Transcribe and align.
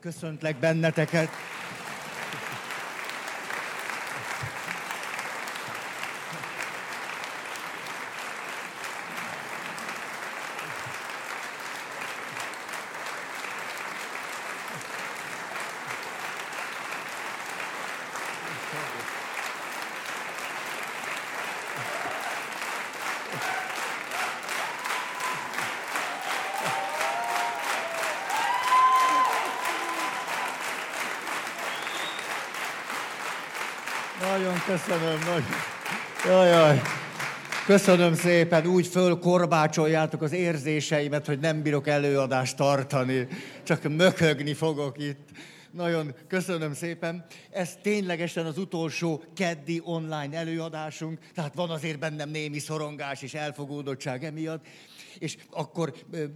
Köszöntlek 0.00 0.56
benneteket. 0.56 1.28
Köszönöm, 34.86 35.18
nagy. 35.18 35.42
Jaj, 36.26 36.48
jaj. 36.48 36.80
Köszönöm 37.66 38.14
szépen, 38.14 38.66
úgy 38.66 38.86
fölkorbácsoljátok 38.86 40.22
az 40.22 40.32
érzéseimet, 40.32 41.26
hogy 41.26 41.38
nem 41.38 41.62
bírok 41.62 41.88
előadást 41.88 42.56
tartani, 42.56 43.26
csak 43.62 43.82
mökögni 43.82 44.54
fogok 44.54 44.98
itt. 44.98 45.28
Nagyon 45.70 46.14
köszönöm 46.28 46.74
szépen. 46.74 47.24
Ez 47.50 47.70
ténylegesen 47.82 48.46
az 48.46 48.58
utolsó 48.58 49.22
keddi 49.36 49.80
online 49.84 50.36
előadásunk, 50.36 51.18
tehát 51.34 51.54
van 51.54 51.70
azért 51.70 51.98
bennem 51.98 52.30
némi 52.30 52.58
szorongás 52.58 53.22
és 53.22 53.34
elfogódottság 53.34 54.24
emiatt 54.24 54.66
és 55.18 55.36
akkor 55.50 55.94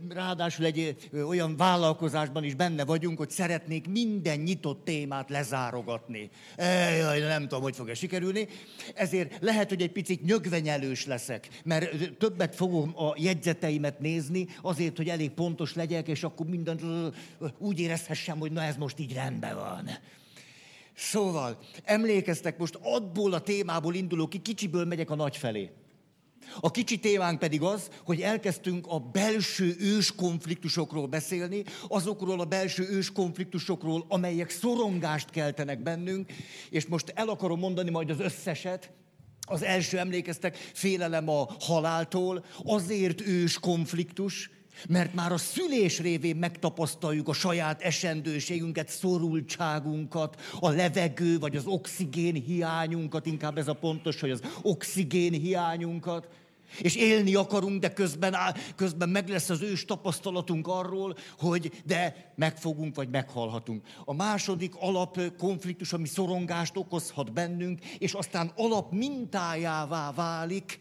ráadásul 0.09 0.64
egy 0.64 0.96
olyan 1.27 1.56
vállalkozásban 1.56 2.45
is 2.45 2.54
benne 2.54 2.84
vagyunk, 2.84 3.18
hogy 3.18 3.30
szeretnék 3.30 3.88
minden 3.88 4.38
nyitott 4.38 4.84
témát 4.84 5.30
lezárogatni. 5.30 6.30
Jaj, 6.98 7.20
nem 7.20 7.42
tudom, 7.42 7.62
hogy 7.62 7.77
fog 7.77 7.88
ez 7.88 7.98
sikerülni. 7.98 8.48
Ezért 8.94 9.38
lehet, 9.41 9.69
hogy 9.69 9.83
egy 9.83 9.92
picit 9.92 10.25
nyögvenyelős 10.25 11.06
leszek, 11.06 11.48
mert 11.64 12.12
többet 12.19 12.55
fogom 12.55 12.92
a 12.97 13.14
jegyzeteimet 13.16 14.00
nézni, 14.00 14.47
azért, 14.62 14.97
hogy 14.97 15.08
elég 15.08 15.30
pontos 15.30 15.75
legyek, 15.75 16.08
és 16.08 16.22
akkor 16.22 16.47
mindent 16.47 16.83
úgy 17.58 17.80
érezhessem, 17.80 18.38
hogy 18.38 18.53
na 18.53 18.62
ez 18.62 18.77
most 18.77 18.98
így 18.98 19.12
rendben 19.12 19.55
van. 19.55 19.91
Szóval, 20.94 21.58
emlékeztek, 21.84 22.58
most 22.58 22.78
abból 22.83 23.33
a 23.33 23.41
témából 23.41 23.94
indulok 23.94 24.30
ki, 24.30 24.38
kicsiből 24.38 24.84
megyek 24.84 25.10
a 25.10 25.14
nagy 25.14 25.36
felé. 25.36 25.70
A 26.60 26.70
kicsi 26.70 26.98
témánk 26.98 27.38
pedig 27.38 27.62
az, 27.62 27.90
hogy 28.04 28.20
elkezdtünk 28.20 28.86
a 28.88 28.98
belső 28.98 29.76
ős 29.78 30.14
konfliktusokról 30.14 31.06
beszélni, 31.06 31.64
azokról 31.88 32.40
a 32.40 32.44
belső 32.44 32.88
ős 32.90 33.12
konfliktusokról, 33.12 34.04
amelyek 34.08 34.50
szorongást 34.50 35.30
keltenek 35.30 35.82
bennünk, 35.82 36.32
és 36.70 36.86
most 36.86 37.12
el 37.14 37.28
akarom 37.28 37.58
mondani 37.58 37.90
majd 37.90 38.10
az 38.10 38.20
összeset, 38.20 38.90
az 39.46 39.62
első 39.62 39.98
emlékeztek, 39.98 40.56
félelem 40.56 41.28
a 41.28 41.48
haláltól, 41.60 42.44
azért 42.64 43.20
ős 43.20 43.58
konfliktus, 43.58 44.50
mert 44.89 45.15
már 45.15 45.33
a 45.33 45.37
szülés 45.37 46.01
révén 46.01 46.37
megtapasztaljuk 46.37 47.28
a 47.28 47.33
saját 47.33 47.83
esendőségünket, 47.83 48.89
szorultságunkat, 48.89 50.41
a 50.61 50.70
levegő 50.70 51.39
vagy 51.39 51.56
az 51.56 51.67
oxigén 51.67 52.34
hiányunkat, 52.34 53.27
inkább 53.27 53.59
ez 53.59 53.69
a 53.69 53.75
pontos, 53.75 54.20
hogy 54.20 54.31
az 54.31 54.43
oxigén 54.62 55.33
hiányunkat. 55.33 56.28
És 56.81 56.97
élni 56.97 57.34
akarunk, 57.34 57.81
de 57.81 57.93
közben, 57.93 58.37
közben 58.77 59.09
meg 59.09 59.28
lesz 59.28 59.50
az 59.50 59.62
ős 59.62 59.84
tapasztalatunk 59.84 60.67
arról, 60.67 61.17
hogy 61.39 61.83
de 61.84 62.33
megfogunk, 62.34 62.95
vagy 62.95 63.09
meghalhatunk. 63.09 63.87
A 64.05 64.15
második 64.15 64.75
alap 64.78 65.20
konfliktus, 65.39 65.93
ami 65.93 66.06
szorongást 66.06 66.77
okozhat 66.77 67.33
bennünk, 67.33 67.84
és 67.84 68.12
aztán 68.12 68.53
alap 68.56 68.93
mintájává 68.93 70.12
válik, 70.12 70.81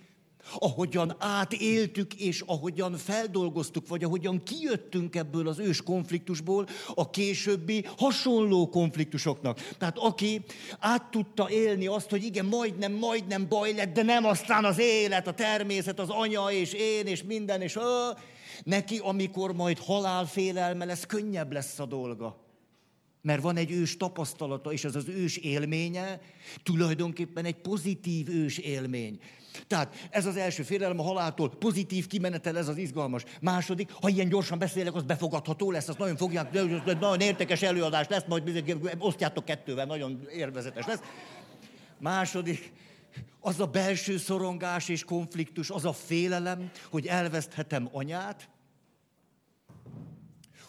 ahogyan 0.59 1.15
átéltük, 1.19 2.13
és 2.13 2.43
ahogyan 2.45 2.97
feldolgoztuk, 2.97 3.87
vagy 3.87 4.03
ahogyan 4.03 4.43
kijöttünk 4.43 5.15
ebből 5.15 5.47
az 5.47 5.59
ős 5.59 5.81
konfliktusból, 5.81 6.67
a 6.95 7.09
későbbi 7.09 7.85
hasonló 7.97 8.69
konfliktusoknak. 8.69 9.59
Tehát 9.77 9.97
aki 9.97 10.41
át 10.79 11.11
tudta 11.11 11.49
élni 11.49 11.87
azt, 11.87 12.09
hogy 12.09 12.23
igen, 12.23 12.45
majdnem, 12.45 12.91
majdnem 12.91 13.47
baj 13.47 13.73
lett, 13.73 13.93
de 13.93 14.03
nem 14.03 14.25
aztán 14.25 14.65
az 14.65 14.79
élet, 14.79 15.27
a 15.27 15.33
természet, 15.33 15.99
az 15.99 16.09
anya 16.09 16.51
és 16.51 16.73
én, 16.73 17.05
és 17.05 17.23
minden, 17.23 17.61
és 17.61 17.75
ö, 17.75 18.09
neki, 18.63 18.97
amikor 18.97 19.53
majd 19.53 19.79
halálfélelme 19.79 20.85
lesz, 20.85 21.05
könnyebb 21.05 21.51
lesz 21.51 21.79
a 21.79 21.85
dolga. 21.85 22.50
Mert 23.21 23.41
van 23.41 23.57
egy 23.57 23.71
ős 23.71 23.97
tapasztalata, 23.97 24.71
és 24.71 24.83
ez 24.83 24.95
az 24.95 25.07
ős 25.07 25.37
élménye 25.37 26.19
tulajdonképpen 26.63 27.45
egy 27.45 27.55
pozitív 27.55 28.29
ős 28.29 28.57
élmény. 28.57 29.19
Tehát 29.67 30.07
ez 30.09 30.25
az 30.25 30.35
első 30.35 30.63
félelem 30.63 30.99
a 30.99 31.03
haláltól, 31.03 31.49
pozitív 31.49 32.07
kimenetel, 32.07 32.57
ez 32.57 32.67
az 32.67 32.77
izgalmas. 32.77 33.23
Második, 33.41 33.91
ha 33.91 34.09
ilyen 34.09 34.29
gyorsan 34.29 34.59
beszélek, 34.59 34.95
az 34.95 35.03
befogadható 35.03 35.71
lesz, 35.71 35.87
az 35.87 35.95
nagyon 35.95 36.15
fogják, 36.15 36.51
nagyon 36.99 37.19
értékes 37.19 37.61
előadás 37.61 38.07
lesz, 38.07 38.23
majd 38.27 38.63
osztjátok 38.97 39.45
kettővel, 39.45 39.85
nagyon 39.85 40.27
érvezetes 40.35 40.85
lesz. 40.85 41.01
Második, 41.99 42.71
az 43.39 43.59
a 43.59 43.65
belső 43.65 44.17
szorongás 44.17 44.89
és 44.89 45.03
konfliktus, 45.03 45.69
az 45.69 45.85
a 45.85 45.93
félelem, 45.93 46.71
hogy 46.89 47.05
elveszthetem 47.05 47.89
anyát, 47.91 48.49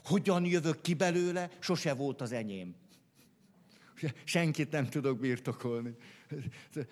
hogyan 0.05 0.45
jövök 0.45 0.81
ki 0.81 0.95
belőle, 0.95 1.51
sose 1.61 1.95
volt 1.95 2.21
az 2.21 2.33
enyém. 2.33 2.75
Senkit 4.25 4.71
nem 4.71 4.87
tudok 4.87 5.19
birtokolni. 5.19 5.95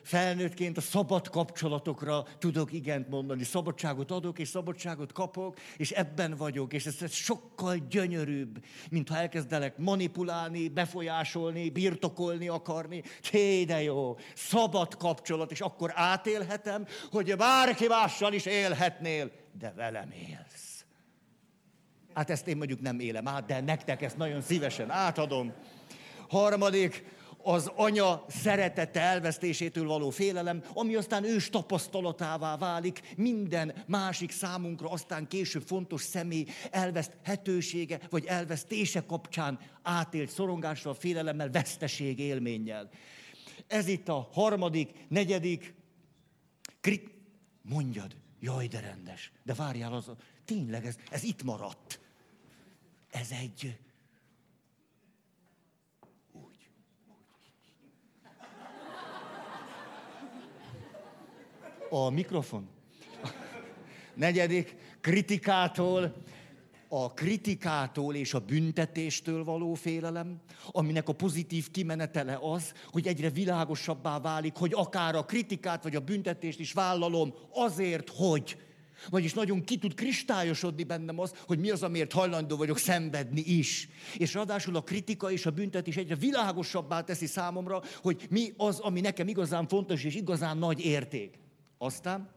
Felnőttként 0.03 0.77
a 0.77 0.81
szabad 0.81 1.29
kapcsolatokra 1.29 2.25
tudok 2.39 2.73
igent 2.73 3.09
mondani. 3.09 3.45
Szabadságot 3.45 4.11
adok, 4.11 4.39
és 4.39 4.49
szabadságot 4.49 5.13
kapok, 5.13 5.59
és 5.77 5.91
ebben 5.91 6.37
vagyok. 6.37 6.73
És 6.73 6.87
ez, 6.87 7.03
ez 7.03 7.13
sokkal 7.13 7.77
gyönyörűbb, 7.77 8.65
mint 8.91 9.09
ha 9.09 9.17
elkezdelek 9.17 9.79
manipulálni, 9.79 10.69
befolyásolni, 10.69 11.71
birtokolni 11.71 12.49
akarni. 12.49 13.03
Hé, 13.31 13.65
de 13.65 13.83
jó, 13.83 14.17
szabad 14.35 14.97
kapcsolat, 14.97 15.51
és 15.51 15.61
akkor 15.61 15.93
átélhetem, 15.95 16.87
hogy 17.11 17.37
bárki 17.37 17.87
mással 17.87 18.33
is 18.33 18.47
élhetnél, 18.47 19.31
de 19.59 19.73
velem 19.77 20.11
élsz. 20.11 20.70
Hát 22.15 22.31
ezt 22.31 22.47
én 22.47 22.57
mondjuk 22.57 22.81
nem 22.81 23.01
élem 23.01 23.29
át, 23.29 23.47
de 23.47 23.61
nektek 23.61 24.03
ezt 24.03 24.17
nagyon 24.17 24.41
szívesen 24.41 24.91
átadom. 24.91 25.53
Harmadik, 26.29 27.05
az 27.43 27.71
anya 27.77 28.25
szeretete 28.29 29.01
elvesztésétől 29.01 29.87
való 29.87 30.11
félelem, 30.11 30.63
ami 30.75 30.95
aztán 30.95 31.25
ős 31.25 31.51
tapasztalatává 31.51 32.57
válik 32.57 33.01
minden 33.17 33.75
másik 33.87 34.31
számunkra, 34.31 34.89
aztán 34.89 35.29
később 35.29 35.63
fontos 35.63 36.03
személy 36.03 36.45
elveszthetősége 36.71 38.01
vagy 38.11 38.25
elvesztése 38.25 39.05
kapcsán 39.07 39.59
átélt 39.83 40.31
szorongással, 40.31 40.95
félelemmel, 40.95 41.51
veszteség 41.51 42.19
élménnyel. 42.19 42.89
Ez 43.67 43.87
itt 43.87 44.09
a 44.09 44.29
harmadik, 44.33 44.91
negyedik, 45.09 45.75
krit... 46.81 47.11
mondjad, 47.63 48.17
jaj, 48.41 48.67
de 48.67 48.81
rendes, 48.81 49.33
de 49.45 49.55
várjál, 49.55 49.93
az, 49.93 50.11
tényleg 50.51 50.87
ez, 50.87 50.97
ez 51.11 51.23
itt 51.23 51.43
maradt. 51.43 52.01
Ez 53.11 53.29
egy, 53.31 53.79
a 61.91 62.11
mikrofon. 62.11 62.69
Negyedik, 64.15 64.77
kritikától, 65.01 66.23
a 66.89 67.13
kritikától 67.13 68.15
és 68.15 68.35
a 68.35 68.41
büntetéstől 68.41 69.45
való 69.45 69.75
félelem, 69.75 70.41
aminek 70.71 71.09
a 71.09 71.13
pozitív 71.13 71.71
kimenetele 71.71 72.39
az, 72.41 72.75
hogy 72.87 73.07
egyre 73.07 73.31
világosabbá 73.31 74.21
válik, 74.21 74.57
hogy 74.57 74.73
akár 74.75 75.15
a 75.15 75.25
kritikát 75.25 75.83
vagy 75.83 75.97
a 75.97 76.01
büntetést 76.01 76.61
is 76.61 76.73
vállalom 76.73 77.35
azért, 77.51 78.09
hogy. 78.09 78.69
Vagyis 79.11 79.35
nagyon 79.35 79.65
ki 79.65 79.79
tud 79.79 79.95
kristályosodni 79.95 80.85
bennem 80.85 81.19
az, 81.19 81.35
hogy 81.47 81.59
mi 81.59 81.71
az, 81.71 81.83
amiért 81.83 82.13
hajlandó 82.13 82.57
vagyok 82.57 82.79
szenvedni 82.79 83.41
is. 83.41 83.89
És 84.17 84.35
ráadásul 84.35 84.77
a 84.77 84.83
kritika 84.83 85.31
és 85.31 85.47
a 85.47 85.51
büntetés 85.51 85.97
egyre 85.97 86.15
világosabbá 86.15 87.01
teszi 87.01 87.27
számomra, 87.27 87.83
hogy 88.03 88.27
mi 88.31 88.53
az, 88.57 88.79
ami 88.79 89.01
nekem 89.01 89.29
igazán 89.29 89.69
fontos 89.69 90.05
és 90.05 90.15
igazán 90.15 90.59
nagy 90.59 90.81
érték. 90.81 91.39
Aztán 91.79 92.29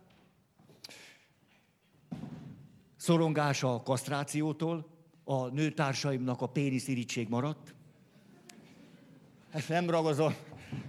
szorongása 2.98 3.74
a 3.74 3.84
kasztrációtól, 3.84 4.92
a 5.24 5.48
nőtársaimnak 5.48 6.42
a 6.42 6.48
péniszirigység 6.48 7.30
maradt. 7.30 7.74
Ezt 9.52 9.70
nem 9.70 9.90
ragozom. 9.90 10.36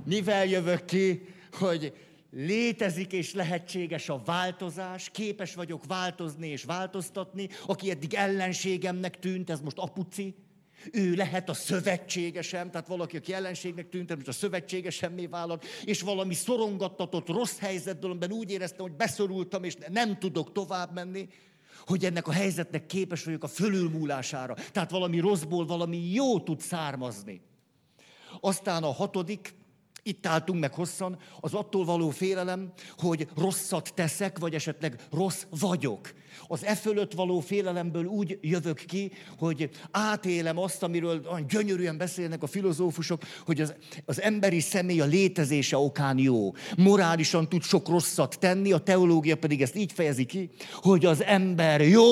Mivel 0.04 0.46
jövök 0.46 0.84
ki, 0.84 1.22
hogy 1.52 1.92
létezik 2.34 3.12
és 3.12 3.34
lehetséges 3.34 4.08
a 4.08 4.22
változás, 4.24 5.10
képes 5.10 5.54
vagyok 5.54 5.86
változni 5.86 6.48
és 6.48 6.64
változtatni, 6.64 7.48
aki 7.66 7.90
eddig 7.90 8.14
ellenségemnek 8.14 9.18
tűnt, 9.18 9.50
ez 9.50 9.60
most 9.60 9.78
apuci, 9.78 10.34
Ő 10.92 11.14
lehet 11.14 11.48
a 11.48 11.54
szövetségesem, 11.54 12.70
tehát 12.70 12.86
valaki, 12.86 13.16
aki 13.16 13.32
ellenségnek 13.32 13.88
tűnt, 13.88 14.14
most 14.14 14.28
a 14.28 14.32
szövetségesemmé 14.32 15.26
vállalt, 15.26 15.64
és 15.84 16.00
valami 16.00 16.34
szorongattatott 16.34 17.28
rossz 17.28 17.58
helyzetből, 17.58 18.10
amiben 18.10 18.32
úgy 18.32 18.50
éreztem, 18.50 18.80
hogy 18.80 18.96
beszorultam, 18.96 19.64
és 19.64 19.74
nem 19.88 20.18
tudok 20.18 20.52
tovább 20.52 20.94
menni, 20.94 21.28
hogy 21.86 22.04
ennek 22.04 22.28
a 22.28 22.32
helyzetnek 22.32 22.86
képes 22.86 23.24
vagyok 23.24 23.42
a 23.42 23.48
fölülmúlására. 23.48 24.54
Tehát 24.72 24.90
valami 24.90 25.18
rosszból 25.18 25.66
valami 25.66 26.12
jó 26.12 26.40
tud 26.40 26.60
származni. 26.60 27.40
Aztán 28.40 28.82
a 28.82 28.92
hatodik, 28.92 29.54
itt 30.06 30.26
álltunk 30.26 30.60
meg 30.60 30.74
hosszan, 30.74 31.18
az 31.40 31.54
attól 31.54 31.84
való 31.84 32.10
félelem, 32.10 32.72
hogy 32.98 33.28
rosszat 33.36 33.92
teszek, 33.94 34.38
vagy 34.38 34.54
esetleg 34.54 35.00
rossz 35.10 35.42
vagyok. 35.58 36.12
Az 36.46 36.64
e 36.64 36.74
fölött 36.74 37.12
való 37.12 37.40
félelemből 37.40 38.04
úgy 38.04 38.38
jövök 38.40 38.76
ki, 38.86 39.12
hogy 39.38 39.70
átélem 39.90 40.58
azt, 40.58 40.82
amiről 40.82 41.26
olyan 41.30 41.46
gyönyörűen 41.46 41.96
beszélnek 41.96 42.42
a 42.42 42.46
filozófusok, 42.46 43.22
hogy 43.44 43.60
az, 43.60 43.74
az 44.04 44.20
emberi 44.20 44.60
személy 44.60 45.00
a 45.00 45.04
létezése 45.04 45.76
okán 45.76 46.18
jó. 46.18 46.52
Morálisan 46.76 47.48
tud 47.48 47.62
sok 47.62 47.88
rosszat 47.88 48.38
tenni, 48.38 48.72
a 48.72 48.78
teológia 48.78 49.36
pedig 49.36 49.62
ezt 49.62 49.76
így 49.76 49.92
fejezi 49.92 50.24
ki, 50.24 50.50
hogy 50.72 51.04
az 51.04 51.22
ember 51.22 51.80
jó, 51.80 52.04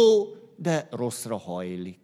de 0.56 0.88
rosszra 0.90 1.38
hajlik. 1.38 2.01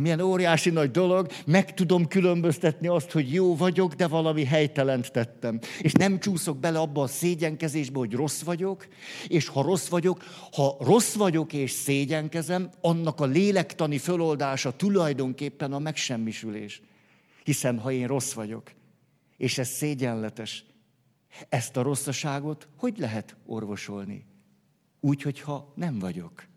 Milyen 0.00 0.20
óriási 0.20 0.70
nagy 0.70 0.90
dolog, 0.90 1.26
meg 1.46 1.74
tudom 1.74 2.08
különböztetni 2.08 2.86
azt, 2.86 3.10
hogy 3.10 3.32
jó 3.32 3.56
vagyok, 3.56 3.94
de 3.94 4.06
valami 4.06 4.44
helytelent 4.44 5.12
tettem. 5.12 5.60
És 5.80 5.92
nem 5.92 6.20
csúszok 6.20 6.58
bele 6.58 6.78
abba 6.78 7.02
a 7.02 7.06
szégyenkezésbe, 7.06 7.98
hogy 7.98 8.12
rossz 8.12 8.42
vagyok, 8.42 8.86
és 9.26 9.48
ha 9.48 9.62
rossz 9.62 9.88
vagyok, 9.88 10.24
ha 10.52 10.76
rossz 10.80 11.14
vagyok 11.14 11.52
és 11.52 11.70
szégyenkezem, 11.70 12.70
annak 12.80 13.20
a 13.20 13.24
lélektani 13.24 13.98
föloldása 13.98 14.76
tulajdonképpen 14.76 15.72
a 15.72 15.78
megsemmisülés. 15.78 16.82
Hiszen 17.44 17.78
ha 17.78 17.92
én 17.92 18.06
rossz 18.06 18.32
vagyok, 18.32 18.70
és 19.36 19.58
ez 19.58 19.68
szégyenletes, 19.68 20.64
ezt 21.48 21.76
a 21.76 21.82
rosszaságot 21.82 22.68
hogy 22.76 22.98
lehet 22.98 23.36
orvosolni? 23.46 24.26
Úgy, 25.00 25.22
hogyha 25.22 25.72
nem 25.76 25.98
vagyok. 25.98 26.52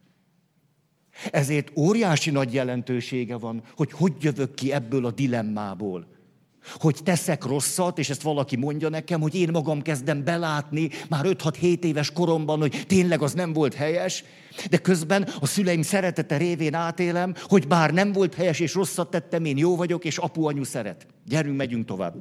Ezért 1.31 1.72
óriási 1.75 2.31
nagy 2.31 2.54
jelentősége 2.54 3.38
van, 3.38 3.64
hogy 3.75 3.92
hogy 3.92 4.14
jövök 4.19 4.54
ki 4.54 4.72
ebből 4.72 5.06
a 5.06 5.12
dilemmából. 5.12 6.08
Hogy 6.75 6.98
teszek 7.04 7.44
rosszat, 7.44 8.00
és 8.00 8.10
ezt 8.10 8.22
valaki 8.22 8.56
mondja 8.56 8.90
nekem, 8.90 9.22
hogy 9.22 9.36
én 9.36 9.50
magam 9.52 9.81
kezdem 9.81 10.24
belátni 10.24 10.90
már 11.10 11.25
5-6-7 11.28 11.84
éves 11.84 12.12
koromban, 12.12 12.60
hogy 12.60 12.84
tényleg 12.88 13.22
az 13.22 13.34
nem 13.34 13.54
volt 13.54 13.74
helyes, 13.74 14.24
de 14.69 14.78
közben 14.78 15.28
a 15.40 15.46
szüleim 15.46 15.81
szeretete 15.81 16.38
révén 16.38 16.74
átélem, 16.74 17.34
hogy 17.42 17.68
bár 17.68 17.94
nem 17.94 18.12
volt 18.12 18.34
helyes 18.34 18.60
és 18.60 18.74
rosszat 18.74 19.10
tettem, 19.10 19.46
én 19.46 19.58
jó 19.58 19.75
vagyok, 19.75 20.06
és 20.06 20.18
apu-anyu 20.18 20.64
szeret. 20.64 21.08
Gyerünk, 21.25 21.58
megyünk 21.58 21.86
tovább. 21.86 22.16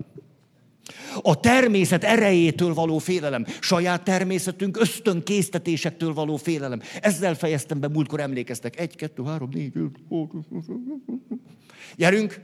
A 1.23 1.41
természet 1.41 2.05
erejétől 2.05 2.75
való 2.75 2.99
félelem, 2.99 3.47
saját 3.61 4.05
természetünk 4.05 4.77
ösztönkésztetésektől 4.77 6.12
való 6.12 6.37
félelem. 6.37 6.81
Ezzel 7.00 7.35
fejeztem 7.35 7.81
be, 7.81 7.88
múltkor 7.88 8.21
emlékeztek. 8.21 8.79
Egy, 8.79 8.97
kettő, 8.97 9.23
három, 9.25 9.49
négy, 9.53 9.73
öt, 9.77 9.99
Gyerünk, 11.97 12.41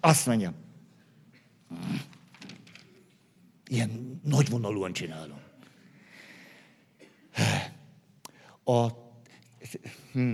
azt 0.00 0.26
mondja. 0.26 0.52
Ilyen 3.68 4.20
nagyvonalúan 4.24 4.92
csinálom. 4.92 5.38
A, 8.64 8.86
hm. 10.12 10.32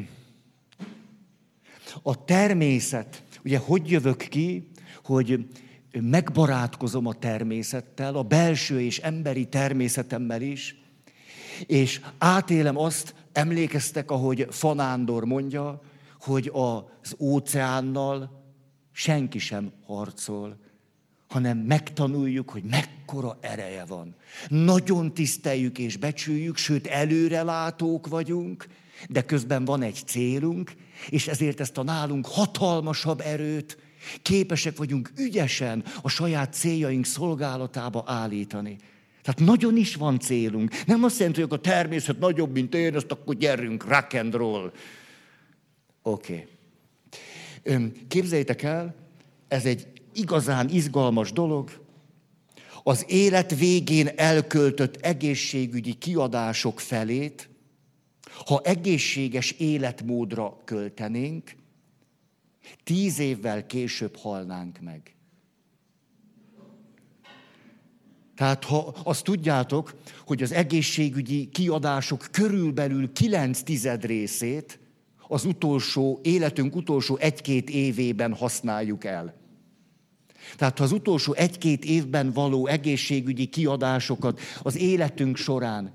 a 2.03 2.25
természet, 2.25 3.23
ugye 3.45 3.59
hogy 3.59 3.91
jövök 3.91 4.17
ki, 4.17 4.71
hogy 5.05 5.47
megbarátkozom 6.01 7.07
a 7.07 7.13
természettel, 7.13 8.15
a 8.15 8.23
belső 8.23 8.81
és 8.81 8.99
emberi 8.99 9.49
természetemmel 9.49 10.43
is, 10.43 10.77
és 11.67 12.01
átélem 12.19 12.79
azt, 12.79 13.15
emlékeztek, 13.33 14.11
ahogy 14.11 14.47
Fanándor 14.51 15.25
mondja, 15.25 15.81
hogy 16.21 16.51
az 16.55 17.17
óceánnal 17.19 18.43
senki 18.93 19.39
sem 19.39 19.73
harcol, 19.87 20.59
hanem 21.29 21.59
megtanuljuk, 21.59 22.51
hogy 22.51 22.63
mekkora 22.63 23.39
ereje 23.41 23.85
van. 23.85 24.15
Nagyon 24.49 25.15
tiszteljük 25.15 25.79
és 25.79 25.97
becsüljük, 25.97 26.57
sőt 26.57 26.87
előrelátók 26.87 28.07
vagyunk, 28.07 28.67
de 29.09 29.23
közben 29.23 29.65
van 29.65 29.83
egy 29.83 30.03
célunk, 30.07 30.73
és 31.09 31.29
ezért 31.29 31.61
ezt 31.61 31.79
a 31.79 31.83
nálunk 31.83 32.27
hatalmasabb 32.27 33.21
erőt 33.21 33.79
Képesek 34.23 34.77
vagyunk 34.77 35.13
ügyesen 35.17 35.85
a 36.03 36.09
saját 36.09 36.53
céljaink 36.53 37.05
szolgálatába 37.05 38.05
állítani. 38.07 38.77
Tehát 39.23 39.41
nagyon 39.41 39.77
is 39.77 39.95
van 39.95 40.19
célunk. 40.19 40.85
Nem 40.87 41.05
azt 41.05 41.19
jelenti, 41.19 41.41
hogy 41.41 41.53
a 41.53 41.61
természet 41.61 42.19
nagyobb, 42.19 42.53
mint 42.53 42.75
én, 42.75 42.97
azt 42.97 43.11
akkor 43.11 43.35
gyerünk, 43.35 43.85
rock 43.89 44.13
and 44.13 44.35
roll. 44.35 44.73
Oké. 46.03 46.47
Okay. 47.65 47.93
Képzeljétek 48.09 48.63
el, 48.63 48.95
ez 49.49 49.65
egy 49.65 49.87
igazán 50.13 50.69
izgalmas 50.69 51.33
dolog. 51.33 51.81
Az 52.83 53.05
élet 53.09 53.59
végén 53.59 54.09
elköltött 54.17 54.97
egészségügyi 54.97 55.93
kiadások 55.93 56.81
felét, 56.81 57.49
ha 58.47 58.61
egészséges 58.65 59.51
életmódra 59.51 60.61
költenénk, 60.65 61.55
Tíz 62.85 63.19
évvel 63.19 63.67
később 63.67 64.17
halnánk 64.17 64.81
meg. 64.81 65.15
Tehát 68.37 68.65
ha 68.65 68.95
azt 69.05 69.25
tudjátok, 69.25 69.95
hogy 70.27 70.43
az 70.43 70.53
egészségügyi 70.53 71.49
kiadások 71.49 72.29
körülbelül 72.31 73.13
9 73.13 73.63
tized 73.63 74.05
részét 74.05 74.79
az 75.29 75.45
utolsó, 75.45 76.21
életünk 76.23 76.77
utolsó 76.77 77.17
egy-két 77.17 77.71
évében 77.71 78.35
használjuk 78.35 79.05
el. 79.05 79.35
Tehát 80.57 80.79
ha 80.79 80.85
az 80.85 80.93
utolsó 80.93 81.33
egy-két 81.33 81.85
évben 81.85 82.33
való 82.33 82.67
egészségügyi 82.67 83.47
kiadásokat 83.47 84.41
az 84.63 84.77
életünk 84.77 85.37
során 85.37 85.93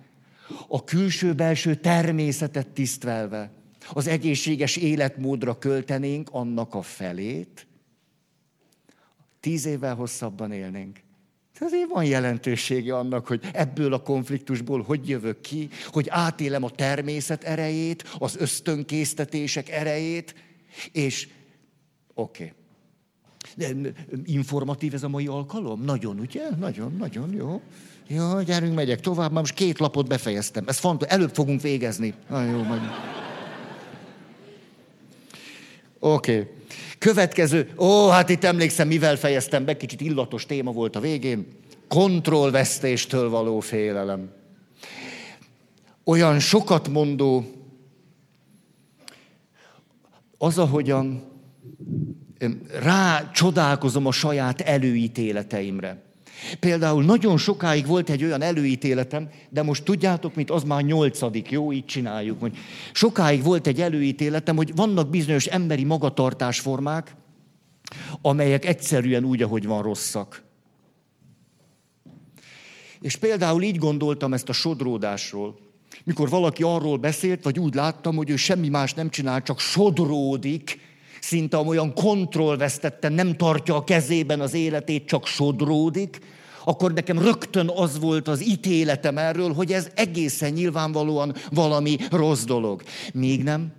a 0.67 0.83
külső-belső 0.83 1.75
természetet 1.75 2.67
tisztelve, 2.67 3.51
az 3.93 4.07
egészséges 4.07 4.75
életmódra 4.75 5.57
költenénk 5.57 6.29
annak 6.31 6.73
a 6.73 6.81
felét, 6.81 7.67
tíz 9.39 9.65
évvel 9.65 9.95
hosszabban 9.95 10.51
élnénk. 10.51 10.99
Azért 11.59 11.89
van 11.89 12.05
jelentősége 12.05 12.97
annak, 12.97 13.27
hogy 13.27 13.49
ebből 13.53 13.93
a 13.93 14.01
konfliktusból 14.01 14.81
hogy 14.81 15.09
jövök 15.09 15.41
ki, 15.41 15.69
hogy 15.87 16.07
átélem 16.09 16.63
a 16.63 16.69
természet 16.69 17.43
erejét, 17.43 18.03
az 18.17 18.35
ösztönkésztetések 18.35 19.69
erejét, 19.69 20.35
és 20.91 21.27
oké. 22.13 22.53
Okay. 23.57 23.93
Informatív 24.25 24.93
ez 24.93 25.03
a 25.03 25.09
mai 25.09 25.27
alkalom? 25.27 25.81
Nagyon, 25.81 26.19
ugye? 26.19 26.49
Nagyon, 26.59 26.95
nagyon 26.97 27.33
jó. 27.33 27.61
Jó, 28.07 28.41
gyerünk, 28.41 28.75
megyek 28.75 28.99
tovább, 28.99 29.31
már 29.31 29.41
most 29.41 29.53
két 29.53 29.79
lapot 29.79 30.07
befejeztem. 30.07 30.63
Ez 30.67 30.77
fontos, 30.77 31.07
előbb 31.07 31.33
fogunk 31.33 31.61
végezni. 31.61 32.13
Na 32.29 32.43
jó, 32.43 32.63
majd. 32.63 32.81
Oké. 35.99 36.39
Okay. 36.39 36.51
Következő, 36.97 37.73
ó, 37.77 38.07
hát 38.07 38.29
itt 38.29 38.43
emlékszem, 38.43 38.87
mivel 38.87 39.15
fejeztem 39.15 39.65
be, 39.65 39.77
kicsit 39.77 40.01
illatos 40.01 40.45
téma 40.45 40.71
volt 40.71 40.95
a 40.95 40.99
végén. 40.99 41.47
Kontrollvesztéstől 41.87 43.29
való 43.29 43.59
félelem. 43.59 44.29
Olyan 46.03 46.39
sokat 46.39 46.87
mondó, 46.87 47.45
az, 50.37 50.57
ahogyan 50.57 51.23
rá 52.81 53.31
csodálkozom 53.31 54.05
a 54.05 54.11
saját 54.11 54.61
előítéleteimre. 54.61 56.06
Például 56.59 57.03
nagyon 57.03 57.37
sokáig 57.37 57.85
volt 57.85 58.09
egy 58.09 58.23
olyan 58.23 58.41
előítéletem, 58.41 59.29
de 59.49 59.63
most 59.63 59.83
tudjátok, 59.83 60.35
mint 60.35 60.49
az 60.49 60.63
már 60.63 60.83
nyolcadik, 60.83 61.51
jó, 61.51 61.71
így 61.73 61.85
csináljuk. 61.85 62.39
Hogy 62.39 62.57
sokáig 62.93 63.43
volt 63.43 63.67
egy 63.67 63.81
előítéletem, 63.81 64.55
hogy 64.55 64.75
vannak 64.75 65.09
bizonyos 65.09 65.45
emberi 65.45 65.83
magatartásformák, 65.83 67.15
amelyek 68.21 68.65
egyszerűen 68.65 69.23
úgy, 69.23 69.41
ahogy 69.41 69.65
van 69.65 69.81
rosszak. 69.81 70.43
És 73.01 73.15
például 73.15 73.63
így 73.63 73.77
gondoltam 73.77 74.33
ezt 74.33 74.49
a 74.49 74.53
sodródásról. 74.53 75.59
Mikor 76.03 76.29
valaki 76.29 76.63
arról 76.63 76.97
beszélt, 76.97 77.43
vagy 77.43 77.59
úgy 77.59 77.73
láttam, 77.73 78.15
hogy 78.15 78.29
ő 78.29 78.35
semmi 78.35 78.69
más 78.69 78.93
nem 78.93 79.09
csinál, 79.09 79.43
csak 79.43 79.59
sodródik, 79.59 80.79
szinte 81.27 81.57
olyan 81.57 81.93
kontrollvesztetten 81.93 83.13
nem 83.13 83.35
tartja 83.35 83.75
a 83.75 83.83
kezében 83.83 84.39
az 84.39 84.53
életét, 84.53 85.07
csak 85.07 85.25
sodródik, 85.25 86.19
akkor 86.63 86.93
nekem 86.93 87.19
rögtön 87.19 87.69
az 87.75 87.99
volt 87.99 88.27
az 88.27 88.47
ítéletem 88.47 89.17
erről, 89.17 89.53
hogy 89.53 89.73
ez 89.73 89.89
egészen 89.95 90.53
nyilvánvalóan 90.53 91.33
valami 91.51 91.97
rossz 92.09 92.43
dolog. 92.43 92.83
Még 93.13 93.43
nem. 93.43 93.73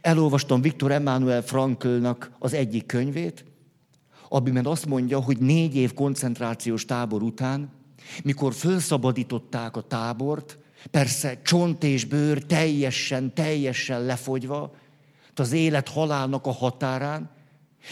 Elolvastam 0.00 0.60
Viktor 0.60 0.92
Emmanuel 0.92 1.42
Franklnak 1.42 2.30
az 2.38 2.52
egyik 2.52 2.86
könyvét, 2.86 3.44
amiben 4.28 4.66
azt 4.66 4.86
mondja, 4.86 5.20
hogy 5.20 5.38
négy 5.38 5.76
év 5.76 5.94
koncentrációs 5.94 6.84
tábor 6.84 7.22
után, 7.22 7.70
mikor 8.22 8.54
felszabadították 8.54 9.76
a 9.76 9.80
tábort, 9.80 10.58
persze 10.90 11.40
csont 11.42 11.84
és 11.84 12.04
bőr 12.04 12.42
teljesen, 12.42 13.34
teljesen 13.34 14.04
lefogyva, 14.04 14.74
az 15.40 15.52
élet 15.52 15.88
halálnak 15.88 16.46
a 16.46 16.52
határán, 16.52 17.30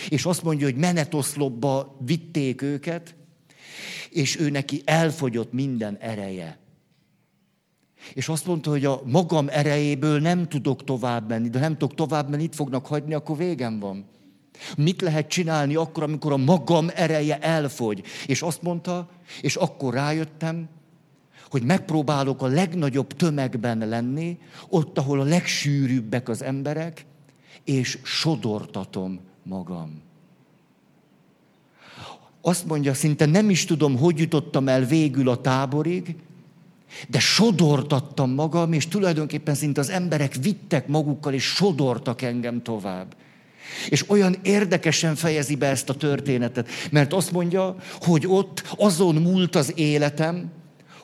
és 0.09 0.25
azt 0.25 0.43
mondja, 0.43 0.67
hogy 0.67 0.77
menetoszlopba 0.77 1.97
vitték 2.01 2.63
őket, 2.63 3.15
és 4.11 4.41
ő 4.41 4.51
neki 4.51 4.83
elfogyott 4.85 5.53
minden 5.53 5.97
ereje. 5.97 6.59
És 8.15 8.29
azt 8.29 8.47
mondta, 8.47 8.71
hogy 8.71 8.85
a 8.85 9.01
magam 9.05 9.47
erejéből 9.51 10.21
nem 10.21 10.49
tudok 10.49 10.85
tovább 10.85 11.29
menni, 11.29 11.49
de 11.49 11.59
nem 11.59 11.77
tudok 11.77 11.95
tovább 11.95 12.29
menni, 12.31 12.43
itt 12.43 12.55
fognak 12.55 12.87
hagyni, 12.87 13.15
akkor 13.15 13.37
végem 13.37 13.79
van. 13.79 14.05
Mit 14.77 15.01
lehet 15.01 15.29
csinálni 15.29 15.75
akkor, 15.75 16.03
amikor 16.03 16.33
a 16.33 16.37
magam 16.37 16.91
ereje 16.95 17.39
elfogy? 17.39 18.03
És 18.27 18.43
azt 18.43 18.63
mondta, 18.63 19.09
és 19.41 19.57
akkor 19.57 19.95
rájöttem, 19.95 20.69
hogy 21.51 21.63
megpróbálok 21.63 22.43
a 22.43 22.47
legnagyobb 22.47 23.13
tömegben 23.13 23.89
lenni, 23.89 24.39
ott, 24.69 24.99
ahol 24.99 25.21
a 25.21 25.25
legsűrűbbek 25.25 26.29
az 26.29 26.43
emberek, 26.43 27.07
és 27.69 27.99
sodortatom 28.03 29.21
magam. 29.43 30.03
Azt 32.41 32.67
mondja, 32.67 32.95
szinte 32.95 33.27
nem 33.27 33.51
is 33.51 33.65
tudom, 33.65 33.97
hogy 33.97 34.19
jutottam 34.19 34.69
el 34.69 34.85
végül 34.85 35.29
a 35.29 35.41
táborig, 35.41 36.17
de 37.09 37.19
sodortattam 37.19 38.31
magam, 38.31 38.73
és 38.73 38.89
tulajdonképpen 38.89 39.55
szinte 39.55 39.81
az 39.81 39.89
emberek 39.89 40.35
vittek 40.35 40.87
magukkal, 40.87 41.33
és 41.33 41.45
sodortak 41.45 42.23
engem 42.23 42.63
tovább. 42.63 43.17
És 43.89 44.11
olyan 44.11 44.37
érdekesen 44.43 45.15
fejezi 45.15 45.57
be 45.57 45.67
ezt 45.67 45.89
a 45.89 45.95
történetet, 45.95 46.69
mert 46.91 47.13
azt 47.13 47.33
mondja, 47.33 47.77
hogy 48.01 48.27
ott 48.27 48.63
azon 48.77 49.15
múlt 49.15 49.57
az 49.57 49.73
életem, 49.77 50.51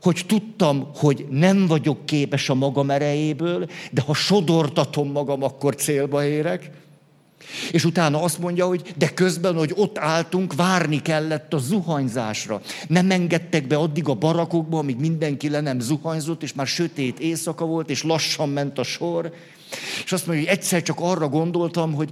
hogy 0.04 0.24
tudtam, 0.26 0.90
hogy 0.94 1.26
nem 1.30 1.66
vagyok 1.66 2.06
képes 2.06 2.48
a 2.48 2.54
magam 2.54 2.90
erejéből, 2.90 3.68
de 3.90 4.00
ha 4.00 4.14
sodortatom 4.14 5.10
magam, 5.10 5.42
akkor 5.42 5.74
célba 5.74 6.24
érek. 6.24 6.70
És 7.72 7.84
utána 7.84 8.22
azt 8.22 8.38
mondja, 8.38 8.66
hogy 8.66 8.94
de 8.96 9.08
közben, 9.08 9.54
hogy 9.54 9.72
ott 9.76 9.98
álltunk, 9.98 10.54
várni 10.54 11.02
kellett 11.02 11.54
a 11.54 11.58
zuhanyzásra. 11.58 12.60
Nem 12.88 13.10
engedtek 13.10 13.66
be 13.66 13.76
addig 13.76 14.08
a 14.08 14.14
barakokba, 14.14 14.78
amíg 14.78 14.96
mindenki 14.96 15.48
le 15.48 15.60
nem 15.60 15.80
zuhanyzott, 15.80 16.42
és 16.42 16.52
már 16.52 16.66
sötét 16.66 17.20
éjszaka 17.20 17.64
volt, 17.64 17.90
és 17.90 18.02
lassan 18.02 18.48
ment 18.48 18.78
a 18.78 18.82
sor. 18.82 19.32
És 20.04 20.12
azt 20.12 20.26
mondja, 20.26 20.44
hogy 20.44 20.54
egyszer 20.58 20.82
csak 20.82 21.00
arra 21.00 21.28
gondoltam, 21.28 21.92
hogy 21.92 22.08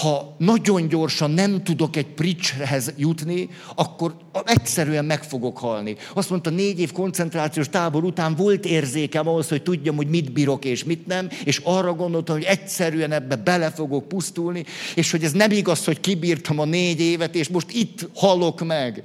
ha 0.00 0.36
nagyon 0.38 0.88
gyorsan 0.88 1.30
nem 1.30 1.62
tudok 1.64 1.96
egy 1.96 2.06
pricshez 2.06 2.92
jutni, 2.96 3.48
akkor 3.74 4.16
egyszerűen 4.44 5.04
meg 5.04 5.22
fogok 5.22 5.58
halni. 5.58 5.96
Azt 6.14 6.30
mondta, 6.30 6.50
négy 6.50 6.80
év 6.80 6.92
koncentrációs 6.92 7.68
tábor 7.68 8.04
után 8.04 8.34
volt 8.34 8.64
érzékem 8.64 9.28
ahhoz, 9.28 9.48
hogy 9.48 9.62
tudjam, 9.62 9.96
hogy 9.96 10.08
mit 10.08 10.32
bírok 10.32 10.64
és 10.64 10.84
mit 10.84 11.06
nem, 11.06 11.28
és 11.44 11.60
arra 11.64 11.94
gondoltam, 11.94 12.36
hogy 12.36 12.44
egyszerűen 12.44 13.12
ebbe 13.12 13.36
bele 13.36 13.70
fogok 13.70 14.08
pusztulni, 14.08 14.64
és 14.94 15.10
hogy 15.10 15.24
ez 15.24 15.32
nem 15.32 15.50
igaz, 15.50 15.84
hogy 15.84 16.00
kibírtam 16.00 16.58
a 16.58 16.64
négy 16.64 17.00
évet, 17.00 17.34
és 17.34 17.48
most 17.48 17.72
itt 17.72 18.08
halok 18.14 18.64
meg. 18.64 19.04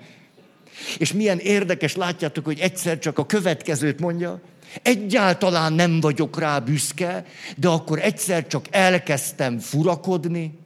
És 0.97 1.13
milyen 1.13 1.39
érdekes, 1.39 1.95
látjátok, 1.95 2.45
hogy 2.45 2.59
egyszer 2.59 2.99
csak 2.99 3.17
a 3.17 3.25
következőt 3.25 3.99
mondja, 3.99 4.41
Egyáltalán 4.81 5.73
nem 5.73 5.99
vagyok 5.99 6.39
rá 6.39 6.59
büszke, 6.59 7.25
de 7.55 7.67
akkor 7.67 7.99
egyszer 7.99 8.47
csak 8.47 8.65
elkezdtem 8.69 9.59
furakodni. 9.59 10.57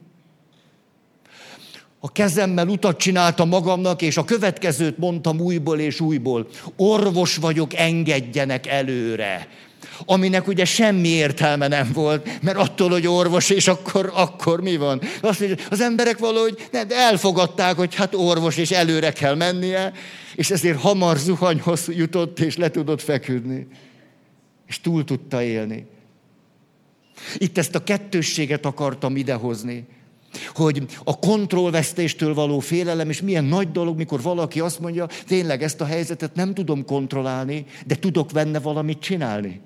A 2.00 2.12
kezemmel 2.12 2.68
utat 2.68 2.98
csináltam 2.98 3.48
magamnak, 3.48 4.02
és 4.02 4.16
a 4.16 4.24
következőt 4.24 4.98
mondtam 4.98 5.40
újból 5.40 5.78
és 5.78 6.00
újból. 6.00 6.48
Orvos 6.76 7.36
vagyok, 7.36 7.74
engedjenek 7.74 8.66
előre. 8.66 9.48
Aminek 10.06 10.48
ugye 10.48 10.64
semmi 10.64 11.08
értelme 11.08 11.68
nem 11.68 11.90
volt, 11.92 12.42
mert 12.42 12.56
attól, 12.56 12.90
hogy 12.90 13.06
orvos, 13.06 13.50
és 13.50 13.68
akkor, 13.68 14.12
akkor 14.14 14.60
mi 14.60 14.76
van? 14.76 15.00
Azt 15.20 15.40
mondja, 15.40 15.64
az 15.70 15.80
emberek 15.80 16.18
valahogy 16.18 16.68
nem, 16.72 16.86
elfogadták, 16.90 17.76
hogy 17.76 17.94
hát 17.94 18.14
orvos, 18.14 18.56
és 18.56 18.70
előre 18.70 19.12
kell 19.12 19.34
mennie, 19.34 19.92
és 20.34 20.50
ezért 20.50 20.80
hamar 20.80 21.16
zuhanyhoz 21.16 21.88
jutott, 21.88 22.40
és 22.40 22.56
le 22.56 22.70
tudott 22.70 23.02
feküdni 23.02 23.66
és 24.74 24.80
túl 24.80 25.04
tudta 25.04 25.42
élni. 25.42 25.86
Itt 27.36 27.58
ezt 27.58 27.74
a 27.74 27.84
kettősséget 27.84 28.66
akartam 28.66 29.16
idehozni, 29.16 29.86
hogy 30.54 30.86
a 31.04 31.18
kontrollvesztéstől 31.18 32.34
való 32.34 32.58
félelem, 32.58 33.10
és 33.10 33.22
milyen 33.22 33.44
nagy 33.44 33.70
dolog, 33.70 33.96
mikor 33.96 34.22
valaki 34.22 34.60
azt 34.60 34.80
mondja, 34.80 35.06
tényleg 35.26 35.62
ezt 35.62 35.80
a 35.80 35.84
helyzetet 35.84 36.34
nem 36.34 36.54
tudom 36.54 36.84
kontrollálni, 36.84 37.66
de 37.86 37.94
tudok 37.94 38.30
benne 38.32 38.60
valamit 38.60 38.98
csinálni. 38.98 39.60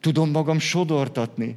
Tudom 0.00 0.30
magam 0.30 0.58
sodortatni. 0.58 1.56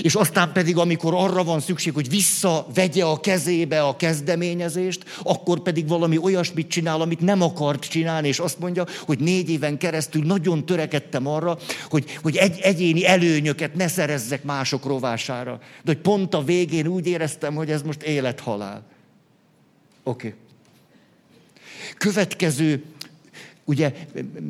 És 0.00 0.14
aztán 0.14 0.52
pedig, 0.52 0.76
amikor 0.76 1.14
arra 1.14 1.44
van 1.44 1.60
szükség, 1.60 1.94
hogy 1.94 2.08
visszavegye 2.08 3.04
a 3.04 3.20
kezébe 3.20 3.82
a 3.82 3.96
kezdeményezést, 3.96 5.04
akkor 5.22 5.60
pedig 5.60 5.88
valami 5.88 6.18
olyasmit 6.18 6.68
csinál, 6.68 7.00
amit 7.00 7.20
nem 7.20 7.42
akart 7.42 7.84
csinálni, 7.84 8.28
és 8.28 8.38
azt 8.38 8.58
mondja, 8.58 8.84
hogy 9.06 9.18
négy 9.18 9.50
éven 9.50 9.78
keresztül 9.78 10.24
nagyon 10.24 10.66
törekedtem 10.66 11.26
arra, 11.26 11.58
hogy, 11.90 12.18
hogy 12.22 12.36
egy, 12.36 12.58
egyéni 12.60 13.06
előnyöket 13.06 13.74
ne 13.74 13.88
szerezzek 13.88 14.42
mások 14.44 14.84
rovására. 14.84 15.60
De 15.84 15.92
hogy 15.92 16.00
pont 16.00 16.34
a 16.34 16.42
végén 16.42 16.86
úgy 16.86 17.06
éreztem, 17.06 17.54
hogy 17.54 17.70
ez 17.70 17.82
most 17.82 18.02
élethalál. 18.02 18.82
Oké. 20.02 20.26
Okay. 20.26 20.38
Következő, 21.96 22.84
ugye 23.64 23.92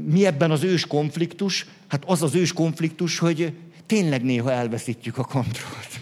mi 0.04 0.26
ebben 0.26 0.50
az 0.50 0.62
ős 0.62 0.86
konfliktus? 0.86 1.66
Hát 1.88 2.02
az 2.06 2.22
az 2.22 2.34
ős 2.34 2.52
konfliktus, 2.52 3.18
hogy 3.18 3.52
tényleg 3.88 4.22
néha 4.22 4.52
elveszítjük 4.52 5.18
a 5.18 5.24
kontrollt. 5.24 6.00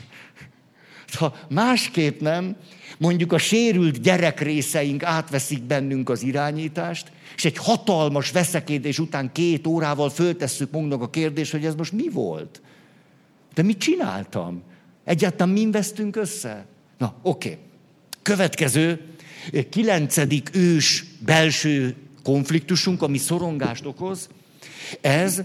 Ha 1.12 1.36
másképp 1.48 2.20
nem, 2.20 2.56
mondjuk 2.98 3.32
a 3.32 3.38
sérült 3.38 4.00
gyerekrészeink 4.00 5.02
átveszik 5.02 5.62
bennünk 5.62 6.08
az 6.08 6.22
irányítást, 6.22 7.12
és 7.36 7.44
egy 7.44 7.56
hatalmas 7.56 8.30
veszekedés 8.30 8.98
után 8.98 9.32
két 9.32 9.66
órával 9.66 10.10
föltesszük 10.10 10.70
magunknak 10.70 11.02
a 11.02 11.10
kérdést, 11.10 11.52
hogy 11.52 11.64
ez 11.64 11.74
most 11.74 11.92
mi 11.92 12.08
volt? 12.08 12.60
De 13.54 13.62
mit 13.62 13.78
csináltam? 13.78 14.62
Egyáltalán 15.04 15.52
mi 15.52 15.70
vesztünk 15.70 16.16
össze? 16.16 16.66
Na, 16.98 17.14
oké. 17.22 17.48
Okay. 17.48 17.60
Következő, 18.22 19.00
kilencedik 19.70 20.50
ős 20.52 21.04
belső 21.18 21.94
konfliktusunk, 22.22 23.02
ami 23.02 23.18
szorongást 23.18 23.86
okoz, 23.86 24.28
ez 25.00 25.42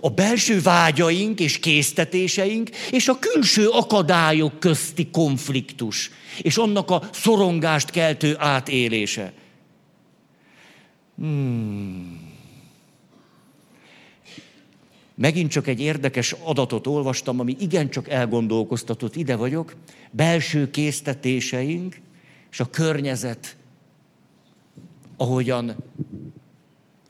a 0.00 0.10
belső 0.10 0.60
vágyaink 0.60 1.40
és 1.40 1.58
késztetéseink 1.58 2.70
és 2.90 3.08
a 3.08 3.18
külső 3.18 3.68
akadályok 3.68 4.60
közti 4.60 5.10
konfliktus, 5.10 6.10
és 6.42 6.56
annak 6.56 6.90
a 6.90 7.02
szorongást 7.12 7.90
keltő 7.90 8.34
átélése. 8.38 9.32
Hmm. 11.16 12.26
Megint 15.14 15.50
csak 15.50 15.66
egy 15.66 15.80
érdekes 15.80 16.34
adatot 16.42 16.86
olvastam, 16.86 17.40
ami 17.40 17.56
igencsak 17.60 18.08
elgondolkoztatott. 18.08 19.16
Ide 19.16 19.36
vagyok. 19.36 19.76
Belső 20.10 20.70
késztetéseink 20.70 21.96
és 22.50 22.60
a 22.60 22.70
környezet, 22.70 23.56
ahogyan 25.16 25.76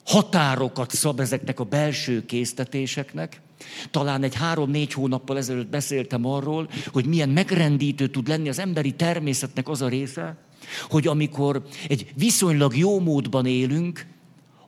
határokat 0.07 0.91
szab 0.91 1.21
ezeknek 1.21 1.61
a 1.61 1.65
belső 1.65 2.25
késztetéseknek. 2.25 3.41
Talán 3.91 4.23
egy 4.23 4.35
három-négy 4.35 4.93
hónappal 4.93 5.37
ezelőtt 5.37 5.69
beszéltem 5.69 6.27
arról, 6.27 6.69
hogy 6.87 7.07
milyen 7.07 7.29
megrendítő 7.29 8.07
tud 8.07 8.29
lenni 8.29 8.49
az 8.49 8.59
emberi 8.59 8.93
természetnek 8.93 9.69
az 9.69 9.83
a 9.83 9.89
része, 9.89 10.37
hogy 10.89 11.07
amikor 11.07 11.63
egy 11.89 12.13
viszonylag 12.15 12.77
jó 12.77 13.01
módban 13.01 13.47
élünk, 13.47 14.07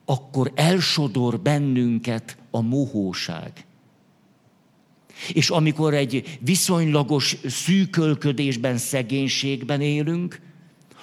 akkor 0.05 0.51
elsodor 0.55 1.39
bennünket 1.39 2.37
a 2.51 2.61
mohóság. 2.61 3.65
És 5.33 5.49
amikor 5.49 5.93
egy 5.93 6.39
viszonylagos 6.39 7.37
szűkölködésben, 7.45 8.77
szegénységben 8.77 9.81
élünk, 9.81 10.41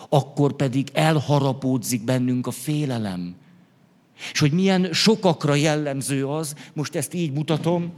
akkor 0.09 0.53
pedig 0.53 0.89
elharapódzik 0.93 2.05
bennünk 2.05 2.47
a 2.47 2.51
félelem, 2.51 3.35
és 4.33 4.39
hogy 4.39 4.53
milyen 4.53 4.89
sokakra 4.93 5.55
jellemző 5.55 6.27
az, 6.27 6.55
most 6.73 6.95
ezt 6.95 7.15
így 7.15 7.33
mutatom, 7.33 7.93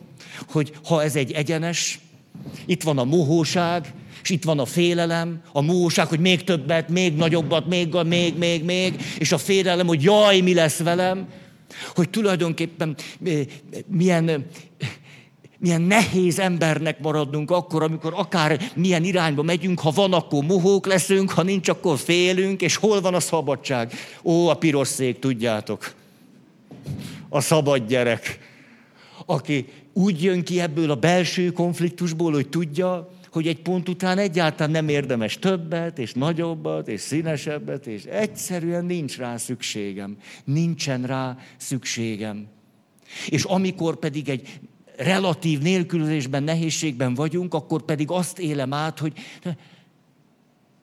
hogy 0.48 0.72
ha 0.84 1.02
ez 1.02 1.16
egy 1.16 1.32
egyenes, 1.32 1.98
itt 2.66 2.82
van 2.82 2.98
a 2.98 3.04
mohóság, 3.04 3.92
és 4.22 4.30
itt 4.30 4.44
van 4.44 4.58
a 4.58 4.64
félelem, 4.64 5.42
a 5.52 5.60
mohóság, 5.60 6.06
hogy 6.06 6.20
még 6.20 6.44
többet, 6.44 6.88
még 6.88 7.16
nagyobbat, 7.16 7.66
még, 7.66 7.94
még, 8.06 8.38
még, 8.38 8.64
még, 8.64 8.94
és 9.18 9.32
a 9.32 9.38
félelem, 9.38 9.86
hogy 9.86 10.02
jaj, 10.02 10.40
mi 10.40 10.54
lesz 10.54 10.78
velem, 10.78 11.26
hogy 11.94 12.10
tulajdonképpen 12.10 12.96
eh, 13.24 13.40
milyen 13.86 14.46
milyen 15.60 15.82
nehéz 15.82 16.38
embernek 16.38 17.00
maradnunk 17.00 17.50
akkor, 17.50 17.82
amikor 17.82 18.12
akár 18.16 18.70
milyen 18.74 19.04
irányba 19.04 19.42
megyünk, 19.42 19.80
ha 19.80 19.90
van, 19.90 20.12
akkor 20.12 20.44
mohók 20.44 20.86
leszünk, 20.86 21.30
ha 21.30 21.42
nincs, 21.42 21.68
akkor 21.68 21.98
félünk, 21.98 22.60
és 22.60 22.76
hol 22.76 23.00
van 23.00 23.14
a 23.14 23.20
szabadság? 23.20 23.92
Ó, 24.22 24.48
a 24.48 24.54
piros 24.54 24.88
szék, 24.88 25.18
tudjátok. 25.18 25.94
A 27.28 27.40
szabad 27.40 27.86
gyerek, 27.86 28.38
aki 29.26 29.66
úgy 29.92 30.22
jön 30.22 30.44
ki 30.44 30.60
ebből 30.60 30.90
a 30.90 30.94
belső 30.94 31.50
konfliktusból, 31.50 32.32
hogy 32.32 32.48
tudja, 32.48 33.10
hogy 33.30 33.46
egy 33.46 33.62
pont 33.62 33.88
után 33.88 34.18
egyáltalán 34.18 34.72
nem 34.72 34.88
érdemes 34.88 35.38
többet, 35.38 35.98
és 35.98 36.12
nagyobbat, 36.12 36.88
és 36.88 37.00
színesebbet, 37.00 37.86
és 37.86 38.04
egyszerűen 38.04 38.84
nincs 38.84 39.16
rá 39.16 39.36
szükségem. 39.36 40.16
Nincsen 40.44 41.02
rá 41.02 41.36
szükségem. 41.56 42.46
És 43.28 43.44
amikor 43.44 43.96
pedig 43.96 44.28
egy 44.28 44.60
relatív 44.96 45.60
nélkülözésben, 45.60 46.42
nehézségben 46.42 47.14
vagyunk, 47.14 47.54
akkor 47.54 47.82
pedig 47.82 48.10
azt 48.10 48.38
élem 48.38 48.72
át, 48.72 48.98
hogy 48.98 49.12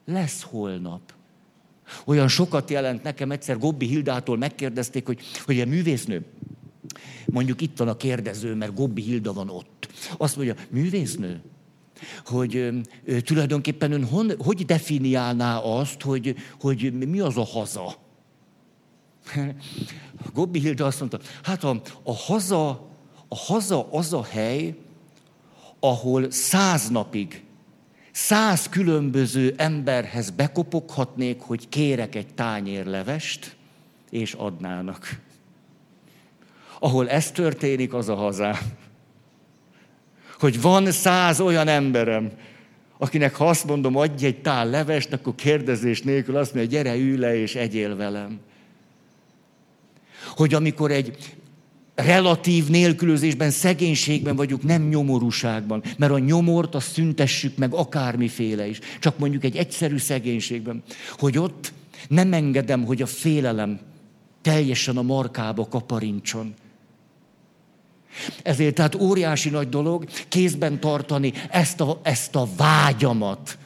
lesz 0.05 0.41
holnap. 0.41 1.01
Olyan 2.05 2.27
sokat 2.27 2.69
jelent 2.69 3.03
nekem, 3.03 3.31
egyszer 3.31 3.57
Gobbi 3.57 3.85
Hildától 3.85 4.37
megkérdezték, 4.37 5.05
hogy, 5.05 5.19
hogy 5.45 5.59
a 5.59 5.65
művésznő, 5.65 6.25
mondjuk 7.25 7.61
itt 7.61 7.77
van 7.77 7.87
a 7.87 7.97
kérdező, 7.97 8.55
mert 8.55 8.73
Gobbi 8.73 9.01
Hilda 9.01 9.33
van 9.33 9.49
ott. 9.49 9.87
Azt 10.17 10.35
mondja, 10.35 10.55
művésznő, 10.69 11.41
hogy 12.25 12.55
ö, 13.05 13.19
tulajdonképpen 13.21 13.91
ön 13.91 14.05
hon, 14.05 14.31
hogy 14.37 14.65
definiálná 14.65 15.57
azt, 15.57 16.01
hogy, 16.01 16.35
hogy 16.59 17.07
mi 17.07 17.19
az 17.19 17.37
a 17.37 17.45
haza? 17.45 17.95
Gobbi 20.33 20.59
Hilda 20.59 20.85
azt 20.85 20.99
mondta, 20.99 21.19
hát 21.43 21.63
a, 21.63 21.81
a 22.03 22.13
haza 22.13 22.93
a 23.27 23.35
haza 23.35 23.87
az 23.91 24.13
a 24.13 24.23
hely, 24.23 24.75
ahol 25.79 26.31
száz 26.31 26.89
napig, 26.89 27.43
száz 28.11 28.69
különböző 28.69 29.53
emberhez 29.57 30.29
bekopoghatnék, 30.29 31.41
hogy 31.41 31.69
kérek 31.69 32.15
egy 32.15 32.33
tányér 32.33 32.85
levest, 32.85 33.55
és 34.09 34.33
adnának. 34.33 35.19
Ahol 36.85 37.09
ez 37.09 37.31
történik, 37.31 37.93
az 37.93 38.09
a 38.09 38.15
hazám. 38.15 38.57
Hogy 40.39 40.61
van 40.61 40.91
száz 40.91 41.39
olyan 41.39 41.67
emberem, 41.67 42.31
akinek 42.97 43.35
ha 43.35 43.47
azt 43.47 43.65
mondom, 43.65 43.95
adj 43.95 44.25
egy 44.25 44.41
tál 44.41 44.69
levest, 44.69 45.13
akkor 45.13 45.35
kérdezés 45.35 46.01
nélkül 46.01 46.37
azt 46.37 46.53
mondja, 46.53 46.71
gyere, 46.77 46.95
ülj 46.95 47.17
le 47.17 47.37
és 47.37 47.55
egyél 47.55 47.95
velem. 47.95 48.39
Hogy 50.35 50.53
amikor 50.53 50.91
egy 50.91 51.17
relatív 51.95 52.67
nélkülözésben, 52.67 53.51
szegénységben 53.51 54.35
vagyunk, 54.35 54.63
nem 54.63 54.87
nyomorúságban. 54.87 55.83
Mert 55.97 56.11
a 56.11 56.19
nyomort 56.19 56.75
azt 56.75 56.91
szüntessük 56.91 57.57
meg 57.57 57.73
akármiféle 57.73 58.67
is. 58.67 58.79
Csak 58.99 59.17
mondjuk 59.17 59.43
egy 59.43 59.55
egyszerű 59.55 59.97
szegénységben. 59.97 60.83
Hogy 61.17 61.37
ott 61.37 61.73
nem 62.07 62.33
engedem, 62.33 62.85
hogy 62.85 63.01
a 63.01 63.05
félelem 63.05 63.79
teljesen 64.41 64.97
a 64.97 65.01
markába 65.01 65.67
kaparincson. 65.67 66.53
Ezért 68.43 68.75
tehát 68.75 68.95
óriási 68.95 69.49
nagy 69.49 69.69
dolog 69.69 70.05
kézben 70.27 70.79
tartani 70.79 71.33
ezt 71.49 71.81
a, 71.81 71.99
ezt 72.03 72.35
a 72.35 72.47
vágyamat, 72.57 73.57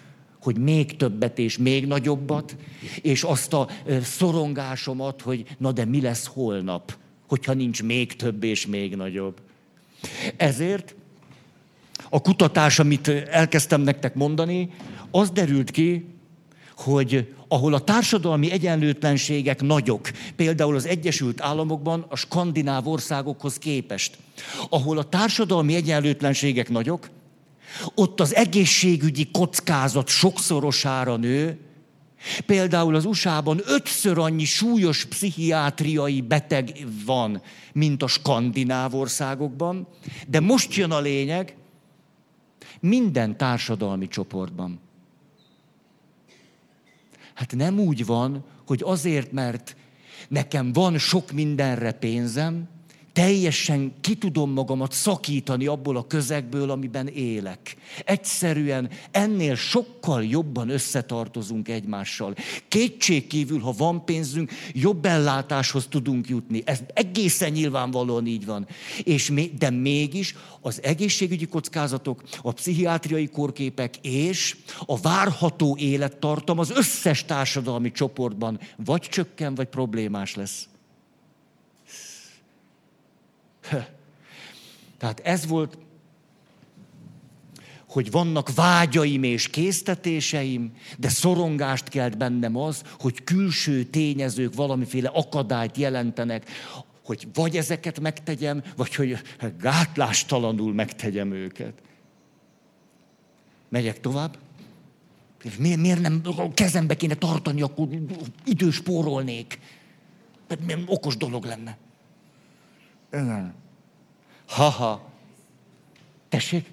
hogy 0.41 0.57
még 0.57 0.95
többet 0.95 1.39
és 1.39 1.57
még 1.57 1.87
nagyobbat, 1.87 2.55
és 3.01 3.23
azt 3.23 3.53
a 3.53 3.67
szorongásomat, 4.03 5.21
hogy 5.21 5.45
na 5.57 5.71
de 5.71 5.85
mi 5.85 6.01
lesz 6.01 6.25
holnap 6.25 6.97
hogyha 7.29 7.53
nincs 7.53 7.83
még 7.83 8.15
több 8.15 8.43
és 8.43 8.67
még 8.67 8.95
nagyobb. 8.95 9.41
Ezért 10.37 10.95
a 12.09 12.21
kutatás, 12.21 12.79
amit 12.79 13.07
elkezdtem 13.07 13.81
nektek 13.81 14.15
mondani, 14.15 14.69
az 15.11 15.29
derült 15.29 15.71
ki, 15.71 16.05
hogy 16.75 17.33
ahol 17.51 17.73
a 17.73 17.79
társadalmi 17.79 18.51
egyenlőtlenségek 18.51 19.61
nagyok, 19.61 20.09
például 20.35 20.75
az 20.75 20.85
Egyesült 20.85 21.41
Államokban 21.41 22.05
a 22.09 22.15
skandináv 22.15 22.87
országokhoz 22.87 23.57
képest, 23.57 24.17
ahol 24.69 24.97
a 24.97 25.03
társadalmi 25.03 25.75
egyenlőtlenségek 25.75 26.69
nagyok, 26.69 27.09
ott 27.95 28.19
az 28.19 28.35
egészségügyi 28.35 29.29
kockázat 29.31 30.07
sokszorosára 30.07 31.15
nő, 31.15 31.59
Például 32.45 32.95
az 32.95 33.05
USA-ban 33.05 33.61
ötször 33.65 34.17
annyi 34.17 34.45
súlyos 34.45 35.05
pszichiátriai 35.05 36.21
beteg 36.21 36.85
van, 37.05 37.41
mint 37.73 38.03
a 38.03 38.07
skandináv 38.07 38.95
országokban, 38.95 39.87
de 40.27 40.39
most 40.39 40.73
jön 40.73 40.91
a 40.91 40.99
lényeg, 40.99 41.55
minden 42.79 43.37
társadalmi 43.37 44.07
csoportban. 44.07 44.79
Hát 47.39 47.55
nem 47.55 47.79
úgy 47.79 48.05
van, 48.05 48.43
hogy 48.67 48.81
azért, 48.85 49.31
mert 49.31 49.75
nekem 50.27 50.73
van 50.73 50.97
sok 50.97 51.31
mindenre 51.31 51.91
pénzem, 51.91 52.67
teljesen 53.19 53.93
ki 54.01 54.15
tudom 54.15 54.51
magamat 54.51 54.91
szakítani 54.91 55.65
abból 55.65 55.97
a 55.97 56.07
közegből, 56.07 56.69
amiben 56.69 57.07
élek. 57.07 57.75
Egyszerűen 58.05 58.89
ennél 59.11 59.55
sokkal 59.55 60.23
jobban 60.23 60.69
összetartozunk 60.69 61.67
egymással. 61.67 62.35
Kétség 62.67 63.27
kívül, 63.27 63.59
ha 63.59 63.73
van 63.77 64.05
pénzünk, 64.05 64.51
jobb 64.73 65.05
ellátáshoz 65.05 65.87
tudunk 65.89 66.29
jutni. 66.29 66.61
Ez 66.65 66.79
egészen 66.93 67.51
nyilvánvalóan 67.51 68.27
így 68.27 68.45
van. 68.45 68.67
És 69.03 69.29
még, 69.29 69.57
de 69.57 69.69
mégis 69.69 70.35
az 70.61 70.83
egészségügyi 70.83 71.45
kockázatok, 71.45 72.23
a 72.41 72.51
pszichiátriai 72.51 73.27
korképek 73.27 73.97
és 74.01 74.57
a 74.85 74.99
várható 74.99 75.77
élettartam 75.79 76.59
az 76.59 76.71
összes 76.71 77.25
társadalmi 77.25 77.91
csoportban 77.91 78.59
vagy 78.85 79.01
csökken, 79.01 79.55
vagy 79.55 79.67
problémás 79.67 80.35
lesz. 80.35 80.68
Tehát 84.99 85.19
ez 85.23 85.47
volt, 85.47 85.77
hogy 87.89 88.11
vannak 88.11 88.55
vágyaim 88.55 89.23
és 89.23 89.47
késztetéseim, 89.47 90.73
de 90.97 91.09
szorongást 91.09 91.89
kelt 91.89 92.17
bennem 92.17 92.55
az, 92.55 92.83
hogy 92.99 93.23
külső 93.23 93.83
tényezők 93.83 94.55
valamiféle 94.55 95.09
akadályt 95.13 95.77
jelentenek, 95.77 96.49
hogy 97.03 97.27
vagy 97.33 97.57
ezeket 97.57 97.99
megtegyem, 97.99 98.63
vagy 98.75 98.95
hogy 98.95 99.17
gátlástalanul 99.59 100.73
megtegyem 100.73 101.31
őket. 101.31 101.73
Megyek 103.69 103.99
tovább? 103.99 104.37
Miért, 105.57 105.79
miért 105.79 106.01
nem 106.01 106.21
a 106.37 106.53
kezembe 106.53 106.95
kéne 106.95 107.15
tartani, 107.15 107.61
akkor 107.61 107.87
időspórolnék? 108.45 109.59
Mert 110.47 110.81
okos 110.85 111.17
dolog 111.17 111.45
lenne. 111.45 111.77
Igen. 113.11 113.53
Haha. 114.47 115.11
Tessék? 116.29 116.69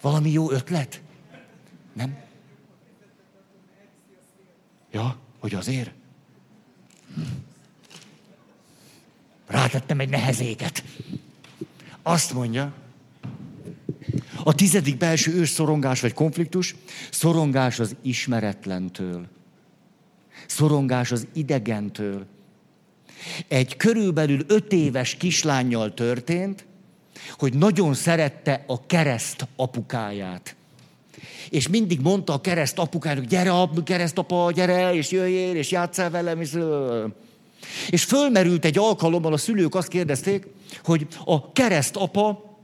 Valami 0.00 0.30
jó 0.30 0.50
ötlet? 0.50 1.00
Nem? 1.92 2.18
Ja, 4.90 5.16
hogy 5.38 5.54
azért? 5.54 5.90
Rátettem 9.46 10.00
egy 10.00 10.08
nehezéket. 10.08 10.84
Azt 12.02 12.32
mondja, 12.32 12.72
a 14.44 14.54
tizedik 14.54 14.96
belső 14.96 15.34
ős 15.34 15.48
szorongás 15.48 16.00
vagy 16.00 16.12
konfliktus, 16.12 16.74
szorongás 17.10 17.78
az 17.78 17.96
ismeretlentől. 18.02 19.26
Szorongás 20.46 21.12
az 21.12 21.26
idegentől. 21.32 22.26
Egy 23.48 23.76
körülbelül 23.76 24.44
öt 24.46 24.72
éves 24.72 25.14
kislányjal 25.14 25.94
történt, 25.94 26.64
hogy 27.38 27.54
nagyon 27.54 27.94
szerette 27.94 28.64
a 28.66 28.86
kereszt 28.86 29.46
apukáját. 29.56 30.56
És 31.50 31.68
mindig 31.68 32.00
mondta 32.00 32.32
a 32.32 32.40
kereszt 32.40 32.78
apukának, 32.78 33.24
gyere, 33.24 33.50
ap, 33.50 33.84
kereszt 33.84 34.18
apa, 34.18 34.50
gyere, 34.52 34.94
és 34.94 35.10
jöjjél, 35.10 35.56
és 35.56 35.70
játsszál 35.70 36.10
velem. 36.10 36.40
És, 36.40 36.58
és 37.90 38.04
fölmerült 38.04 38.64
egy 38.64 38.78
alkalommal, 38.78 39.32
a 39.32 39.36
szülők 39.36 39.74
azt 39.74 39.88
kérdezték, 39.88 40.46
hogy 40.84 41.06
a 41.24 41.52
kereszt 41.52 41.96
apa 41.96 42.56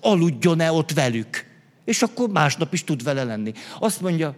aludjon-e 0.00 0.72
ott 0.72 0.92
velük. 0.92 1.52
És 1.84 2.02
akkor 2.02 2.28
másnap 2.28 2.72
is 2.72 2.84
tud 2.84 3.02
vele 3.02 3.24
lenni. 3.24 3.52
Azt 3.78 4.00
mondja, 4.00 4.34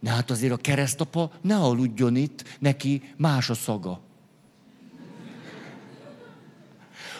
ne 0.00 0.10
hát 0.10 0.30
azért 0.30 0.52
a 0.52 0.56
keresztapa 0.56 1.30
ne 1.40 1.56
aludjon 1.56 2.16
itt, 2.16 2.44
neki 2.58 3.02
más 3.16 3.50
a 3.50 3.54
szaga. 3.54 4.00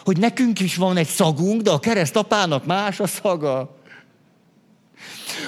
Hogy 0.07 0.17
nekünk 0.17 0.59
is 0.59 0.75
van 0.75 0.97
egy 0.97 1.07
szagunk, 1.07 1.61
de 1.61 1.71
a 1.71 1.79
keresztapának 1.79 2.65
más 2.65 2.99
a 2.99 3.07
szaga. 3.07 3.77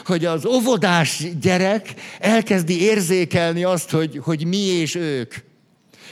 Hogy 0.05 0.25
az 0.25 0.45
óvodás 0.45 1.23
gyerek 1.41 1.93
elkezdi 2.19 2.81
érzékelni 2.81 3.63
azt, 3.63 3.89
hogy, 3.89 4.19
hogy 4.23 4.45
mi 4.45 4.57
és 4.57 4.95
ők. 4.95 5.33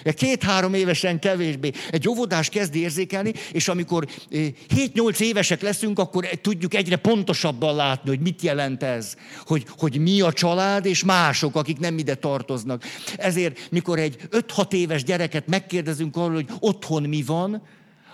Két-három 0.03 0.73
évesen 0.73 1.19
kevésbé. 1.19 1.71
Egy 1.91 2.09
óvodás 2.09 2.49
kezd 2.49 2.75
érzékelni, 2.75 3.33
és 3.51 3.67
amikor 3.67 4.07
7-8 4.31 5.19
évesek 5.19 5.61
leszünk, 5.61 5.99
akkor 5.99 6.25
tudjuk 6.25 6.73
egyre 6.73 6.95
pontosabban 6.95 7.75
látni, 7.75 8.09
hogy 8.09 8.19
mit 8.19 8.41
jelent 8.41 8.83
ez. 8.83 9.15
Hogy, 9.45 9.65
hogy 9.77 9.99
mi 9.99 10.21
a 10.21 10.33
család, 10.33 10.85
és 10.85 11.03
mások, 11.03 11.55
akik 11.55 11.79
nem 11.79 11.97
ide 11.97 12.15
tartoznak. 12.15 12.83
Ezért, 13.17 13.71
mikor 13.71 13.99
egy 13.99 14.17
5-6 14.31 14.73
éves 14.73 15.03
gyereket 15.03 15.47
megkérdezünk 15.47 16.15
arról, 16.15 16.33
hogy 16.33 16.49
otthon 16.59 17.03
mi 17.03 17.23
van, 17.23 17.61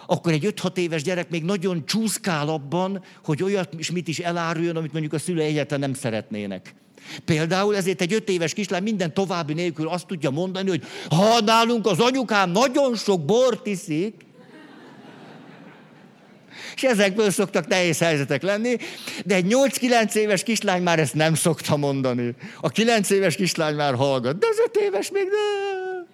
akkor 0.07 0.31
egy 0.31 0.53
5-6 0.55 0.77
éves 0.77 1.03
gyerek 1.03 1.29
még 1.29 1.43
nagyon 1.43 1.85
csúszkál 1.85 2.49
abban, 2.49 3.03
hogy 3.23 3.43
olyat 3.43 3.73
is 3.77 3.91
mit 3.91 4.07
is 4.07 4.19
eláruljon, 4.19 4.75
amit 4.75 4.91
mondjuk 4.91 5.13
a 5.13 5.19
szülei 5.19 5.45
egyáltalán 5.45 5.79
nem 5.79 5.93
szeretnének. 5.93 6.73
Például 7.25 7.75
ezért 7.75 8.01
egy 8.01 8.13
öt 8.13 8.29
éves 8.29 8.53
kislány 8.53 8.83
minden 8.83 9.13
további 9.13 9.53
nélkül 9.53 9.87
azt 9.87 10.07
tudja 10.07 10.29
mondani, 10.29 10.69
hogy 10.69 10.83
ha 11.09 11.41
nálunk 11.41 11.85
az 11.87 11.99
anyukám 11.99 12.51
nagyon 12.51 12.95
sok 12.95 13.25
bort 13.25 13.67
iszik, 13.67 14.13
és 16.75 16.83
ezekből 16.83 17.31
szoktak 17.31 17.67
nehéz 17.67 17.99
helyzetek 17.99 18.41
lenni, 18.41 18.77
de 19.25 19.35
egy 19.35 19.45
8-9 19.49 20.13
éves 20.15 20.43
kislány 20.43 20.81
már 20.81 20.99
ezt 20.99 21.13
nem 21.13 21.33
szokta 21.33 21.77
mondani. 21.77 22.35
A 22.61 22.69
9 22.69 23.09
éves 23.09 23.35
kislány 23.35 23.75
már 23.75 23.95
hallgat, 23.95 24.37
de 24.37 24.45
az 24.49 24.57
5 24.65 24.75
éves 24.75 25.11
még 25.11 25.23
nem. 25.23 26.07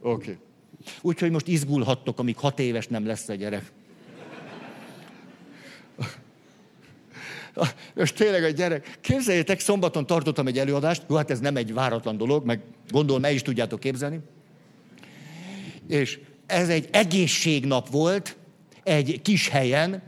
Oké. 0.00 0.30
Okay. 0.30 0.43
Úgyhogy 1.00 1.30
most 1.30 1.48
izgulhattok, 1.48 2.18
amíg 2.18 2.36
6 2.36 2.58
éves 2.58 2.86
nem 2.86 3.06
lesz 3.06 3.28
a 3.28 3.34
gyerek. 3.34 3.72
Most 7.94 8.14
tényleg 8.14 8.44
a 8.44 8.48
gyerek. 8.48 8.98
Képzeljétek, 9.00 9.60
szombaton 9.60 10.06
tartottam 10.06 10.46
egy 10.46 10.58
előadást, 10.58 11.02
jó, 11.08 11.16
hát 11.16 11.30
ez 11.30 11.40
nem 11.40 11.56
egy 11.56 11.74
váratlan 11.74 12.16
dolog, 12.16 12.44
meg 12.44 12.60
gondolom, 12.90 13.20
meg 13.22 13.34
is 13.34 13.42
tudjátok 13.42 13.80
képzelni. 13.80 14.18
És 15.88 16.18
ez 16.46 16.68
egy 16.68 16.88
egészségnap 16.92 17.90
volt, 17.90 18.36
egy 18.82 19.20
kis 19.22 19.48
helyen, 19.48 20.02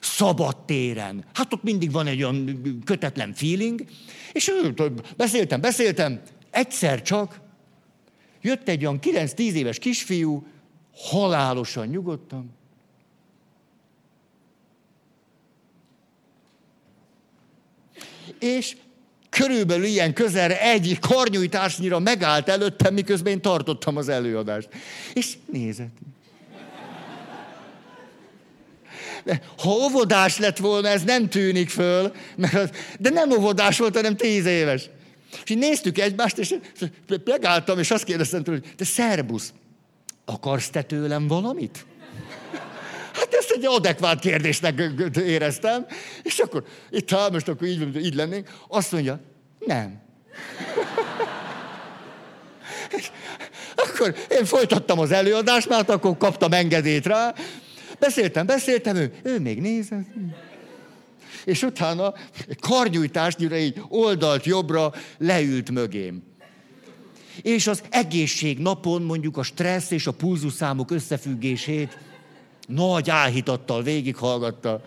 szabad 0.00 0.64
téren. 0.64 1.24
Hát 1.34 1.52
ott 1.52 1.62
mindig 1.62 1.92
van 1.92 2.06
egy 2.06 2.22
olyan 2.22 2.62
kötetlen 2.84 3.32
feeling, 3.32 3.84
és 4.32 4.52
beszéltem, 5.16 5.60
beszéltem, 5.60 6.20
egyszer 6.50 7.02
csak 7.02 7.40
jött 8.42 8.68
egy 8.68 8.84
olyan 8.84 8.98
9-10 9.02 9.36
éves 9.38 9.78
kisfiú, 9.78 10.46
halálosan 10.94 11.86
nyugodtan, 11.86 12.50
és 18.38 18.76
körülbelül 19.28 19.84
ilyen 19.84 20.14
közelre 20.14 20.60
egy 20.60 20.98
karnyújtásnyira 21.00 21.98
megállt 21.98 22.48
előttem, 22.48 22.94
miközben 22.94 23.32
én 23.32 23.40
tartottam 23.40 23.96
az 23.96 24.08
előadást. 24.08 24.68
És 25.12 25.36
nézett. 25.52 25.96
De 29.24 29.42
ha 29.58 29.70
óvodás 29.70 30.38
lett 30.38 30.58
volna, 30.58 30.88
ez 30.88 31.02
nem 31.02 31.28
tűnik 31.28 31.68
föl, 31.68 32.12
mert, 32.36 32.76
de 32.98 33.10
nem 33.10 33.30
óvodás 33.30 33.78
volt, 33.78 33.94
hanem 33.94 34.16
tíz 34.16 34.46
éves. 34.46 34.90
És 35.44 35.50
így 35.50 35.58
néztük 35.58 35.98
egymást, 35.98 36.38
és 36.38 36.54
megálltam, 37.24 37.78
és 37.78 37.90
azt 37.90 38.04
kérdeztem 38.04 38.42
tőle, 38.42 38.58
hogy 38.62 38.74
te 38.74 38.84
szerbusz, 38.84 39.52
akarsz 40.24 40.70
te 40.70 40.82
tőlem 40.82 41.26
valamit? 41.26 41.86
Hát 43.12 43.34
ezt 43.34 43.50
egy 43.50 43.66
adekvát 43.66 44.20
kérdésnek 44.20 44.82
éreztem, 45.16 45.86
és 46.22 46.38
akkor 46.38 46.64
itt 46.90 47.10
ha 47.10 47.30
most 47.30 47.48
akkor 47.48 47.66
így, 47.66 48.04
így 48.04 48.14
lennénk, 48.14 48.50
azt 48.68 48.92
mondja, 48.92 49.20
nem. 49.58 50.00
Akkor 53.76 54.14
én 54.30 54.44
folytattam 54.44 54.98
az 54.98 55.10
előadást, 55.10 55.68
mert 55.68 55.88
akkor 55.88 56.16
kaptam 56.16 56.52
engedélyt 56.52 57.06
rá. 57.06 57.34
Beszéltem, 57.98 58.46
beszéltem, 58.46 58.96
ő, 58.96 59.12
ő 59.22 59.40
még 59.40 59.60
nézett. 59.60 60.06
És 61.44 61.62
utána 61.62 62.14
karnyújtásnyira 62.60 63.56
így 63.56 63.82
oldalt 63.88 64.44
jobbra 64.44 64.92
leült 65.18 65.70
mögém. 65.70 66.22
És 67.42 67.66
az 67.66 67.82
egészség 67.90 68.58
napon 68.58 69.02
mondjuk 69.02 69.36
a 69.36 69.42
stressz 69.42 69.90
és 69.90 70.06
a 70.06 70.12
pulzuszámok 70.12 70.90
összefüggését 70.90 71.98
nagy 72.66 73.10
áhítattal 73.10 73.82
végighallgatta. 73.82 74.84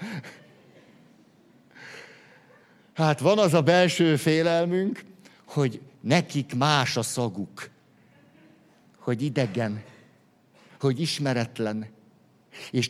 Hát 2.94 3.20
van 3.20 3.40
az 3.40 3.54
a 3.54 3.62
belső 3.62 4.16
félelmünk, 4.16 5.04
hogy 5.46 5.82
nekik 6.02 6.56
más 6.56 6.98
a 6.98 7.02
szaguk. 7.02 7.70
Hogy 8.98 9.22
idegen, 9.22 9.84
hogy 10.80 11.02
ismeretlen. 11.02 11.88
És 12.72 12.90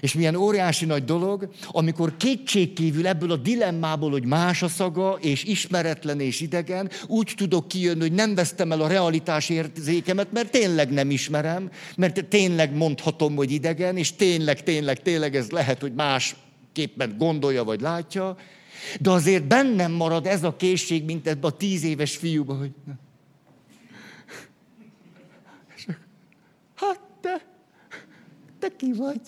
és 0.00 0.14
milyen 0.14 0.34
óriási 0.34 0.84
nagy 0.84 1.04
dolog, 1.04 1.48
amikor 1.68 2.16
kétségkívül 2.16 3.06
ebből 3.06 3.30
a 3.30 3.36
dilemmából, 3.36 4.10
hogy 4.10 4.24
más 4.24 4.62
a 4.62 4.68
szaga, 4.68 5.18
és 5.20 5.44
ismeretlen 5.44 6.20
és 6.20 6.40
idegen, 6.40 6.90
úgy 7.06 7.32
tudok 7.36 7.68
kijönni, 7.68 8.00
hogy 8.00 8.12
nem 8.12 8.34
vesztem 8.34 8.72
el 8.72 8.80
a 8.80 8.88
realitás 8.88 9.48
érzékemet, 9.48 10.32
mert 10.32 10.50
tényleg 10.50 10.90
nem 10.90 11.10
ismerem, 11.10 11.70
mert 11.96 12.24
tényleg 12.24 12.76
mondhatom, 12.76 13.36
hogy 13.36 13.50
idegen, 13.50 13.96
és 13.96 14.12
tényleg, 14.12 14.62
tényleg, 14.62 15.02
tényleg 15.02 15.36
ez 15.36 15.50
lehet, 15.50 15.80
hogy 15.80 15.92
másképpen 15.94 17.14
gondolja 17.18 17.64
vagy 17.64 17.80
látja, 17.80 18.36
de 19.00 19.10
azért 19.10 19.44
bennem 19.44 19.92
marad 19.92 20.26
ez 20.26 20.42
a 20.42 20.56
készség, 20.56 21.04
mint 21.04 21.26
ebben 21.26 21.50
a 21.50 21.56
tíz 21.56 21.84
éves 21.84 22.16
fiúba, 22.16 22.54
hogy... 22.54 22.72
Hát 26.74 27.00
te, 27.20 27.42
te 28.58 28.68
ki 28.76 28.92
vagy? 28.92 29.20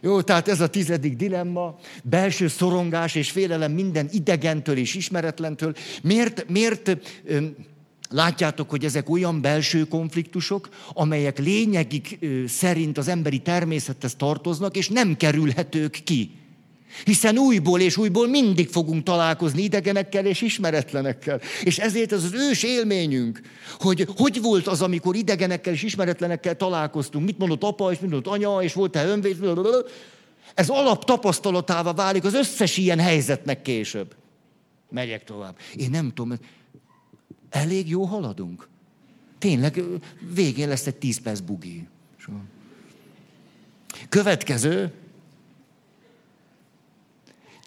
Jó, 0.00 0.20
tehát 0.20 0.48
ez 0.48 0.60
a 0.60 0.68
tizedik 0.68 1.16
dilemma, 1.16 1.78
belső 2.02 2.48
szorongás 2.48 3.14
és 3.14 3.30
félelem 3.30 3.72
minden 3.72 4.08
idegentől 4.12 4.76
és 4.76 4.94
ismeretlentől. 4.94 5.74
Miért, 6.02 6.48
miért 6.48 6.98
Látjátok, 8.10 8.70
hogy 8.70 8.84
ezek 8.84 9.10
olyan 9.10 9.40
belső 9.40 9.84
konfliktusok, 9.84 10.68
amelyek 10.92 11.38
lényegik 11.38 12.18
szerint 12.46 12.98
az 12.98 13.08
emberi 13.08 13.38
természethez 13.38 14.14
tartoznak, 14.14 14.76
és 14.76 14.88
nem 14.88 15.16
kerülhetők 15.16 16.00
ki. 16.04 16.30
Hiszen 17.04 17.38
újból 17.38 17.80
és 17.80 17.96
újból 17.96 18.28
mindig 18.28 18.68
fogunk 18.68 19.02
találkozni 19.02 19.62
idegenekkel 19.62 20.26
és 20.26 20.40
ismeretlenekkel. 20.40 21.40
És 21.62 21.78
ezért 21.78 22.12
ez 22.12 22.24
az 22.24 22.32
ős 22.32 22.62
élményünk, 22.62 23.40
hogy 23.78 24.08
hogy 24.16 24.40
volt 24.40 24.66
az, 24.66 24.82
amikor 24.82 25.16
idegenekkel 25.16 25.72
és 25.72 25.82
ismeretlenekkel 25.82 26.56
találkoztunk. 26.56 27.24
Mit 27.24 27.38
mondott 27.38 27.62
apa, 27.62 27.92
és 27.92 27.98
mit 27.98 28.10
mondott 28.10 28.32
anya, 28.32 28.62
és 28.62 28.72
volt-e 28.72 29.06
önvéd. 29.06 29.36
Ez 30.54 30.68
alap 30.68 31.04
tapasztalatává 31.04 31.92
válik 31.92 32.24
az 32.24 32.34
összes 32.34 32.76
ilyen 32.76 32.98
helyzetnek 32.98 33.62
később. 33.62 34.14
Megyek 34.90 35.24
tovább. 35.24 35.56
Én 35.76 35.90
nem 35.90 36.12
tudom, 36.14 36.38
elég 37.50 37.88
jó 37.88 38.04
haladunk. 38.04 38.68
Tényleg, 39.38 39.82
végén 40.34 40.68
lesz 40.68 40.86
egy 40.86 40.96
tíz 40.96 41.20
perc 41.20 41.40
bugi. 41.40 41.86
Következő, 44.08 44.92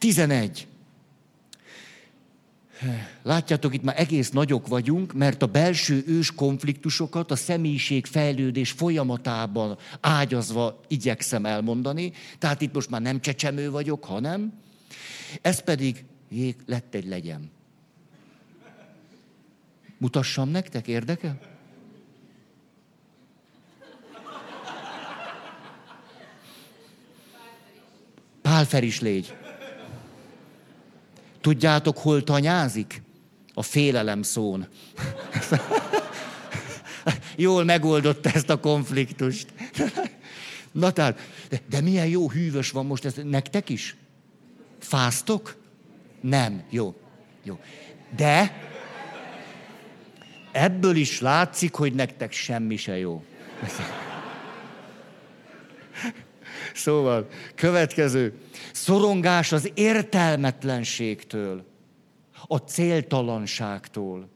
11. 0.02 0.66
Látjátok, 3.22 3.74
itt 3.74 3.82
már 3.82 4.00
egész 4.00 4.30
nagyok 4.30 4.66
vagyunk, 4.66 5.12
mert 5.12 5.42
a 5.42 5.46
belső 5.46 6.04
ős 6.06 6.34
konfliktusokat 6.34 7.30
a 7.30 7.36
személyiség 7.36 8.06
fejlődés 8.06 8.70
folyamatában 8.70 9.78
ágyazva 10.00 10.80
igyekszem 10.88 11.46
elmondani. 11.46 12.12
Tehát 12.38 12.60
itt 12.60 12.74
most 12.74 12.90
már 12.90 13.00
nem 13.00 13.20
csecsemő 13.20 13.70
vagyok, 13.70 14.04
hanem 14.04 14.52
ez 15.42 15.60
pedig 15.60 16.04
jég, 16.28 16.56
lett 16.66 16.94
egy 16.94 17.06
legyen. 17.06 17.50
Mutassam 19.98 20.48
nektek, 20.48 20.86
érdekel? 20.86 21.38
Pálfer 28.42 28.84
is 28.84 29.00
légy. 29.00 29.40
Tudjátok, 31.42 31.98
hol 31.98 32.24
tanyázik? 32.24 33.02
A 33.54 33.62
félelem 33.62 34.22
szón. 34.22 34.66
Jól 37.36 37.64
megoldotta 37.64 38.30
ezt 38.30 38.50
a 38.50 38.60
konfliktust. 38.60 39.46
Na 40.72 40.90
tehát, 40.90 41.18
de, 41.48 41.60
de 41.68 41.80
milyen 41.80 42.06
jó 42.06 42.30
hűvös 42.30 42.70
van 42.70 42.86
most 42.86 43.04
ez 43.04 43.14
nektek 43.24 43.68
is? 43.68 43.96
Fáztok? 44.78 45.56
Nem. 46.20 46.62
Jó. 46.70 46.94
Jó. 47.42 47.58
De 48.16 48.52
ebből 50.52 50.96
is 50.96 51.20
látszik, 51.20 51.74
hogy 51.74 51.94
nektek 51.94 52.32
semmi 52.32 52.76
se 52.76 52.98
jó. 52.98 53.24
Szóval, 56.74 57.28
következő. 57.54 58.32
Szorongás 58.72 59.52
az 59.52 59.70
értelmetlenségtől, 59.74 61.64
a 62.46 62.56
céltalanságtól. 62.56 64.28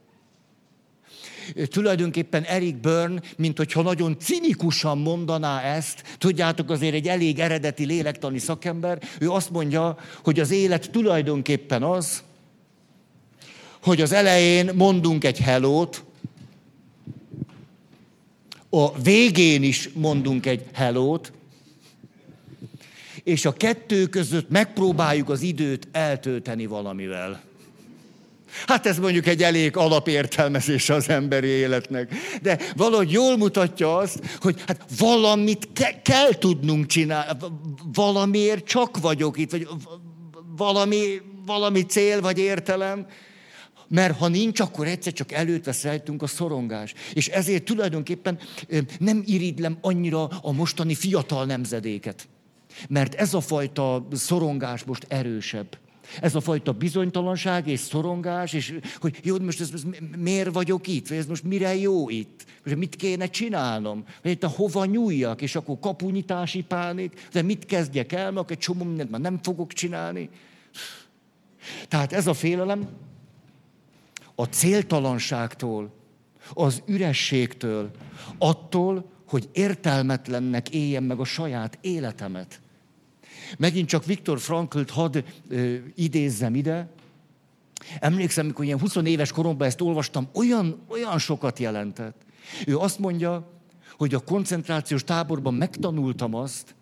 tulajdonképpen 1.68 2.42
Eric 2.42 2.76
Byrne, 2.80 3.20
mint 3.36 3.56
hogyha 3.56 3.82
nagyon 3.82 4.18
cinikusan 4.18 4.98
mondaná 4.98 5.60
ezt, 5.60 6.16
tudjátok, 6.18 6.70
azért 6.70 6.94
egy 6.94 7.08
elég 7.08 7.38
eredeti 7.38 7.84
lélektani 7.84 8.38
szakember, 8.38 9.02
ő 9.20 9.30
azt 9.30 9.50
mondja, 9.50 9.98
hogy 10.24 10.40
az 10.40 10.50
élet 10.50 10.90
tulajdonképpen 10.90 11.82
az, 11.82 12.22
hogy 13.82 14.00
az 14.00 14.12
elején 14.12 14.70
mondunk 14.74 15.24
egy 15.24 15.38
hellót, 15.38 16.04
a 18.70 18.98
végén 19.00 19.62
is 19.62 19.90
mondunk 19.94 20.46
egy 20.46 20.64
hellót, 20.72 21.32
és 23.26 23.44
a 23.44 23.52
kettő 23.52 24.06
között 24.06 24.50
megpróbáljuk 24.50 25.28
az 25.28 25.42
időt 25.42 25.88
eltölteni 25.92 26.66
valamivel. 26.66 27.42
Hát 28.66 28.86
ez 28.86 28.98
mondjuk 28.98 29.26
egy 29.26 29.42
elég 29.42 29.76
alapértelmezés 29.76 30.90
az 30.90 31.08
emberi 31.08 31.46
életnek. 31.46 32.14
De 32.42 32.58
valahogy 32.76 33.10
jól 33.10 33.36
mutatja 33.36 33.96
azt, 33.96 34.38
hogy 34.40 34.62
hát 34.66 34.84
valamit 34.98 35.68
ke- 35.72 36.02
kell 36.02 36.38
tudnunk 36.38 36.86
csinálni, 36.86 37.38
valamiért 37.92 38.64
csak 38.64 38.98
vagyok 39.00 39.38
itt, 39.38 39.50
vagy 39.50 39.68
valami, 40.56 41.20
valami 41.46 41.82
cél 41.82 42.20
vagy 42.20 42.38
értelem. 42.38 43.06
Mert 43.88 44.18
ha 44.18 44.28
nincs, 44.28 44.60
akkor 44.60 44.86
egyszer 44.86 45.12
csak 45.12 45.32
előtt 45.32 45.64
vesz 45.64 45.86
a 46.18 46.26
szorongás. 46.26 46.94
És 47.12 47.28
ezért 47.28 47.64
tulajdonképpen 47.64 48.38
nem 48.98 49.22
iridlem 49.26 49.78
annyira 49.80 50.24
a 50.24 50.52
mostani 50.52 50.94
fiatal 50.94 51.44
nemzedéket. 51.44 52.28
Mert 52.88 53.14
ez 53.14 53.34
a 53.34 53.40
fajta 53.40 54.06
szorongás 54.12 54.84
most 54.84 55.06
erősebb. 55.08 55.78
Ez 56.20 56.34
a 56.34 56.40
fajta 56.40 56.72
bizonytalanság 56.72 57.66
és 57.66 57.80
szorongás, 57.80 58.52
és 58.52 58.78
hogy 58.98 59.18
jó, 59.22 59.38
most 59.38 59.60
ez, 59.60 59.70
ez 59.72 59.82
miért 60.16 60.52
vagyok 60.52 60.86
itt, 60.86 61.08
vagy 61.08 61.18
ez 61.18 61.26
most 61.26 61.42
mire 61.42 61.76
jó 61.76 62.08
itt, 62.08 62.44
most 62.64 62.76
mit 62.76 62.96
kéne 62.96 63.26
csinálnom, 63.26 64.04
vagy 64.22 64.32
itt 64.32 64.42
a 64.42 64.48
hova 64.48 64.84
nyúljak, 64.84 65.42
és 65.42 65.56
akkor 65.56 65.78
kapunyítási 65.78 66.62
pánik, 66.62 67.28
de 67.32 67.42
mit 67.42 67.64
kezdjek 67.64 68.12
el, 68.12 68.30
mert 68.30 68.50
egy 68.50 68.58
csomó 68.58 68.84
mindent 68.84 69.10
már 69.10 69.20
nem 69.20 69.38
fogok 69.42 69.72
csinálni. 69.72 70.30
Tehát 71.88 72.12
ez 72.12 72.26
a 72.26 72.34
félelem 72.34 72.88
a 74.34 74.44
céltalanságtól, 74.44 75.94
az 76.54 76.82
ürességtől, 76.86 77.90
attól, 78.38 79.10
hogy 79.28 79.48
értelmetlennek 79.52 80.70
éljem 80.70 81.04
meg 81.04 81.20
a 81.20 81.24
saját 81.24 81.78
életemet. 81.80 82.60
Megint 83.58 83.88
csak 83.88 84.04
Viktor 84.04 84.40
Franklt 84.40 84.90
hadd 84.90 85.18
ö, 85.48 85.76
idézzem 85.94 86.54
ide. 86.54 86.88
Emlékszem, 88.00 88.44
amikor 88.44 88.64
ilyen 88.64 88.78
20 88.78 88.96
éves 88.96 89.32
koromban 89.32 89.66
ezt 89.66 89.80
olvastam, 89.80 90.28
olyan, 90.34 90.80
olyan 90.88 91.18
sokat 91.18 91.58
jelentett. 91.58 92.22
Ő 92.66 92.78
azt 92.78 92.98
mondja, 92.98 93.50
hogy 93.96 94.14
a 94.14 94.20
koncentrációs 94.20 95.04
táborban 95.04 95.54
megtanultam 95.54 96.34
azt, 96.34 96.74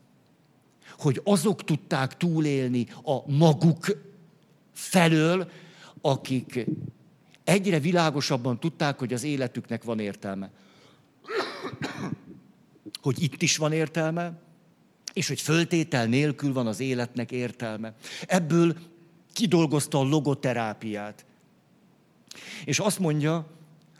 hogy 0.99 1.21
azok 1.25 1.65
tudták 1.65 2.17
túlélni 2.17 2.87
a 3.05 3.33
maguk 3.33 3.97
felől, 4.73 5.51
akik 6.01 6.67
egyre 7.45 7.79
világosabban 7.79 8.61
tudták, 8.61 8.99
hogy 8.99 9.13
az 9.13 9.23
életüknek 9.23 9.85
van 9.85 9.99
értelme. 9.99 10.51
Hogy 13.03 13.23
itt 13.23 13.43
is 13.43 13.57
van 13.57 13.73
értelme, 13.73 14.44
és 15.15 15.29
hogy 15.29 15.41
föltétel 15.41 16.07
nélkül 16.07 16.53
van 16.53 16.67
az 16.67 16.81
életnek 16.81 17.33
értelme. 17.33 17.95
Ebből 18.27 18.77
kidolgozta 19.33 19.99
a 19.99 20.03
logoterápiát. 20.03 21.25
És 22.65 22.79
azt 22.79 22.99
mondja, 22.99 23.47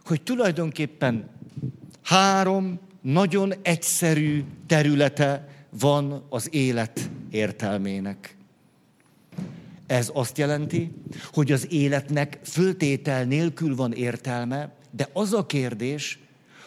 hogy 0.05 0.23
tulajdonképpen 0.23 1.31
három 2.03 2.81
nagyon 3.01 3.53
egyszerű 3.63 4.45
területe 4.67 5.49
van 5.79 6.27
az 6.29 6.49
élet 6.51 7.11
értelmének. 7.31 8.37
Ez 9.87 10.11
azt 10.13 10.39
jelenti, 10.39 10.93
hogy 11.33 11.53
az 11.53 11.73
életnek 11.73 12.39
föltétel 12.43 13.25
nélkül 13.25 13.77
van 13.77 13.93
értelme, 13.93 14.75
de 14.91 15.09
az 15.13 15.33
a 15.33 15.47
kérdés, 15.47 16.19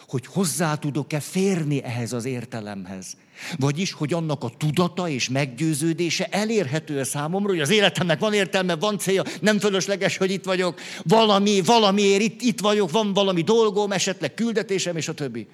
hogy 0.08 0.26
hozzá 0.26 0.74
tudok-e 0.74 1.20
férni 1.20 1.82
ehhez 1.82 2.12
az 2.12 2.24
értelemhez. 2.24 3.16
Vagyis, 3.58 3.92
hogy 3.92 4.12
annak 4.12 4.44
a 4.44 4.52
tudata 4.58 5.08
és 5.08 5.28
meggyőződése 5.28 6.26
elérhető 6.30 6.98
a 6.98 7.04
számomra, 7.04 7.48
hogy 7.48 7.60
az 7.60 7.70
életemnek 7.70 8.18
van 8.18 8.32
értelme, 8.32 8.76
van 8.76 8.98
célja, 8.98 9.22
nem 9.40 9.58
fölösleges, 9.58 10.16
hogy 10.16 10.30
itt 10.30 10.44
vagyok, 10.44 10.80
valami, 11.02 11.60
valamiért 11.60 12.22
itt, 12.22 12.40
itt 12.40 12.60
vagyok, 12.60 12.90
van 12.90 13.12
valami 13.12 13.42
dolgom, 13.42 13.92
esetleg 13.92 14.34
küldetésem, 14.34 14.96
és 14.96 15.08
a 15.08 15.14
többi. 15.14 15.46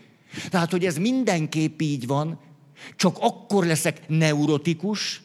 Tehát, 0.49 0.71
hogy 0.71 0.85
ez 0.85 0.97
mindenképp 0.97 1.81
így 1.81 2.07
van, 2.07 2.41
csak 2.97 3.17
akkor 3.21 3.67
leszek 3.67 4.09
neurotikus, 4.09 5.23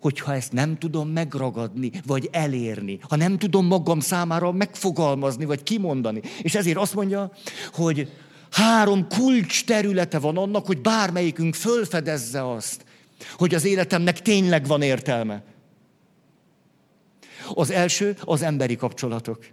hogyha 0.00 0.34
ezt 0.34 0.52
nem 0.52 0.78
tudom 0.78 1.08
megragadni, 1.08 1.90
vagy 2.06 2.28
elérni, 2.32 2.98
ha 3.08 3.16
nem 3.16 3.38
tudom 3.38 3.66
magam 3.66 4.00
számára 4.00 4.52
megfogalmazni, 4.52 5.44
vagy 5.44 5.62
kimondani. 5.62 6.20
És 6.42 6.54
ezért 6.54 6.76
azt 6.76 6.94
mondja, 6.94 7.32
hogy 7.72 8.08
Három 8.50 9.08
kulcs 9.08 9.64
területe 9.64 10.18
van 10.18 10.36
annak, 10.36 10.66
hogy 10.66 10.80
bármelyikünk 10.80 11.54
fölfedezze 11.54 12.52
azt, 12.52 12.84
hogy 13.32 13.54
az 13.54 13.64
életemnek 13.64 14.22
tényleg 14.22 14.66
van 14.66 14.82
értelme. 14.82 15.42
Az 17.54 17.70
első 17.70 18.16
az 18.20 18.42
emberi 18.42 18.76
kapcsolatok. 18.76 19.46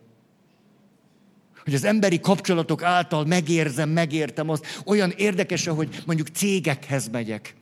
Hogy 1.63 1.73
az 1.73 1.83
emberi 1.83 2.19
kapcsolatok 2.19 2.83
által 2.83 3.25
megérzem, 3.25 3.89
megértem 3.89 4.49
azt. 4.49 4.81
Olyan 4.85 5.09
érdekes, 5.09 5.67
hogy 5.67 6.01
mondjuk 6.05 6.27
cégekhez 6.27 7.09
megyek. 7.09 7.55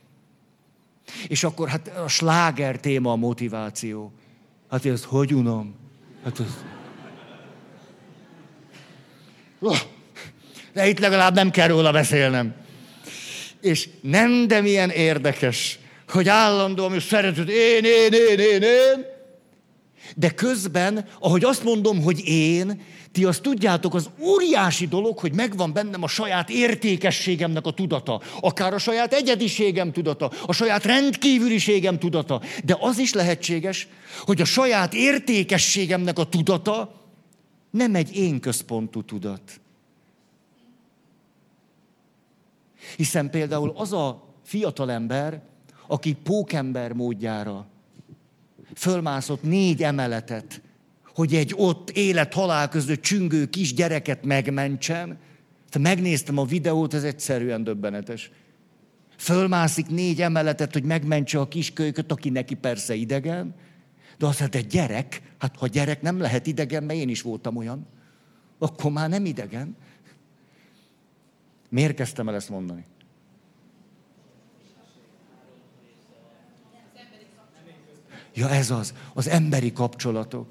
És 1.28 1.44
akkor 1.44 1.68
hát 1.68 1.88
a 1.88 2.08
sláger 2.08 2.80
téma 2.80 3.12
a 3.12 3.16
motiváció. 3.16 4.12
Hát 4.70 4.86
ez 4.86 5.04
hogy 5.04 5.34
unom? 5.34 5.74
Hát 6.24 6.40
ez 6.40 6.64
de 10.74 10.88
itt 10.88 10.98
legalább 10.98 11.34
nem 11.34 11.50
kell 11.50 11.68
róla 11.68 11.92
beszélnem. 11.92 12.54
És 13.60 13.88
nem, 14.00 14.48
de 14.48 14.60
milyen 14.60 14.90
érdekes, 14.90 15.78
hogy 16.08 16.28
állandóan 16.28 16.90
hogy 16.90 17.02
szereted, 17.02 17.48
én, 17.48 17.84
én, 17.84 18.12
én, 18.12 18.38
én, 18.38 18.62
én. 18.62 19.04
De 20.16 20.30
közben, 20.30 21.08
ahogy 21.20 21.44
azt 21.44 21.64
mondom, 21.64 22.02
hogy 22.02 22.28
én, 22.28 22.82
ti 23.12 23.24
azt 23.24 23.42
tudjátok, 23.42 23.94
az 23.94 24.10
óriási 24.20 24.86
dolog, 24.86 25.18
hogy 25.18 25.34
megvan 25.34 25.72
bennem 25.72 26.02
a 26.02 26.08
saját 26.08 26.50
értékességemnek 26.50 27.66
a 27.66 27.70
tudata, 27.70 28.20
akár 28.40 28.74
a 28.74 28.78
saját 28.78 29.12
egyediségem 29.12 29.92
tudata, 29.92 30.30
a 30.46 30.52
saját 30.52 30.84
rendkívüliségem 30.84 31.98
tudata. 31.98 32.40
De 32.64 32.76
az 32.80 32.98
is 32.98 33.12
lehetséges, 33.12 33.88
hogy 34.20 34.40
a 34.40 34.44
saját 34.44 34.94
értékességemnek 34.94 36.18
a 36.18 36.28
tudata 36.28 37.02
nem 37.70 37.94
egy 37.94 38.16
én 38.16 38.40
központú 38.40 39.02
tudat. 39.02 39.60
Hiszen 42.96 43.30
például 43.30 43.72
az 43.76 43.92
a 43.92 44.24
fiatalember, 44.42 45.42
aki 45.86 46.12
pókember 46.12 46.92
módjára 46.92 47.66
fölmászott 48.74 49.42
négy 49.42 49.82
emeletet, 49.82 50.62
hogy 51.14 51.34
egy 51.34 51.54
ott 51.56 51.90
élet-halál 51.90 52.68
között 52.68 53.02
csüngő 53.02 53.46
kis 53.46 53.74
gyereket 53.74 54.24
megmentsen, 54.24 55.18
te 55.70 55.78
megnéztem 55.78 56.38
a 56.38 56.44
videót, 56.44 56.94
ez 56.94 57.04
egyszerűen 57.04 57.64
döbbenetes. 57.64 58.30
Fölmászik 59.16 59.86
négy 59.86 60.22
emeletet, 60.22 60.72
hogy 60.72 60.82
megmentse 60.84 61.40
a 61.40 61.48
kiskölyköt, 61.48 62.12
aki 62.12 62.30
neki 62.30 62.54
persze 62.54 62.94
idegen, 62.94 63.54
de 64.18 64.26
azt 64.26 64.38
hát 64.38 64.54
egy 64.54 64.66
gyerek, 64.66 65.22
hát 65.38 65.56
ha 65.56 65.66
gyerek 65.66 66.02
nem 66.02 66.18
lehet 66.18 66.46
idegen, 66.46 66.84
mert 66.84 66.98
én 66.98 67.08
is 67.08 67.22
voltam 67.22 67.56
olyan, 67.56 67.86
akkor 68.58 68.92
már 68.92 69.08
nem 69.08 69.24
idegen. 69.24 69.76
Miért 71.74 71.94
kezdtem 71.94 72.28
el 72.28 72.34
ezt 72.34 72.48
mondani? 72.48 72.84
Ja, 78.34 78.48
ez 78.48 78.70
az, 78.70 78.94
az 79.14 79.28
emberi 79.28 79.72
kapcsolatok. 79.72 80.48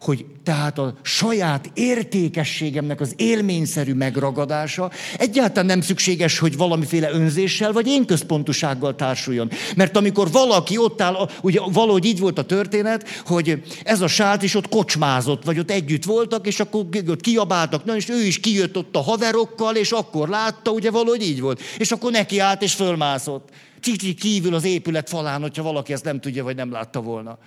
Hogy 0.00 0.26
tehát 0.44 0.78
a 0.78 0.94
saját 1.02 1.70
értékességemnek 1.74 3.00
az 3.00 3.14
élményszerű 3.16 3.94
megragadása 3.94 4.90
egyáltalán 5.18 5.66
nem 5.66 5.80
szükséges, 5.80 6.38
hogy 6.38 6.56
valamiféle 6.56 7.10
önzéssel 7.10 7.72
vagy 7.72 7.86
én 7.86 8.06
központusággal 8.06 8.94
társuljon. 8.94 9.50
Mert 9.76 9.96
amikor 9.96 10.30
valaki 10.30 10.78
ott 10.78 11.00
áll, 11.00 11.28
ugye 11.42 11.60
valahogy 11.72 12.04
így 12.04 12.18
volt 12.18 12.38
a 12.38 12.44
történet, 12.44 13.08
hogy 13.26 13.62
ez 13.84 14.00
a 14.00 14.06
sát 14.08 14.42
is 14.42 14.54
ott 14.54 14.68
kocsmázott, 14.68 15.44
vagy 15.44 15.58
ott 15.58 15.70
együtt 15.70 16.04
voltak, 16.04 16.46
és 16.46 16.60
akkor 16.60 16.86
ott 17.06 17.20
kiabáltak, 17.20 17.84
na, 17.84 17.96
és 17.96 18.08
ő 18.08 18.22
is 18.22 18.40
kijött 18.40 18.76
ott 18.76 18.96
a 18.96 19.02
haverokkal, 19.02 19.76
és 19.76 19.90
akkor 19.92 20.28
látta, 20.28 20.70
ugye 20.70 20.90
valahogy 20.90 21.22
így 21.22 21.40
volt. 21.40 21.60
És 21.78 21.90
akkor 21.92 22.10
neki 22.10 22.38
állt, 22.38 22.62
és 22.62 22.74
fölmászott. 22.74 23.48
Csicsi 23.80 24.14
kívül 24.14 24.54
az 24.54 24.64
épület 24.64 25.08
falán, 25.08 25.40
hogyha 25.40 25.62
valaki 25.62 25.92
ezt 25.92 26.04
nem 26.04 26.20
tudja, 26.20 26.44
vagy 26.44 26.56
nem 26.56 26.72
látta 26.72 27.00
volna. 27.00 27.38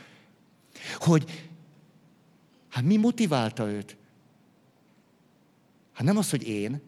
Hogy 0.99 1.23
Hát 2.71 2.83
mi 2.83 2.97
motiválta 2.97 3.69
őt? 3.69 3.97
Hát 5.93 6.03
nem 6.03 6.17
az, 6.17 6.29
hogy 6.29 6.47
én. 6.47 6.81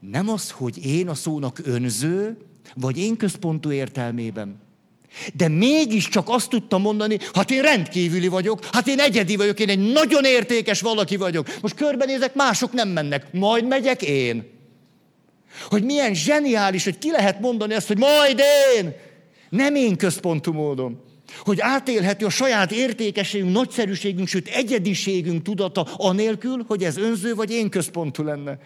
Nem 0.00 0.28
az, 0.28 0.50
hogy 0.50 0.86
én 0.86 1.08
a 1.08 1.14
szónak 1.14 1.60
önző, 1.64 2.36
vagy 2.74 2.98
én 2.98 3.16
központú 3.16 3.70
értelmében. 3.70 4.62
De 5.34 5.48
mégiscsak 5.48 6.28
azt 6.28 6.48
tudtam 6.48 6.80
mondani, 6.80 7.18
hát 7.32 7.50
én 7.50 7.62
rendkívüli 7.62 8.28
vagyok, 8.28 8.64
hát 8.64 8.86
én 8.86 9.00
egyedi 9.00 9.36
vagyok, 9.36 9.60
én 9.60 9.68
egy 9.68 9.92
nagyon 9.92 10.24
értékes 10.24 10.80
valaki 10.80 11.16
vagyok. 11.16 11.60
Most 11.60 11.74
körbenézek, 11.74 12.34
mások 12.34 12.72
nem 12.72 12.88
mennek, 12.88 13.32
majd 13.32 13.66
megyek 13.66 14.02
én. 14.02 14.52
Hogy 15.68 15.84
milyen 15.84 16.14
zseniális, 16.14 16.84
hogy 16.84 16.98
ki 16.98 17.10
lehet 17.10 17.40
mondani 17.40 17.74
azt, 17.74 17.86
hogy 17.86 17.98
majd 17.98 18.40
én. 18.76 18.92
Nem 19.48 19.74
én 19.74 19.96
központú 19.96 20.52
módon. 20.52 21.03
Hogy 21.38 21.60
átélhető 21.60 22.26
a 22.26 22.30
saját 22.30 22.72
értékességünk, 22.72 23.52
nagyszerűségünk, 23.52 24.28
sőt 24.28 24.48
egyediségünk 24.48 25.42
tudata, 25.42 25.82
anélkül, 25.96 26.64
hogy 26.66 26.84
ez 26.84 26.96
önző 26.96 27.34
vagy 27.34 27.50
én 27.50 27.70
központú 27.70 28.22
lenne. 28.22 28.58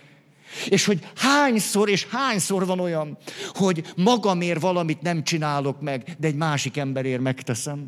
És 0.68 0.84
hogy 0.84 0.98
hányszor 1.16 1.88
és 1.88 2.06
hányszor 2.10 2.66
van 2.66 2.80
olyan, 2.80 3.18
hogy 3.54 3.84
magamért 3.96 4.60
valamit 4.60 5.02
nem 5.02 5.24
csinálok 5.24 5.80
meg, 5.80 6.16
de 6.18 6.26
egy 6.26 6.34
másik 6.34 6.76
emberért 6.76 7.20
megteszem. 7.20 7.86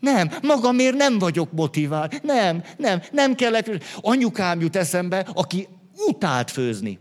Nem, 0.00 0.30
magamért 0.42 0.96
nem 0.96 1.18
vagyok 1.18 1.52
motivált. 1.52 2.22
Nem, 2.22 2.62
nem, 2.76 3.02
nem 3.12 3.34
kellett. 3.34 3.84
Anyukám 4.00 4.60
jut 4.60 4.76
eszembe, 4.76 5.28
aki 5.34 5.68
utált 6.06 6.50
főzni. 6.50 6.98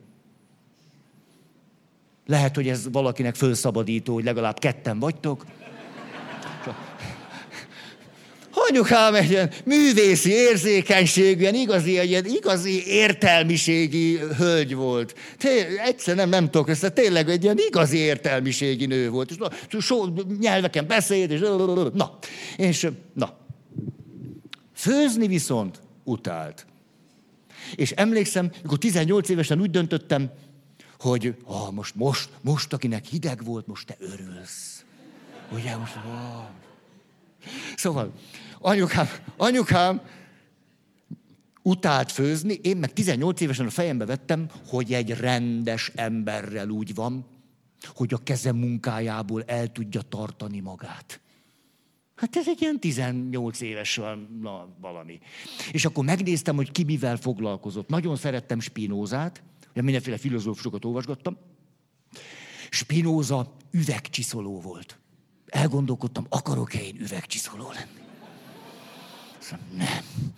Lehet, 2.25 2.55
hogy 2.55 2.67
ez 2.67 2.91
valakinek 2.91 3.35
fölszabadító, 3.35 4.13
hogy 4.13 4.23
legalább 4.23 4.59
ketten 4.59 4.99
vagytok. 4.99 5.45
Anyukám 8.69 9.15
egy 9.15 9.29
ilyen 9.29 9.51
művészi 9.65 10.31
érzékenységű, 10.31 11.39
ilyen 11.39 11.55
igazi, 11.55 11.97
egy 11.97 12.09
ilyen 12.09 12.25
igazi 12.25 12.85
értelmiségi 12.87 14.17
hölgy 14.37 14.75
volt. 14.75 15.15
Té, 15.37 15.79
egyszer 15.79 16.15
nem, 16.15 16.29
nem 16.29 16.49
tudok 16.49 16.67
össze, 16.67 16.89
tényleg 16.89 17.29
egy 17.29 17.43
ilyen 17.43 17.57
igazi 17.67 17.97
értelmiségi 17.97 18.85
nő 18.85 19.09
volt. 19.09 19.31
És 19.31 19.85
so, 19.85 20.05
nyelveken 20.39 20.87
beszélt, 20.87 21.31
és 21.31 21.39
na. 21.93 22.19
És 22.57 22.87
na. 23.13 23.37
Főzni 24.75 25.27
viszont 25.27 25.81
utált. 26.03 26.65
És 27.75 27.91
emlékszem, 27.91 28.51
amikor 28.59 28.77
18 28.77 29.29
évesen 29.29 29.61
úgy 29.61 29.71
döntöttem, 29.71 30.31
hogy 30.99 31.35
ah, 31.45 31.71
most, 31.71 31.95
most, 31.95 32.29
most, 32.41 32.73
akinek 32.73 33.05
hideg 33.05 33.43
volt, 33.43 33.67
most 33.67 33.87
te 33.87 33.95
örülsz. 33.99 34.83
Ugye, 35.51 35.75
most, 35.75 35.95
ah. 35.95 36.49
Szóval, 37.75 38.11
anyukám, 38.59 39.07
anyukám 39.37 40.01
utált 41.61 42.11
főzni, 42.11 42.53
én 42.53 42.77
meg 42.77 42.93
18 42.93 43.41
évesen 43.41 43.65
a 43.65 43.69
fejembe 43.69 44.05
vettem, 44.05 44.47
hogy 44.67 44.93
egy 44.93 45.09
rendes 45.09 45.91
emberrel 45.95 46.69
úgy 46.69 46.93
van, 46.93 47.25
hogy 47.85 48.13
a 48.13 48.23
keze 48.23 48.51
munkájából 48.51 49.43
el 49.43 49.71
tudja 49.71 50.01
tartani 50.01 50.59
magát. 50.59 51.21
Hát 52.15 52.35
ez 52.35 52.47
egy 52.47 52.61
ilyen 52.61 52.79
18 52.79 53.61
éves 53.61 53.99
na, 54.41 54.67
valami. 54.81 55.19
És 55.71 55.85
akkor 55.85 56.05
megnéztem, 56.05 56.55
hogy 56.55 56.71
ki 56.71 56.83
mivel 56.83 57.17
foglalkozott. 57.17 57.89
Nagyon 57.89 58.15
szerettem 58.15 58.59
Spinózát, 58.59 59.43
mindenféle 59.73 60.17
filozófusokat 60.17 60.85
olvasgattam. 60.85 61.37
Spinoza 62.69 63.55
üvegcsiszoló 63.71 64.61
volt. 64.61 64.99
Elgondolkodtam, 65.45 66.25
akarok-e 66.29 66.79
én 66.79 66.95
üvegcsiszoló 66.99 67.71
lenni? 67.71 68.06
Nem. 69.77 70.33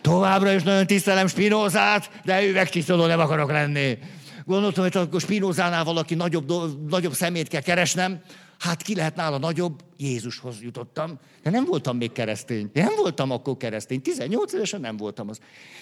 Továbbra 0.00 0.52
is 0.52 0.62
nagyon 0.62 0.86
tisztelem 0.86 1.26
Spinozát, 1.26 2.10
de 2.24 2.46
üvegcsiszoló 2.46 3.06
nem 3.06 3.20
akarok 3.20 3.50
lenni. 3.50 3.98
Gondoltam, 4.44 4.84
hogy 4.84 4.96
akkor 4.96 5.20
Spinozánál 5.20 5.84
valaki 5.84 6.14
nagyobb, 6.14 6.52
nagyobb 6.88 7.12
szemét 7.12 7.48
kell 7.48 7.60
keresnem. 7.60 8.20
Hát 8.58 8.82
ki 8.82 8.94
lehet 8.94 9.16
nála 9.16 9.38
nagyobb? 9.38 9.84
Jézushoz 9.96 10.60
jutottam. 10.60 11.18
De 11.42 11.50
nem 11.50 11.64
voltam 11.64 11.96
még 11.96 12.12
keresztény. 12.12 12.70
Nem 12.72 12.94
voltam 12.96 13.30
akkor 13.30 13.56
keresztény. 13.56 14.02
18 14.02 14.52
évesen 14.52 14.80
nem 14.80 14.96
voltam 14.96 15.28
az. 15.28 15.38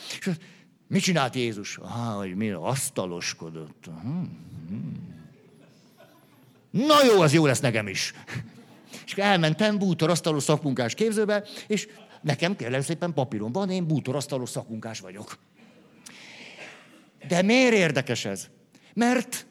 És 0.08 0.30
mit 0.88 1.02
csinált 1.02 1.34
Jézus? 1.34 1.78
Ah, 1.78 2.16
hogy 2.16 2.34
mi 2.34 2.50
asztaloskodott. 2.50 3.84
Hmm. 4.02 4.42
Na 6.70 7.04
jó, 7.04 7.20
az 7.20 7.32
jó 7.32 7.46
lesz 7.46 7.60
nekem 7.60 7.88
is. 7.88 8.14
És 9.04 9.14
elmentem 9.14 9.78
bútorasztaló 9.78 10.38
szakmunkás 10.38 10.94
képzőbe, 10.94 11.44
és 11.66 11.88
nekem 12.22 12.56
kérlek 12.56 12.82
szépen 12.82 13.12
papíron 13.12 13.52
van, 13.52 13.70
én 13.70 13.86
bútorasztaló 13.86 14.46
szakmunkás 14.46 15.00
vagyok. 15.00 15.38
De 17.28 17.42
miért 17.42 17.74
érdekes 17.74 18.24
ez? 18.24 18.48
Mert 18.94 19.46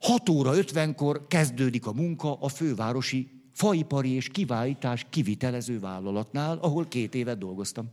6 0.00 0.28
óra 0.28 0.52
50-kor 0.54 1.26
kezdődik 1.28 1.86
a 1.86 1.92
munka 1.92 2.34
a 2.34 2.48
fővárosi 2.48 3.30
faipari 3.52 4.10
és 4.10 4.28
kivállítás 4.28 5.06
kivitelező 5.10 5.80
vállalatnál, 5.80 6.58
ahol 6.58 6.88
két 6.88 7.14
évet 7.14 7.38
dolgoztam. 7.38 7.90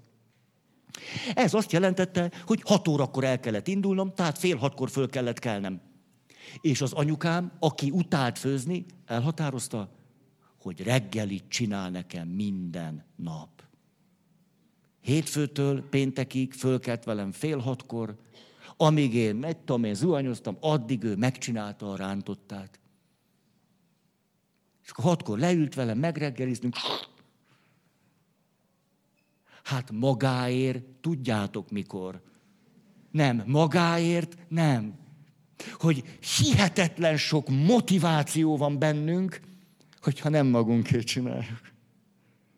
Ez 1.33 1.53
azt 1.53 1.71
jelentette, 1.71 2.31
hogy 2.45 2.61
6 2.65 2.87
órakor 2.87 3.23
el 3.23 3.39
kellett 3.39 3.67
indulnom, 3.67 4.13
tehát 4.13 4.37
fél 4.37 4.57
hatkor 4.57 4.89
föl 4.89 5.09
kellett 5.09 5.39
kelnem. 5.39 5.81
És 6.61 6.81
az 6.81 6.93
anyukám, 6.93 7.51
aki 7.59 7.89
utált 7.89 8.39
főzni, 8.39 8.85
elhatározta, 9.05 9.91
hogy 10.69 10.83
reggelit 10.83 11.43
csinál 11.47 11.89
nekem 11.89 12.27
minden 12.27 13.03
nap. 13.15 13.63
Hétfőtől 15.01 15.89
péntekig 15.89 16.53
fölkelt 16.53 17.03
velem 17.03 17.31
fél 17.31 17.57
hatkor, 17.57 18.15
amíg 18.77 19.13
én, 19.13 19.35
megy, 19.35 19.57
tudom 19.57 19.83
én, 19.83 19.93
zuhanyoztam, 19.93 20.57
addig 20.59 21.03
ő 21.03 21.15
megcsinálta 21.15 21.91
a 21.91 21.95
rántottát. 21.95 22.79
És 24.83 24.89
akkor 24.89 25.03
hatkor 25.03 25.39
leült 25.39 25.75
velem, 25.75 25.97
megreggeliztünk. 25.97 26.75
Hát 29.63 29.91
magáért, 29.91 30.83
tudjátok 31.01 31.71
mikor. 31.71 32.21
Nem, 33.11 33.43
magáért 33.45 34.37
nem. 34.47 34.97
Hogy 35.73 36.19
hihetetlen 36.37 37.17
sok 37.17 37.47
motiváció 37.47 38.57
van 38.57 38.79
bennünk, 38.79 39.47
hogyha 40.01 40.29
nem 40.29 40.47
magunkért 40.47 41.05
csináljuk. 41.05 41.61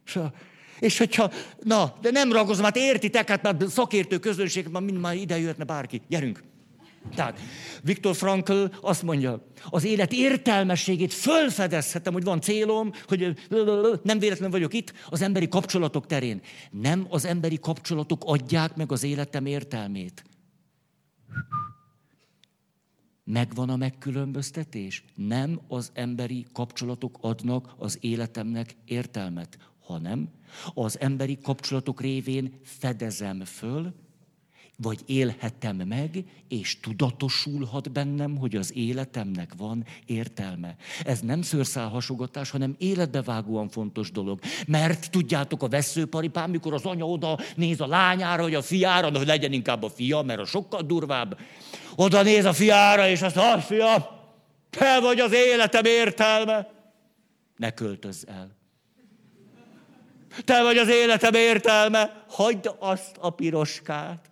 És, 0.06 0.16
a, 0.16 0.34
és 0.80 0.98
hogyha, 0.98 1.32
na, 1.60 1.98
de 2.02 2.12
nem 2.12 2.32
ragozom, 2.32 2.64
hát 2.64 2.76
értitek, 2.76 3.30
hát 3.30 3.42
már 3.42 3.56
szakértő 3.68 4.20
közönség, 4.20 4.68
már 4.68 4.82
mind 4.82 5.00
már 5.00 5.16
ide 5.16 5.40
jöhetne 5.40 5.64
bárki. 5.64 6.02
Gyerünk! 6.08 6.44
Tehát 7.16 7.40
Viktor 7.84 8.16
Frankl 8.16 8.64
azt 8.82 9.04
mondja, 9.04 9.48
az 9.70 9.84
élet 9.84 10.12
értelmességét 10.12 11.14
fölfedezhetem, 11.14 12.14
hogy 12.14 12.24
van 12.24 12.42
célom, 12.42 12.92
hogy 13.08 13.36
nem 14.04 14.20
véletlenül 14.20 14.52
vagyok 14.52 14.74
itt, 14.74 14.94
az 15.10 15.22
emberi 15.22 15.48
kapcsolatok 15.48 16.06
terén. 16.06 16.42
Nem 16.72 17.06
az 17.10 17.26
emberi 17.26 17.60
kapcsolatok 17.60 18.22
adják 18.26 18.76
meg 18.76 18.92
az 18.92 19.04
életem 19.04 19.46
értelmét. 19.46 20.24
Megvan 23.24 23.70
a 23.70 23.76
megkülönböztetés? 23.76 25.04
Nem 25.16 25.62
az 25.68 25.92
emberi 25.94 26.46
kapcsolatok 26.54 27.18
adnak 27.22 27.74
az 27.78 27.98
életemnek 28.02 28.76
értelmet, 28.86 29.58
hanem 29.80 30.30
az 30.74 31.00
emberi 31.00 31.38
kapcsolatok 31.38 32.02
révén 32.02 32.60
fedezem 32.64 33.46
föl, 33.46 33.94
vagy 34.82 35.00
élhetem 35.06 35.76
meg, 35.76 36.24
és 36.48 36.80
tudatosulhat 36.80 37.92
bennem, 37.92 38.38
hogy 38.38 38.56
az 38.56 38.76
életemnek 38.76 39.52
van 39.58 39.86
értelme. 40.06 40.76
Ez 41.04 41.20
nem 41.20 41.42
szőrszálhasogatás, 41.42 42.50
hanem 42.50 42.76
életbevágóan 42.78 43.70
fontos 43.70 44.12
dolog. 44.12 44.40
Mert 44.68 45.12
tudjátok, 45.12 45.64
a 45.64 45.68
veszőparipám, 45.68 46.50
mikor 46.50 46.74
az 46.74 46.86
anya 46.86 47.06
oda 47.06 47.38
néz 47.56 47.82
a 47.82 47.88
lányára, 47.88 48.42
hogy 48.42 48.56
a 48.56 48.62
fiára, 48.62 49.18
hogy 49.18 49.28
legyen 49.28 49.54
inkább 49.54 49.84
a 49.84 49.90
fia, 49.90 50.22
mert 50.22 50.40
a 50.40 50.46
sokkal 50.46 50.82
durvább, 50.82 51.40
oda 51.96 52.22
néz 52.22 52.46
a 52.46 52.54
fiára, 52.54 53.08
és 53.08 53.22
azt 53.22 53.36
mondja, 53.36 53.60
fiam, 53.60 54.04
te 54.70 55.00
vagy 55.00 55.20
az 55.20 55.34
életem 55.34 55.86
értelme. 55.86 56.70
Ne 57.58 57.72
költözz 57.72 58.24
el. 58.28 58.60
Te 60.46 60.64
vagy 60.64 60.78
az 60.78 60.90
életem 60.90 61.34
értelme, 61.34 62.24
hagyd 62.28 62.76
azt 62.80 63.18
a 63.20 63.30
piroskát. 63.30 64.31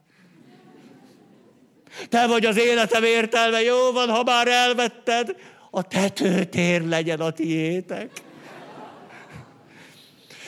Te 2.10 2.28
vagy 2.28 2.46
az 2.46 2.58
életem 2.58 3.04
értelme, 3.04 3.62
jó 3.62 3.92
van, 3.92 4.10
ha 4.10 4.24
már 4.24 4.48
elvetted, 4.48 5.36
a 5.72 5.82
tetőtér 5.82 6.82
legyen 6.82 7.20
a 7.20 7.32
tiétek. 7.32 8.12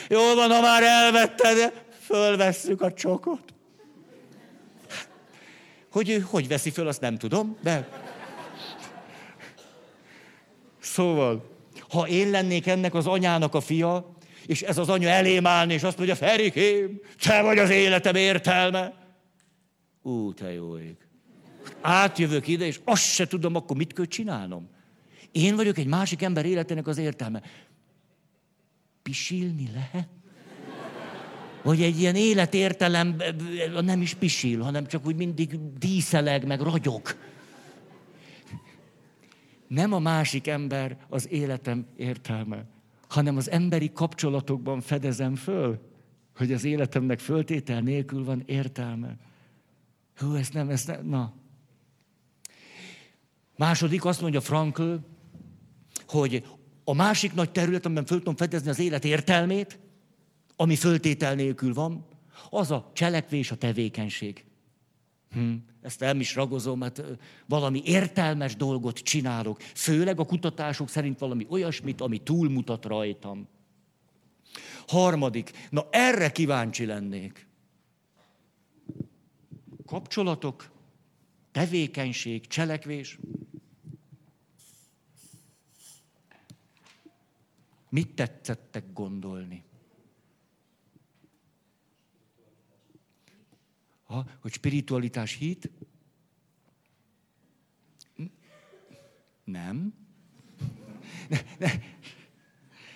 Jó 0.10 0.34
van, 0.36 0.52
ha 0.52 0.62
már 0.62 0.84
elvetted, 0.84 1.74
fölvesszük 2.02 2.82
a 2.82 2.94
csokot. 2.94 3.54
Hogy 5.92 6.10
ő 6.10 6.20
hogy 6.20 6.48
veszi 6.48 6.70
föl, 6.70 6.88
azt 6.88 7.02
nem 7.02 7.18
tudom, 7.18 7.58
de... 7.62 7.88
Szóval, 10.80 11.50
ha 11.90 12.08
én 12.08 12.30
lennék 12.30 12.68
ennek 12.68 12.94
az 12.94 13.08
anyának 13.08 13.56
a 13.56 13.62
fia, 13.62 14.16
és 14.46 14.62
ez 14.62 14.78
az 14.78 14.90
anya 14.90 15.10
elém 15.10 15.46
állni, 15.46 15.74
és 15.74 15.84
azt 15.84 15.98
mondja, 15.98 16.16
Ferikém, 16.16 17.00
te 17.20 17.42
vagy 17.42 17.58
az 17.58 17.70
életem 17.70 18.16
értelme, 18.16 19.02
Ú, 20.02 20.34
te 20.34 20.54
jó 20.54 20.78
ég. 20.78 20.98
Átjövök 21.82 22.48
ide, 22.48 22.66
és 22.66 22.80
azt 22.84 23.14
se 23.14 23.28
tudom, 23.28 23.56
akkor 23.56 23.78
mit 23.78 23.94
kell 23.94 24.06
csinálnom. 24.06 24.70
Én 25.32 25.56
vagyok 25.56 25.78
egy 25.78 25.88
másik 25.88 26.22
ember 26.22 26.46
életének 26.46 26.88
az 26.88 26.98
értelme. 26.98 27.42
Pisilni 29.02 29.70
lehet? 29.74 30.08
Vagy 31.64 31.82
egy 31.82 32.00
ilyen 32.00 32.16
életértelem 32.16 33.16
nem 33.82 34.02
is 34.02 34.14
pisil, 34.14 34.62
hanem 34.62 34.88
csak 34.88 35.06
úgy 35.06 35.16
mindig 35.16 35.60
díszeleg, 35.78 36.48
meg 36.48 36.60
ragyog. 36.60 37.02
Nem 39.68 39.94
a 39.94 40.00
másik 40.00 40.48
ember 40.48 40.98
az 41.10 41.32
életem 41.32 41.86
értelme, 41.96 42.66
hanem 43.08 43.38
az 43.38 43.50
emberi 43.50 43.92
kapcsolatokban 43.94 44.82
fedezem 44.82 45.36
föl, 45.36 45.80
hogy 46.36 46.54
az 46.54 46.64
életemnek 46.64 47.20
föltétel 47.20 47.82
nélkül 47.82 48.24
van 48.24 48.44
értelme. 48.46 49.18
Hú, 50.16 50.34
ezt 50.34 50.54
nem, 50.54 50.70
ezt 50.70 50.88
nem, 50.88 51.06
na. 51.06 51.34
Második 53.62 54.06
azt 54.06 54.22
mondja 54.22 54.42
Frankl, 54.42 54.94
hogy 56.08 56.46
a 56.84 56.94
másik 56.94 57.34
nagy 57.34 57.52
terület, 57.52 57.86
amiben 57.86 58.06
föl 58.06 58.18
tudom 58.18 58.36
fedezni 58.36 58.70
az 58.70 58.80
élet 58.80 59.06
értelmét, 59.06 59.80
ami 60.56 60.76
föltétel 60.76 61.36
nélkül 61.36 61.74
van, 61.74 62.06
az 62.50 62.72
a 62.72 62.92
cselekvés, 62.94 63.52
a 63.52 63.56
tevékenység. 63.56 64.46
Hm, 65.32 65.54
ezt 65.82 66.00
nem 66.00 66.20
is 66.20 66.36
ragozom, 66.36 66.80
mert 66.80 67.04
valami 67.48 67.82
értelmes 67.86 68.56
dolgot 68.56 68.98
csinálok. 68.98 69.62
Főleg 69.62 70.20
a 70.20 70.26
kutatások 70.26 70.90
szerint 70.90 71.20
valami 71.20 71.46
olyasmit, 71.50 72.02
ami 72.02 72.18
túlmutat 72.18 72.86
rajtam. 72.86 73.48
Harmadik, 74.88 75.52
na 75.70 75.88
erre 75.92 76.32
kíváncsi 76.32 76.86
lennék. 76.86 77.48
Kapcsolatok, 79.86 80.72
tevékenység, 81.52 82.48
cselekvés. 82.48 83.20
Mit 87.92 88.16
tetszettek 88.16 88.94
gondolni? 88.94 89.64
Ha, 94.04 94.26
hogy 94.42 94.54
spiritualitás 94.54 95.36
hit? 95.36 95.72
Nem. 99.44 99.94
De, 101.28 101.72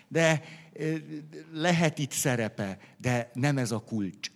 de 0.07 0.43
lehet 1.51 1.97
itt 1.97 2.11
szerepe, 2.11 2.79
de 2.97 3.31
nem 3.33 3.57
ez 3.57 3.71
a 3.71 3.83
kulcs. 3.83 4.31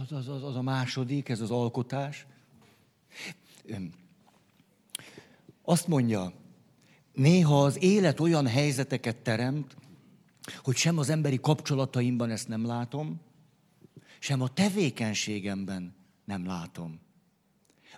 Az, 0.00 0.12
az, 0.12 0.28
az, 0.28 0.42
az 0.42 0.56
a 0.56 0.62
második, 0.62 1.28
ez 1.28 1.40
az 1.40 1.50
alkotás. 1.50 2.26
Azt 5.62 5.86
mondja, 5.86 6.32
néha 7.12 7.62
az 7.62 7.82
élet 7.82 8.20
olyan 8.20 8.46
helyzeteket 8.46 9.16
teremt, 9.16 9.76
hogy 10.62 10.76
sem 10.76 10.98
az 10.98 11.08
emberi 11.08 11.40
kapcsolataimban 11.40 12.30
ezt 12.30 12.48
nem 12.48 12.66
látom, 12.66 13.20
sem 14.18 14.40
a 14.40 14.48
tevékenységemben 14.48 15.94
nem 16.24 16.46
látom. 16.46 17.00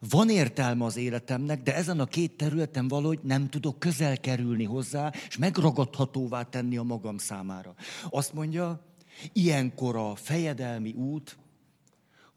Van 0.09 0.29
értelme 0.29 0.85
az 0.85 0.97
életemnek, 0.97 1.63
de 1.63 1.75
ezen 1.75 2.01
a 2.01 2.05
két 2.05 2.37
területen 2.37 2.89
valahogy 2.89 3.19
nem 3.23 3.49
tudok 3.49 3.79
közel 3.79 4.21
kerülni 4.21 4.65
hozzá, 4.65 5.13
és 5.29 5.37
megragadhatóvá 5.37 6.43
tenni 6.43 6.77
a 6.77 6.83
magam 6.83 7.19
számára. 7.19 7.75
Azt 8.11 8.33
mondja, 8.33 8.85
ilyenkor 9.33 9.97
a 9.97 10.15
fejedelmi 10.15 10.93
út 10.93 11.39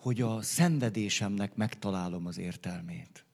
hogy 0.07 0.21
a 0.21 0.41
szenvedésemnek 0.41 1.55
megtalálom 1.55 2.25
az 2.25 2.37
értelmét. 2.37 3.25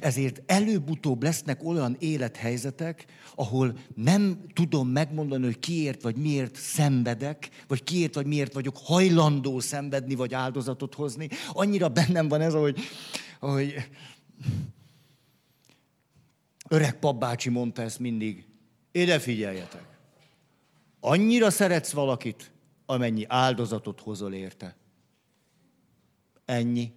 Ezért 0.00 0.42
előbb-utóbb 0.46 1.22
lesznek 1.22 1.64
olyan 1.64 1.96
élethelyzetek, 1.98 3.04
ahol 3.34 3.78
nem 3.94 4.40
tudom 4.52 4.88
megmondani, 4.88 5.44
hogy 5.44 5.58
kiért 5.58 6.02
vagy 6.02 6.16
miért 6.16 6.56
szenvedek, 6.56 7.48
vagy 7.66 7.84
kiért 7.84 8.14
vagy 8.14 8.26
miért 8.26 8.52
vagyok 8.52 8.76
hajlandó 8.82 9.60
szenvedni, 9.60 10.14
vagy 10.14 10.34
áldozatot 10.34 10.94
hozni. 10.94 11.28
Annyira 11.52 11.88
bennem 11.88 12.28
van 12.28 12.40
ez, 12.40 12.54
ahogy, 12.54 12.78
ahogy 13.40 13.74
öreg 16.68 16.98
papbácsi 16.98 17.48
mondta 17.48 17.82
ezt 17.82 17.98
mindig. 17.98 18.46
Ide 18.92 19.18
figyeljetek. 19.18 19.86
Annyira 21.00 21.50
szeretsz 21.50 21.92
valakit, 21.92 22.50
amennyi 22.90 23.24
áldozatot 23.28 24.00
hozol 24.00 24.34
érte. 24.34 24.76
Ennyi. 26.44 26.92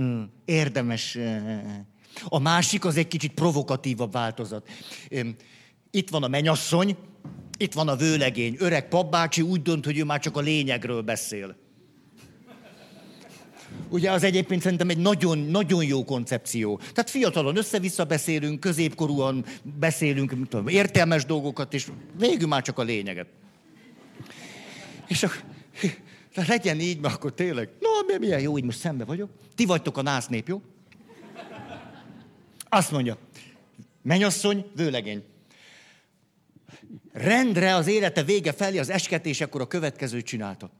Mm, 0.00 0.22
érdemes. 0.44 1.18
A 2.24 2.38
másik 2.38 2.84
az 2.84 2.96
egy 2.96 3.08
kicsit 3.08 3.34
provokatívabb 3.34 4.12
változat. 4.12 4.68
Itt 5.90 6.10
van 6.10 6.22
a 6.22 6.28
menyasszony, 6.28 6.96
itt 7.58 7.72
van 7.72 7.88
a 7.88 7.96
vőlegény. 7.96 8.56
Öreg 8.58 8.88
papbácsi 8.88 9.42
úgy 9.42 9.62
dönt, 9.62 9.84
hogy 9.84 9.98
ő 9.98 10.04
már 10.04 10.20
csak 10.20 10.36
a 10.36 10.40
lényegről 10.40 11.02
beszél. 11.02 11.56
Ugye 13.88 14.10
az 14.10 14.22
egyébként 14.22 14.62
szerintem 14.62 14.88
egy 14.88 14.98
nagyon, 14.98 15.38
nagyon 15.38 15.84
jó 15.84 16.04
koncepció. 16.04 16.76
Tehát 16.76 17.10
fiatalon 17.10 17.56
össze-vissza 17.56 18.04
beszélünk, 18.04 18.60
középkorúan 18.60 19.44
beszélünk, 19.62 20.48
tudom, 20.48 20.68
értelmes 20.68 21.24
dolgokat, 21.24 21.74
és 21.74 21.86
végül 22.18 22.48
már 22.48 22.62
csak 22.62 22.78
a 22.78 22.82
lényeget. 22.82 23.26
És 25.06 25.22
akkor, 25.22 25.42
de 26.34 26.44
legyen 26.48 26.80
így, 26.80 27.00
mert 27.00 27.14
akkor 27.14 27.34
tényleg, 27.34 27.68
no, 27.80 28.18
milyen 28.18 28.40
jó, 28.40 28.52
hogy 28.52 28.64
most 28.64 28.78
szembe 28.78 29.04
vagyok. 29.04 29.30
Ti 29.54 29.64
vagytok 29.64 29.96
a 29.96 30.02
nász 30.02 30.26
nép, 30.26 30.48
jó? 30.48 30.62
Azt 32.68 32.90
mondja, 32.90 33.18
menyasszony, 34.02 34.66
vőlegény. 34.74 35.24
Rendre 37.12 37.74
az 37.74 37.86
élete 37.86 38.22
vége 38.22 38.52
felé 38.52 38.78
az 38.78 38.90
esketésekor 38.90 39.60
a 39.60 39.66
következőt 39.66 40.24
csinálta. 40.24 40.70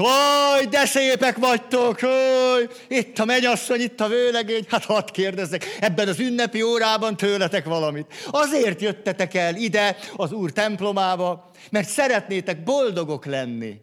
Hogy, 0.00 0.68
de 0.68 0.86
szépek 0.86 1.36
vagytok, 1.36 1.98
hogy, 2.00 2.70
itt 2.88 3.18
a 3.18 3.24
menyasszony, 3.24 3.80
itt 3.80 4.00
a 4.00 4.08
vőlegény, 4.08 4.64
hát 4.68 4.84
hadd 4.84 5.12
kérdezzek, 5.12 5.76
ebben 5.80 6.08
az 6.08 6.18
ünnepi 6.18 6.62
órában 6.62 7.16
tőletek 7.16 7.64
valamit. 7.64 8.06
Azért 8.30 8.80
jöttetek 8.80 9.34
el 9.34 9.56
ide, 9.56 9.96
az 10.16 10.32
Úr 10.32 10.52
templomába, 10.52 11.50
mert 11.70 11.88
szeretnétek 11.88 12.62
boldogok 12.62 13.24
lenni. 13.24 13.80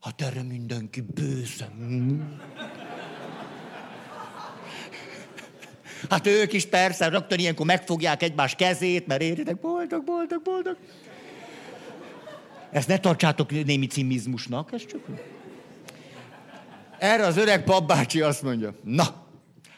Hát 0.00 0.22
erre 0.22 0.42
mindenki 0.42 1.00
bőszen. 1.00 2.40
Hát 6.10 6.26
ők 6.26 6.52
is 6.52 6.66
persze, 6.66 7.08
rögtön 7.08 7.38
ilyenkor 7.38 7.66
megfogják 7.66 8.22
egymás 8.22 8.54
kezét, 8.54 9.06
mert 9.06 9.22
értitek, 9.22 9.60
boldog, 9.60 10.04
boldog, 10.04 10.42
boldog. 10.42 10.76
Ezt 12.72 12.88
ne 12.88 12.98
tartsátok 12.98 13.50
némi 13.64 13.86
cimizmusnak, 13.86 14.72
ez 14.72 14.86
csak... 14.86 15.00
Erre 16.98 17.26
az 17.26 17.36
öreg 17.36 17.64
papbácsi 17.64 18.20
azt 18.20 18.42
mondja, 18.42 18.74
na, 18.84 19.26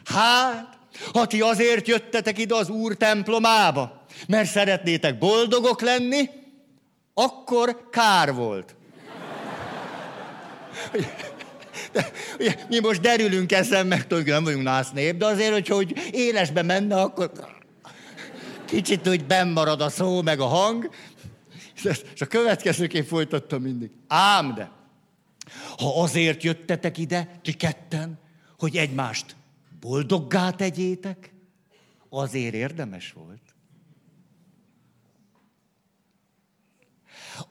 hát, 0.05 0.77
ha 1.13 1.27
ti 1.27 1.41
azért 1.41 1.87
jöttetek 1.87 2.37
ide 2.37 2.55
az 2.55 2.69
úr 2.69 2.95
templomába, 2.97 4.05
mert 4.27 4.49
szeretnétek 4.49 5.17
boldogok 5.17 5.81
lenni, 5.81 6.29
akkor 7.13 7.89
kár 7.89 8.33
volt. 8.33 8.75
De, 11.91 12.11
ugye, 12.39 12.55
mi 12.69 12.79
most 12.79 13.01
derülünk 13.01 13.51
ezen, 13.51 13.87
meg 13.87 14.07
tudjuk, 14.07 14.27
nem 14.27 14.43
vagyunk 14.43 14.63
nász 14.63 14.91
nép, 14.91 15.17
de 15.17 15.25
azért, 15.25 15.51
hogy, 15.51 15.67
hogy 15.67 16.09
élesbe 16.11 16.61
menne, 16.61 17.01
akkor 17.01 17.31
kicsit 18.65 19.07
úgy 19.07 19.25
marad 19.53 19.81
a 19.81 19.89
szó, 19.89 20.21
meg 20.21 20.39
a 20.39 20.45
hang, 20.45 20.89
és 22.13 22.21
a 22.21 22.25
következőképp 22.25 23.05
folytattam 23.05 23.61
mindig. 23.61 23.91
Ám 24.07 24.53
de, 24.53 24.71
ha 25.77 26.01
azért 26.01 26.43
jöttetek 26.43 26.97
ide, 26.97 27.39
ti 27.41 27.53
ketten, 27.53 28.19
hogy 28.57 28.77
egymást 28.77 29.35
boldoggá 29.79 30.49
tegyétek, 30.51 31.33
azért 32.09 32.53
érdemes 32.53 33.11
volt. 33.11 33.41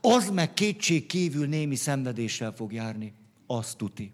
Az 0.00 0.30
meg 0.30 0.54
kétség 0.54 1.06
kívül 1.06 1.46
némi 1.46 1.74
szenvedéssel 1.74 2.52
fog 2.52 2.72
járni, 2.72 3.14
azt 3.46 3.76
tuti. 3.76 4.12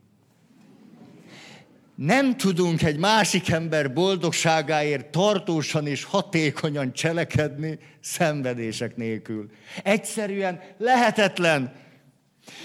Nem 1.99 2.37
tudunk 2.37 2.83
egy 2.83 2.99
másik 2.99 3.49
ember 3.49 3.93
boldogságáért 3.93 5.07
tartósan 5.07 5.87
és 5.87 6.05
hatékonyan 6.05 6.93
cselekedni 6.93 7.79
szenvedések 8.01 8.97
nélkül. 8.97 9.51
Egyszerűen 9.83 10.61
lehetetlen. 10.77 11.73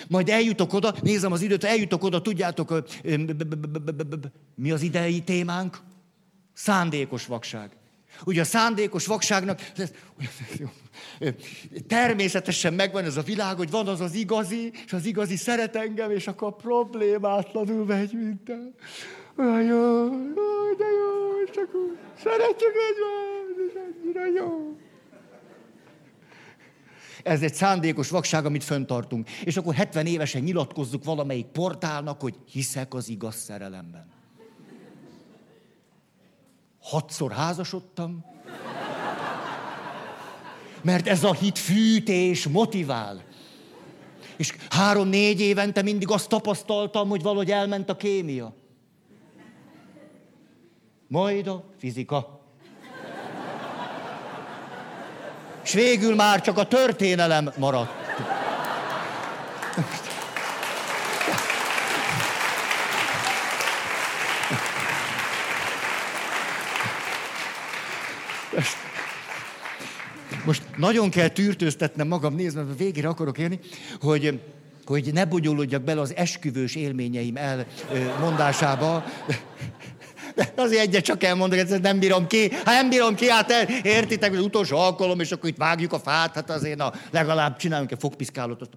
Majd 0.08 0.30
eljutok 0.30 0.74
oda, 0.74 0.96
nézem 1.02 1.32
az 1.32 1.42
időt, 1.42 1.64
eljutok 1.64 2.04
oda, 2.04 2.22
tudjátok, 2.22 2.84
mi 4.56 4.72
az 4.72 4.82
idei 4.82 5.22
témánk? 5.22 5.78
Szándékos 6.54 7.26
vakság. 7.26 7.70
Ugye 8.26 8.42
a 8.42 8.46
szándékos 8.46 9.06
vakságnak 9.06 9.72
természetesen 11.88 12.74
megvan 12.74 13.04
ez 13.04 13.18
a 13.18 13.22
világ, 13.22 13.56
hogy 13.56 13.70
van 13.70 13.88
az 13.88 14.02
az 14.02 14.14
igazi, 14.14 14.72
és 14.86 14.94
az 14.94 15.06
igazi 15.06 15.36
szeret 15.36 15.76
engem, 15.76 16.12
és 16.12 16.28
akkor 16.28 16.56
problémátlanul 16.56 17.86
megy 17.86 18.12
minden. 18.14 18.76
Olyan 19.38 19.62
jó, 19.64 20.10
de 20.78 20.86
jó, 20.86 21.42
és 21.46 21.56
akkor 21.56 21.98
szeretjük 22.18 22.74
egymást, 22.90 23.68
és 23.68 23.74
ennyire 23.74 24.30
jó. 24.36 24.78
Ez 27.24 27.42
egy 27.42 27.54
szándékos 27.54 28.10
vakság, 28.10 28.46
amit 28.46 28.64
föntartunk. 28.64 29.30
És 29.44 29.58
akkor 29.58 29.74
70 29.74 30.06
évesen 30.06 30.42
nyilatkozzuk 30.42 31.04
valamelyik 31.04 31.46
portálnak, 31.46 32.22
hogy 32.22 32.36
hiszek 32.52 32.94
az 32.94 33.10
igaz 33.10 33.36
szerelemben. 33.36 34.12
Hatszor 36.82 37.32
házasodtam, 37.32 38.26
mert 40.82 41.08
ez 41.08 41.24
a 41.24 41.34
hit 41.34 41.58
fűt 41.58 42.10
és 42.10 42.48
motivál. 42.48 43.24
És 44.38 44.56
három-négy 44.70 45.42
évente 45.42 45.82
mindig 45.82 46.12
azt 46.12 46.30
tapasztaltam, 46.30 47.10
hogy 47.10 47.22
valahogy 47.22 47.52
elment 47.52 47.90
a 47.90 47.96
kémia. 47.96 48.63
Majd 51.14 51.48
a 51.48 51.64
fizika. 51.78 52.40
És 55.64 55.74
végül 55.74 56.16
már 56.16 56.42
csak 56.42 56.58
a 56.58 56.68
történelem 56.68 57.52
maradt. 57.58 57.92
Most 70.46 70.64
nagyon 70.78 71.10
kell 71.10 71.28
tűrtőztetnem 71.28 72.08
magam, 72.08 72.36
nézd, 72.36 72.56
mert 72.56 72.78
végére 72.78 73.08
akarok 73.08 73.38
érni, 73.38 73.60
hogy, 74.02 74.42
hogy 74.86 75.14
ne 75.14 75.26
bonyolódjak 75.26 75.82
bele 75.82 76.02
az 76.02 76.16
esküvős 76.16 76.76
élményeim 76.76 77.38
elmondásába. 77.38 79.04
De 80.36 80.54
azért 80.56 80.82
egyet 80.82 81.04
csak 81.04 81.24
elmondok, 81.24 81.60
ezt 81.60 81.82
nem 81.82 82.00
bírom 82.00 82.28
ki. 82.28 82.52
Hát 82.52 82.66
nem 82.66 82.90
bírom 82.90 83.16
ki, 83.16 83.30
hát 83.30 83.52
értitek, 83.84 84.34
az 84.34 84.40
utolsó 84.40 84.78
alkalom, 84.78 85.20
és 85.20 85.32
akkor 85.32 85.50
itt 85.50 85.58
vágjuk 85.58 85.94
a 85.94 86.00
fát, 86.00 86.34
hát 86.34 86.50
azért 86.50 86.78
na, 86.78 86.94
legalább 87.12 87.58
csináljunk 87.58 87.92
egy 87.92 88.00
fogpiszkálót. 88.00 88.70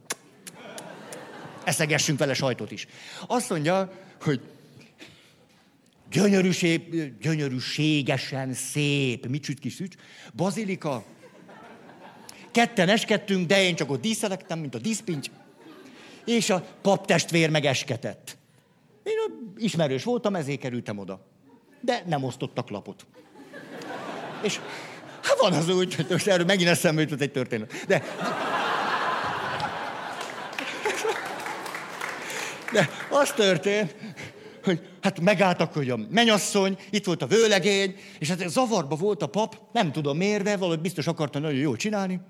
Eszegessünk 1.65 2.19
vele 2.19 2.35
sajtot 2.35 2.71
is. 2.71 2.87
Azt 3.27 3.51
mondja, 3.51 3.93
hogy 4.21 4.41
gyönyörűség, 6.11 7.13
gyönyörűségesen 7.21 8.53
szép, 8.53 9.27
mit 9.27 9.45
süt 9.45 9.59
kis 9.59 9.75
szücs, 9.75 9.95
bazilika, 10.35 11.05
ketten 12.51 12.89
eskedtünk, 12.89 13.47
de 13.47 13.63
én 13.63 13.75
csak 13.75 13.91
ott 13.91 14.01
díszelektem, 14.01 14.59
mint 14.59 14.75
a 14.75 14.79
díszpinty, 14.79 15.31
és 16.25 16.51
a 16.51 16.65
paptestvér 16.83 17.51
meg 17.51 17.65
esketett. 17.65 18.37
Én 19.03 19.15
ismerős 19.57 20.05
voltam, 20.05 20.35
ezért 20.35 20.61
kerültem 20.61 20.99
oda 20.99 21.27
de 21.81 22.03
nem 22.07 22.25
osztottak 22.25 22.71
lapot. 22.71 23.07
És 24.43 24.61
hát 25.23 25.39
van 25.41 25.53
az 25.53 25.69
úgy, 25.69 25.95
hogy 25.95 26.07
most 26.11 26.27
erről 26.27 26.47
megint 26.47 26.69
eszembe 26.69 27.01
jutott 27.01 27.21
egy 27.21 27.33
történet. 27.33 27.85
De, 27.87 28.03
de 32.73 32.89
az 33.11 33.33
történt, 33.33 33.95
hogy 34.65 34.81
hát 35.03 35.21
megálltak, 35.21 35.73
hogy 35.73 35.91
a 35.91 35.99
menyasszony, 36.11 36.79
itt 36.91 37.05
volt 37.05 37.23
a 37.23 37.27
vőlegény, 37.27 37.95
és 38.19 38.29
hát 38.29 38.49
zavarba 38.49 38.97
volt 38.97 39.23
a 39.23 39.27
pap, 39.27 39.59
nem 39.73 39.93
tudom 39.93 40.17
miért, 40.17 40.43
de 40.43 40.57
valahogy 40.57 40.81
biztos 40.81 41.07
akarta 41.07 41.39
nagyon 41.39 41.61
jól 41.61 41.77
csinálni. 41.77 42.21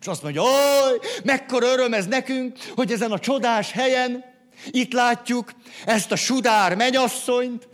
És 0.00 0.06
azt 0.06 0.22
mondja, 0.22 0.42
oj, 0.42 0.98
mekkora 1.24 1.66
öröm 1.66 1.94
ez 1.94 2.06
nekünk, 2.06 2.58
hogy 2.74 2.92
ezen 2.92 3.12
a 3.12 3.18
csodás 3.18 3.70
helyen 3.70 4.24
itt 4.70 4.92
látjuk 4.92 5.52
ezt 5.86 6.12
a 6.12 6.16
sudár 6.16 6.76
menyasszonyt, 6.76 7.68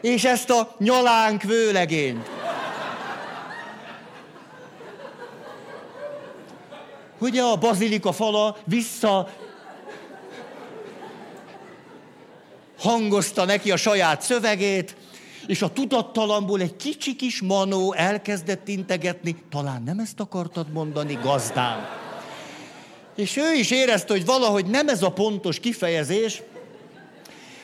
és 0.00 0.24
ezt 0.24 0.50
a 0.50 0.74
nyalánk 0.78 1.42
vőlegényt. 1.42 2.28
Ugye 7.18 7.42
a 7.42 7.56
bazilika 7.56 8.12
fala 8.12 8.56
vissza 8.64 9.28
hangozta 12.78 13.44
neki 13.44 13.70
a 13.70 13.76
saját 13.76 14.22
szövegét, 14.22 14.96
és 15.46 15.62
a 15.62 15.72
tudattalamból 15.72 16.60
egy 16.60 16.76
kicsi 16.76 17.16
kis 17.16 17.40
manó 17.40 17.92
elkezdett 17.92 18.68
integetni, 18.68 19.42
talán 19.50 19.82
nem 19.82 19.98
ezt 19.98 20.20
akartad 20.20 20.72
mondani, 20.72 21.18
gazdám. 21.22 21.88
És 23.16 23.36
ő 23.36 23.54
is 23.54 23.70
érezte, 23.70 24.12
hogy 24.12 24.24
valahogy 24.24 24.66
nem 24.66 24.88
ez 24.88 25.02
a 25.02 25.12
pontos 25.12 25.60
kifejezés, 25.60 26.42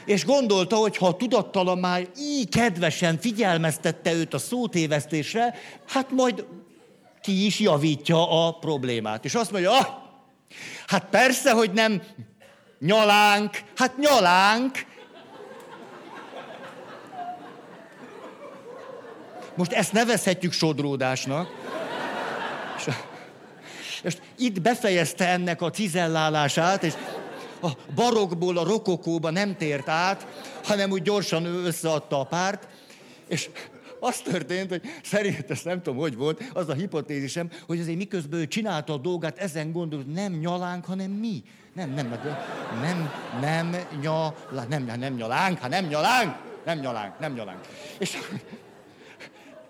és 0.07 0.25
gondolta, 0.25 0.77
hogy 0.77 0.97
ha 0.97 1.07
a 1.07 1.17
tudattalan 1.17 1.79
már 1.79 2.07
így 2.19 2.49
kedvesen 2.49 3.19
figyelmeztette 3.19 4.13
őt 4.13 4.35
a 4.35 4.39
szótévesztésre, 4.39 5.55
hát 5.89 6.11
majd 6.11 6.45
ki 7.21 7.47
is 7.47 7.59
javítja 7.59 8.47
a 8.47 8.53
problémát. 8.53 9.25
És 9.25 9.35
azt 9.35 9.51
mondja, 9.51 9.71
ah, 9.71 9.87
hát 10.87 11.05
persze, 11.11 11.53
hogy 11.53 11.71
nem 11.73 12.03
nyalánk, 12.79 13.63
hát 13.77 13.99
nyalánk. 13.99 14.87
Most 19.55 19.73
ezt 19.73 19.93
nevezhetjük 19.93 20.53
sodródásnak. 20.53 21.49
És, 22.77 22.89
és 24.03 24.17
itt 24.39 24.61
befejezte 24.61 25.29
ennek 25.29 25.63
a 25.63 25.71
cizellálását, 25.71 26.83
és 26.83 26.93
a 27.67 27.77
barokból 27.95 28.59
a 28.59 28.65
rokokóba 28.65 29.31
nem 29.31 29.57
tért 29.57 29.89
át, 29.89 30.27
hanem 30.65 30.91
úgy 30.91 31.03
gyorsan 31.03 31.45
összeadta 31.45 32.21
a 32.21 32.25
párt, 32.25 32.69
és 33.29 33.49
az 34.01 34.21
történt, 34.21 34.71
hogy 34.71 34.83
szerint, 35.03 35.51
ezt 35.51 35.65
nem 35.65 35.83
tudom, 35.83 35.99
hogy 35.99 36.17
volt, 36.17 36.43
az 36.53 36.69
a 36.69 36.75
hipotézisem, 36.75 37.51
hogy 37.67 37.81
azért 37.81 37.97
miközben 37.97 38.41
ő 38.41 38.47
csinálta 38.47 38.93
a 38.93 38.97
dolgát, 38.97 39.39
ezen 39.39 39.73
gondolt, 39.73 40.13
nem 40.13 40.33
nyalánk, 40.33 40.85
hanem 40.85 41.11
mi. 41.11 41.43
Nem, 41.75 41.91
nem, 41.91 42.09
nem, 42.09 43.11
nem, 43.41 43.71
nem, 43.71 43.87
nyalánk, 44.01 44.69
nem, 44.69 44.99
nem 44.99 45.15
nyalánk, 45.15 45.59
ha 45.59 45.69
nem 45.69 45.87
nyalánk, 45.87 46.37
nem 46.65 46.79
nyalánk, 46.79 47.19
nem 47.19 47.33
nyalánk. 47.33 47.61
És 47.99 48.19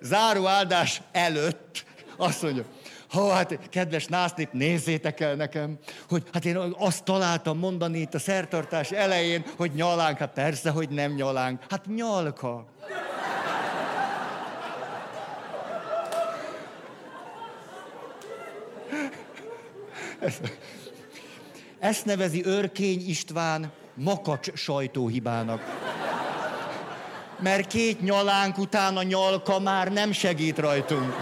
záró 0.01 0.47
áldás 0.47 1.03
előtt 1.13 1.85
azt 2.17 2.43
mondja, 2.43 2.65
ha 3.09 3.33
hát 3.33 3.59
kedves 3.71 4.07
násznép, 4.07 4.53
nézzétek 4.53 5.21
el 5.21 5.35
nekem, 5.35 5.79
hogy 6.09 6.23
hát 6.33 6.45
én 6.45 6.57
azt 6.79 7.05
találtam 7.05 7.59
mondani 7.59 7.99
itt 7.99 8.15
a 8.15 8.19
szertartás 8.19 8.91
elején, 8.91 9.45
hogy 9.57 9.73
nyalánk. 9.75 10.19
Hát 10.19 10.33
persze, 10.33 10.71
hogy 10.71 10.89
nem 10.89 11.13
nyalánk. 11.13 11.63
Hát 11.69 11.87
nyalka. 11.87 12.67
Ezt 21.79 22.05
nevezi 22.05 22.45
Örkény 22.45 23.09
István 23.09 23.73
makacs 23.95 24.53
sajtóhibának. 24.55 25.61
Mert 27.39 27.67
két 27.67 28.03
nyalánk 28.03 28.59
után 28.59 28.97
a 28.97 29.03
nyalka 29.03 29.59
már 29.61 29.93
nem 29.93 30.13
segít 30.13 30.59
rajtunk 30.59 31.15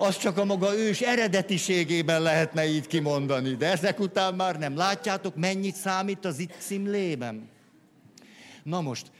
az 0.00 0.16
csak 0.16 0.38
a 0.38 0.44
maga 0.44 0.76
ős 0.76 1.00
eredetiségében 1.00 2.22
lehetne 2.22 2.66
így 2.66 2.86
kimondani. 2.86 3.54
De 3.54 3.66
ezek 3.66 4.00
után 4.00 4.34
már 4.34 4.58
nem. 4.58 4.76
Látjátok, 4.76 5.36
mennyit 5.36 5.74
számít 5.74 6.24
az 6.24 6.38
itt 6.38 6.54
címlében? 6.58 7.48
Na 8.62 8.80
most, 8.80 9.10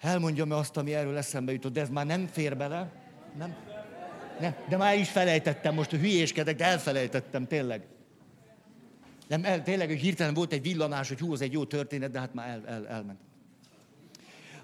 elmondjam 0.00 0.50
azt, 0.50 0.76
ami 0.76 0.94
erről 0.94 1.16
eszembe 1.16 1.52
jutott, 1.52 1.72
de 1.72 1.80
ez 1.80 1.88
már 1.88 2.06
nem 2.06 2.26
fér 2.26 2.56
bele. 2.56 2.92
Nem? 3.38 3.56
Nem, 4.40 4.54
de 4.68 4.76
már 4.76 4.98
is 4.98 5.08
felejtettem, 5.08 5.74
most 5.74 5.90
hülyéskedek, 5.90 6.56
de 6.56 6.64
elfelejtettem, 6.64 7.46
tényleg. 7.46 7.86
Nem, 9.28 9.44
el, 9.44 9.62
tényleg, 9.62 9.90
hirtelen 9.90 10.34
volt 10.34 10.52
egy 10.52 10.62
villanás, 10.62 11.08
hogy 11.08 11.18
hú, 11.18 11.32
az 11.32 11.40
egy 11.40 11.52
jó 11.52 11.64
történet, 11.64 12.10
de 12.10 12.18
hát 12.18 12.34
már 12.34 12.48
el, 12.48 12.62
el, 12.66 12.88
elment. 12.88 13.20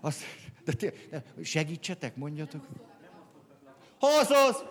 Azt, 0.01 0.23
de, 0.65 0.73
de 1.11 1.23
segítsetek, 1.43 2.17
mondjatok. 2.17 2.67
Hazasz! 4.01 4.63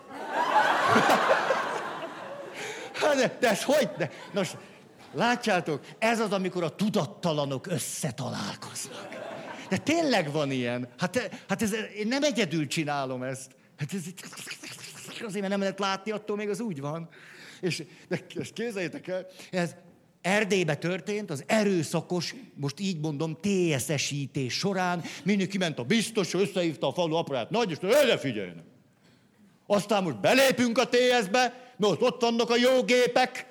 Hát 2.93 3.15
de, 3.15 3.37
de 3.39 3.49
ez 3.49 3.63
hogy? 3.63 3.89
De, 3.97 4.09
nos, 4.33 4.51
Látjátok, 5.13 5.85
ez 5.99 6.19
az, 6.19 6.31
amikor 6.31 6.63
a 6.63 6.75
tudattalanok 6.75 7.67
összetalálkoznak. 7.67 9.07
De 9.69 9.77
tényleg 9.77 10.31
van 10.31 10.51
ilyen. 10.51 10.87
Hát, 10.97 11.41
hát 11.49 11.61
ez, 11.61 11.73
én 11.95 12.07
nem 12.07 12.23
egyedül 12.23 12.67
csinálom 12.67 13.23
ezt. 13.23 13.51
Hát 13.77 13.93
ez, 13.93 14.03
azért, 15.25 15.39
mert 15.39 15.49
nem 15.49 15.59
lehet 15.59 15.79
látni, 15.79 16.11
attól 16.11 16.35
még 16.35 16.49
az 16.49 16.59
úgy 16.59 16.79
van. 16.79 17.09
És 17.61 17.83
de 18.07 18.19
ezt 18.35 18.53
képzeljétek 18.53 19.07
el, 19.07 19.27
ez 19.51 19.75
Erdélybe 20.21 20.75
történt 20.75 21.29
az 21.29 21.43
erőszakos, 21.47 22.35
most 22.53 22.79
így 22.79 22.99
mondom, 22.99 23.37
TSS-ítés 23.41 24.53
során. 24.53 25.03
Mindenki 25.23 25.57
ment 25.57 25.79
a 25.79 25.83
biztos, 25.83 26.33
összehívta 26.33 26.87
a 26.87 26.93
falu 26.93 27.15
aparát 27.15 27.49
nagy, 27.49 27.71
és 27.71 27.77
erre 27.77 28.17
figyeljenek. 28.17 28.63
Aztán 29.67 30.03
most 30.03 30.19
belépünk 30.19 30.77
a 30.77 30.89
TS-be, 30.89 31.73
mert 31.77 32.01
ott 32.01 32.21
vannak 32.21 32.49
a 32.49 32.55
jó 32.55 32.83
gépek, 32.83 33.45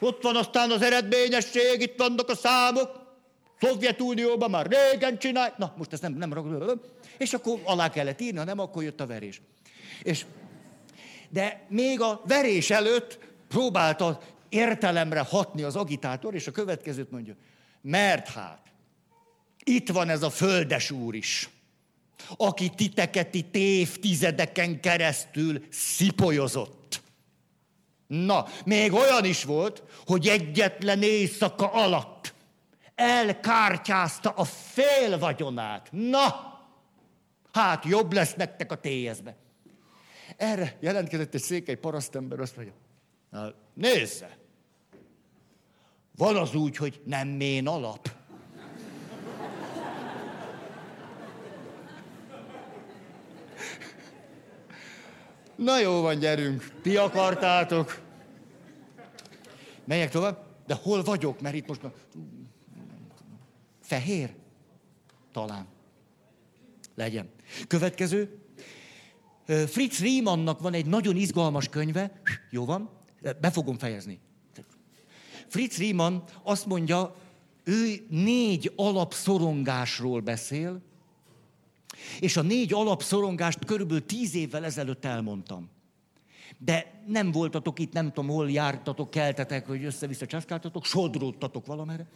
ott 0.00 0.22
van 0.22 0.36
aztán 0.36 0.70
az 0.70 0.82
eredményesség, 0.82 1.80
itt 1.80 1.98
vannak 1.98 2.28
a 2.28 2.34
számok. 2.34 2.98
Szovjetunióban 3.60 4.50
már 4.50 4.66
régen 4.66 5.18
csinálj. 5.18 5.50
Na, 5.56 5.74
most 5.76 5.92
ezt 5.92 6.02
nem, 6.02 6.12
nem 6.12 6.32
ragadom. 6.32 6.80
És 7.18 7.32
akkor 7.32 7.60
alá 7.64 7.90
kellett 7.90 8.20
írni, 8.20 8.38
ha 8.38 8.44
nem, 8.44 8.58
akkor 8.58 8.82
jött 8.82 9.00
a 9.00 9.06
verés. 9.06 9.40
És, 10.02 10.24
de 11.28 11.66
még 11.68 12.00
a 12.00 12.22
verés 12.26 12.70
előtt 12.70 13.18
próbálta 13.48 14.20
értelemre 14.48 15.20
hatni 15.20 15.62
az 15.62 15.76
agitátor, 15.76 16.34
és 16.34 16.46
a 16.46 16.50
következőt 16.52 17.10
mondja. 17.10 17.34
Mert 17.82 18.28
hát, 18.28 18.62
itt 19.64 19.88
van 19.88 20.08
ez 20.08 20.22
a 20.22 20.30
földes 20.30 20.90
úr 20.90 21.14
is, 21.14 21.48
aki 22.36 22.68
titeket 22.68 23.34
itt 23.34 23.54
évtizedeken 23.54 24.80
keresztül 24.80 25.64
szipolyozott. 25.70 27.02
Na, 28.06 28.46
még 28.64 28.92
olyan 28.92 29.24
is 29.24 29.44
volt, 29.44 29.82
hogy 30.06 30.26
egyetlen 30.26 31.02
éjszaka 31.02 31.72
alatt 31.72 32.34
elkártyázta 32.94 34.30
a 34.30 34.44
fél 34.44 35.18
vagyonát. 35.18 35.88
Na, 35.90 36.58
hát 37.52 37.84
jobb 37.84 38.12
lesz 38.12 38.34
nektek 38.34 38.72
a 38.72 38.74
téjezbe. 38.74 39.36
Erre 40.36 40.76
jelentkezett 40.80 41.34
egy 41.34 41.42
székely 41.42 41.74
parasztember, 41.74 42.40
azt 42.40 42.56
mondja, 42.56 42.74
na, 43.30 43.54
nézze, 43.74 44.38
van 46.16 46.36
az 46.36 46.54
úgy, 46.54 46.76
hogy 46.76 47.00
nem 47.04 47.28
mén 47.28 47.66
alap. 47.66 48.10
Na 55.60 55.78
jó 55.80 56.00
van, 56.00 56.18
gyerünk. 56.18 56.72
Ti 56.82 56.96
akartátok. 56.96 58.00
Megyek 59.84 60.10
tovább? 60.10 60.46
De 60.66 60.74
hol 60.74 61.02
vagyok? 61.02 61.40
Mert 61.40 61.54
itt 61.54 61.66
most... 61.66 61.80
Fehér? 63.80 64.34
Talán. 65.32 65.66
Legyen. 66.94 67.30
Következő. 67.66 68.40
Fritz 69.46 69.98
Riemannnak 69.98 70.60
van 70.60 70.72
egy 70.72 70.86
nagyon 70.86 71.16
izgalmas 71.16 71.68
könyve. 71.68 72.20
Jó 72.50 72.64
van? 72.64 72.90
Be 73.40 73.50
fogom 73.50 73.78
fejezni. 73.78 74.20
Fritz 75.48 75.76
Riemann 75.76 76.22
azt 76.42 76.66
mondja, 76.66 77.14
ő 77.64 78.06
négy 78.08 78.72
alapszorongásról 78.76 80.20
beszél, 80.20 80.82
és 82.20 82.36
a 82.36 82.42
négy 82.42 82.72
alapszorongást 82.72 83.64
körülbelül 83.64 84.06
tíz 84.06 84.34
évvel 84.34 84.64
ezelőtt 84.64 85.04
elmondtam. 85.04 85.70
De 86.58 87.02
nem 87.06 87.32
voltatok 87.32 87.78
itt, 87.78 87.92
nem 87.92 88.12
tudom, 88.12 88.30
hol 88.30 88.50
jártatok, 88.50 89.10
keltetek, 89.10 89.66
hogy 89.66 89.84
össze-vissza 89.84 90.26
csaszkáltatok, 90.26 90.84
sodródtatok 90.84 91.66
valamire, 91.66 92.06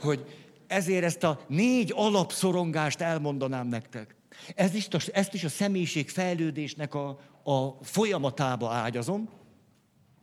hogy 0.00 0.24
ezért 0.66 1.04
ezt 1.04 1.22
a 1.22 1.40
négy 1.48 1.92
alapszorongást 1.94 3.00
elmondanám 3.00 3.66
nektek. 3.66 4.14
Ez 4.54 4.74
is, 4.74 4.86
ezt 5.12 5.34
is 5.34 5.44
a 5.44 5.48
személyiség 5.48 6.08
fejlődésnek 6.08 6.94
a, 6.94 7.08
a 7.42 7.84
folyamatába 7.84 8.70
ágyazom. 8.70 9.28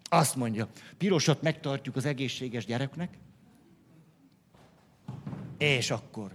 Azt 0.10 0.36
mondja, 0.36 0.68
pirosat 0.98 1.42
megtartjuk 1.42 1.96
az 1.96 2.06
egészséges 2.06 2.66
gyereknek, 2.66 3.18
és 5.58 5.92
akkor 5.92 6.32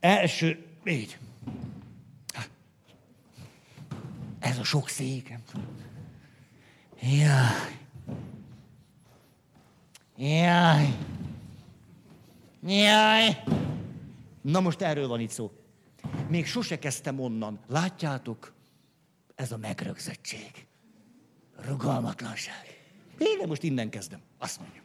első, 0.00 0.66
így. 0.84 1.18
Ez 4.38 4.58
a 4.58 4.64
sok 4.64 4.88
székem. 4.88 5.42
Jaj. 7.00 7.78
Jaj. 10.16 10.96
Jaj. 12.62 13.42
Na 14.40 14.60
most 14.60 14.80
erről 14.80 15.08
van 15.08 15.20
itt 15.20 15.30
szó. 15.30 15.50
Még 16.28 16.46
sose 16.46 16.78
kezdtem 16.78 17.20
onnan. 17.20 17.60
Látjátok? 17.66 18.54
Ez 19.34 19.52
a 19.52 19.56
megrögzöttség. 19.56 20.66
Rugalmatlanság. 21.56 22.84
Én 23.18 23.48
most 23.48 23.62
innen 23.62 23.90
kezdem. 23.90 24.20
Azt 24.38 24.60
mondja. 24.60 24.82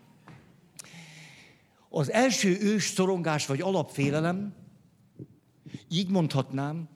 Az 1.90 2.12
első 2.12 2.58
ős 2.62 2.84
szorongás 2.90 3.46
vagy 3.46 3.62
alapfélelem, 3.62 4.54
így 5.88 6.10
mondhatnám, 6.10 6.90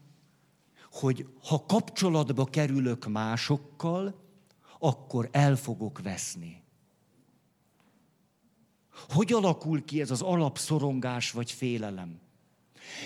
hogy 0.92 1.28
ha 1.48 1.66
kapcsolatba 1.66 2.46
kerülök 2.46 3.08
másokkal, 3.08 4.24
akkor 4.80 5.30
el 5.32 5.56
fogok 5.56 6.02
veszni. 6.02 6.64
Hogy 9.10 9.34
alakul 9.34 9.86
ki 9.86 10.02
ez 10.02 10.12
az 10.12 10.22
alapszorongás 10.22 11.32
vagy 11.32 11.52
félelem? 11.52 12.20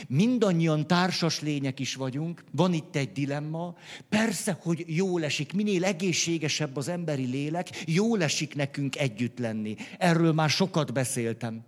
Mindannyian 0.07 0.87
társas 0.87 1.39
lények 1.39 1.79
is 1.79 1.95
vagyunk, 1.95 2.43
van 2.51 2.73
itt 2.73 2.95
egy 2.95 3.11
dilemma. 3.11 3.75
Persze, 4.09 4.57
hogy 4.61 4.83
jó 4.87 5.17
esik, 5.17 5.53
minél 5.53 5.85
egészségesebb 5.85 6.75
az 6.77 6.87
emberi 6.87 7.25
lélek, 7.25 7.83
jó 7.85 8.15
esik 8.15 8.55
nekünk 8.55 8.97
együtt 8.97 9.39
lenni. 9.39 9.75
Erről 9.97 10.33
már 10.33 10.49
sokat 10.49 10.93
beszéltem. 10.93 11.65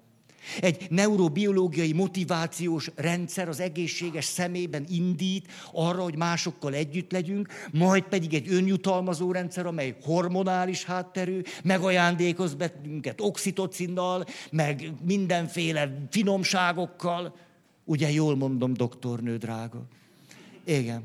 Egy 0.60 0.88
neurobiológiai 0.90 1.94
motivációs 1.94 2.92
rendszer 2.96 3.48
az 3.50 3.60
egészséges 3.60 4.26
szemében 4.26 4.86
indít 4.90 5.48
arra, 5.72 6.04
hogy 6.04 6.16
másokkal 6.16 6.74
együtt 6.74 7.12
legyünk, 7.12 7.48
majd 7.72 8.04
pedig 8.04 8.34
egy 8.34 8.54
önjutalmazó 8.54 9.32
rendszer, 9.32 9.66
amely 9.66 9.96
hormonális 10.02 10.84
hátterű, 10.84 11.42
megajándékoz 11.64 12.54
bennünket 12.54 13.22
oxitocinnal, 13.22 14.26
meg 14.52 14.92
mindenféle 15.06 16.08
finomságokkal. 16.10 17.36
Ugye 17.84 18.12
jól 18.12 18.36
mondom, 18.36 18.74
doktornő 18.74 19.38
drága? 19.38 19.84
Igen. 20.64 21.04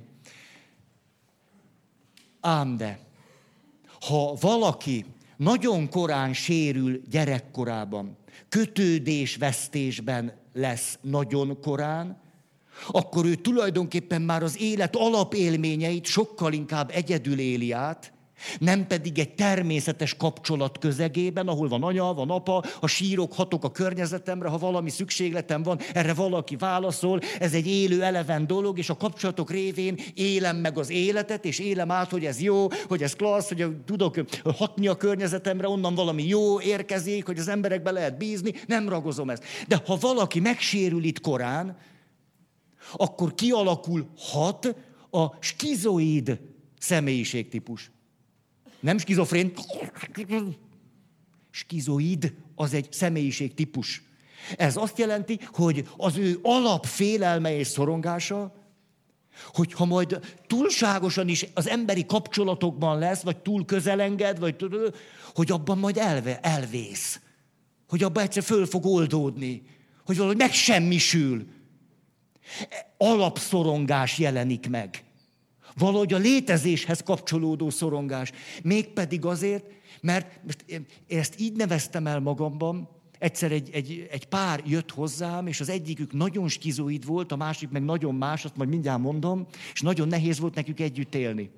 Ám 2.41 2.77
de, 2.77 2.99
ha 4.01 4.35
valaki 4.41 5.05
nagyon 5.37 5.89
korán 5.89 6.33
sérül 6.33 7.01
gyerekkorában, 7.11 8.17
kötődésvesztésben 8.49 10.33
lesz 10.53 10.99
nagyon 11.03 11.61
korán, 11.61 12.21
akkor 12.89 13.25
ő 13.25 13.35
tulajdonképpen 13.35 14.23
már 14.23 14.43
az 14.43 14.61
élet 14.61 14.97
alapélményeit 14.97 16.05
sokkal 16.05 16.53
inkább 16.53 16.91
egyedül 16.95 17.39
éli 17.39 17.73
át, 17.73 18.13
nem 18.59 18.87
pedig 18.87 19.19
egy 19.19 19.35
természetes 19.35 20.17
kapcsolat 20.17 20.79
közegében, 20.79 21.49
ahol 21.49 21.69
van 21.69 21.83
anya, 21.83 22.15
van 22.15 22.31
apa, 22.31 22.65
ha 22.81 22.87
sírok, 22.87 23.33
hatok 23.33 23.65
a 23.65 23.71
környezetemre, 23.71 24.49
ha 24.49 24.59
valami 24.59 24.91
szükségletem 24.91 25.63
van, 25.63 25.79
erre 25.95 26.15
valaki 26.15 26.57
válaszol, 26.57 27.21
ez 27.39 27.53
egy 27.53 27.67
élő, 27.67 28.03
eleven 28.03 28.47
dolog, 28.47 28.79
és 28.79 28.91
a 28.91 28.97
kapcsolatok 28.97 29.51
révén 29.51 29.99
élem 30.15 30.57
meg 30.57 30.79
az 30.79 30.91
életet, 30.91 31.45
és 31.45 31.59
élem 31.59 31.91
át, 31.91 32.11
hogy 32.11 32.25
ez 32.25 32.41
jó, 32.41 32.69
hogy 32.89 33.03
ez 33.03 33.15
klassz, 33.15 33.49
hogy 33.49 33.77
tudok 33.85 34.15
hatni 34.57 34.87
a 34.87 34.97
környezetemre, 34.97 35.69
onnan 35.69 35.95
valami 35.95 36.27
jó 36.27 36.61
érkezik, 36.61 37.27
hogy 37.27 37.39
az 37.39 37.49
emberekbe 37.49 37.91
lehet 37.91 38.19
bízni, 38.19 38.53
nem 38.67 38.89
ragozom 38.89 39.31
ezt. 39.31 39.45
De 39.69 39.83
ha 39.87 39.97
valaki 40.01 40.41
megsérül 40.41 41.05
itt 41.05 41.21
korán, 41.21 41.77
akkor 42.93 43.35
kialakulhat 43.35 44.77
a 45.11 45.27
skizoid 45.41 46.41
személyiségtípus. 46.79 47.91
Nem 48.87 48.99
skizofrén. 48.99 49.53
Skizoid 51.51 52.35
az 52.55 52.75
egy 52.75 52.93
személyiség 52.93 53.55
típus. 53.55 54.03
Ez 54.57 54.77
azt 54.77 54.99
jelenti, 54.99 55.39
hogy 55.53 55.89
az 55.97 56.17
ő 56.17 56.39
alapfélelme 56.43 57.57
és 57.57 57.67
szorongása, 57.67 58.55
hogyha 59.55 59.85
majd 59.85 60.37
túlságosan 60.47 61.29
is 61.29 61.47
az 61.55 61.69
emberi 61.69 62.07
kapcsolatokban 62.07 62.99
lesz, 62.99 63.23
vagy 63.23 63.37
túl 63.37 63.65
közelenged, 63.65 64.39
vagy 64.39 64.57
hogy 65.35 65.51
abban 65.51 65.79
majd 65.79 65.97
elve, 65.97 66.41
elvész. 66.41 67.21
Hogy 67.89 68.03
abban 68.03 68.23
egyszer 68.23 68.43
föl 68.43 68.67
fog 68.67 68.87
oldódni. 68.87 69.63
Hogy 70.05 70.17
valahogy 70.17 70.39
megsemmisül. 70.39 71.47
Alapszorongás 72.97 74.19
jelenik 74.19 74.69
meg. 74.69 75.06
Valahogy 75.79 76.13
a 76.13 76.19
létezéshez 76.19 77.03
kapcsolódó 77.03 77.71
szorongás. 77.71 78.33
Mégpedig 78.63 79.25
azért, 79.25 79.65
mert 80.01 80.41
most 80.45 80.65
én 80.67 80.87
ezt 81.09 81.41
így 81.41 81.57
neveztem 81.57 82.07
el 82.07 82.21
magamban, 82.21 82.89
Egyszer 83.19 83.53
egy, 83.53 83.71
egy, 83.73 84.07
egy 84.11 84.27
pár 84.27 84.63
jött 84.67 84.91
hozzám, 84.91 85.47
és 85.47 85.61
az 85.61 85.69
egyikük 85.69 86.13
nagyon 86.13 86.49
skizoid 86.49 87.05
volt, 87.05 87.33
a 87.33 87.37
másik 87.37 87.71
meg 87.71 87.85
nagyon 87.85 88.15
más, 88.15 88.45
azt 88.45 88.57
majd 88.57 88.69
mindjárt 88.69 89.01
mondom, 89.01 89.47
és 89.73 89.81
nagyon 89.81 90.09
nehéz 90.09 90.39
volt 90.39 90.55
nekük 90.55 90.81
együtt 90.81 91.15
élni. 91.15 91.51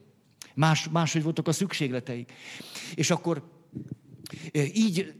Más, 0.54 0.88
máshogy 0.88 1.22
voltak 1.22 1.48
a 1.48 1.52
szükségleteik. 1.52 2.32
És 2.94 3.10
akkor 3.10 3.42
így, 4.74 5.14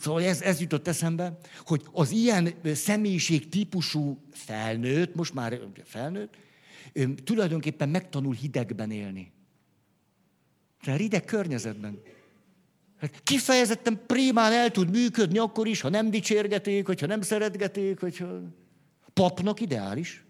szóval 0.00 0.22
ez, 0.22 0.40
ez 0.40 0.60
jutott 0.60 0.88
eszembe, 0.88 1.38
hogy 1.64 1.82
az 1.92 2.10
ilyen 2.10 2.54
személyiség 2.74 3.48
típusú 3.48 4.18
felnőtt, 4.30 5.14
most 5.14 5.34
már 5.34 5.60
felnőtt, 5.84 6.36
tulajdonképpen 7.24 7.88
megtanul 7.88 8.34
hidegben 8.34 8.90
élni. 8.90 9.32
Tehát 10.82 11.00
hideg 11.00 11.24
környezetben. 11.24 12.00
Hát 12.98 13.20
kifejezetten 13.22 14.00
primán 14.06 14.52
el 14.52 14.70
tud 14.70 14.90
működni 14.90 15.38
akkor 15.38 15.66
is, 15.66 15.80
ha 15.80 15.88
nem 15.88 16.10
dicsérgeték, 16.10 16.86
hogyha 16.86 17.06
nem 17.06 17.20
szeretgeték, 17.20 18.00
hogyha... 18.00 18.40
Papnak 19.12 19.60
ideális. 19.60 20.24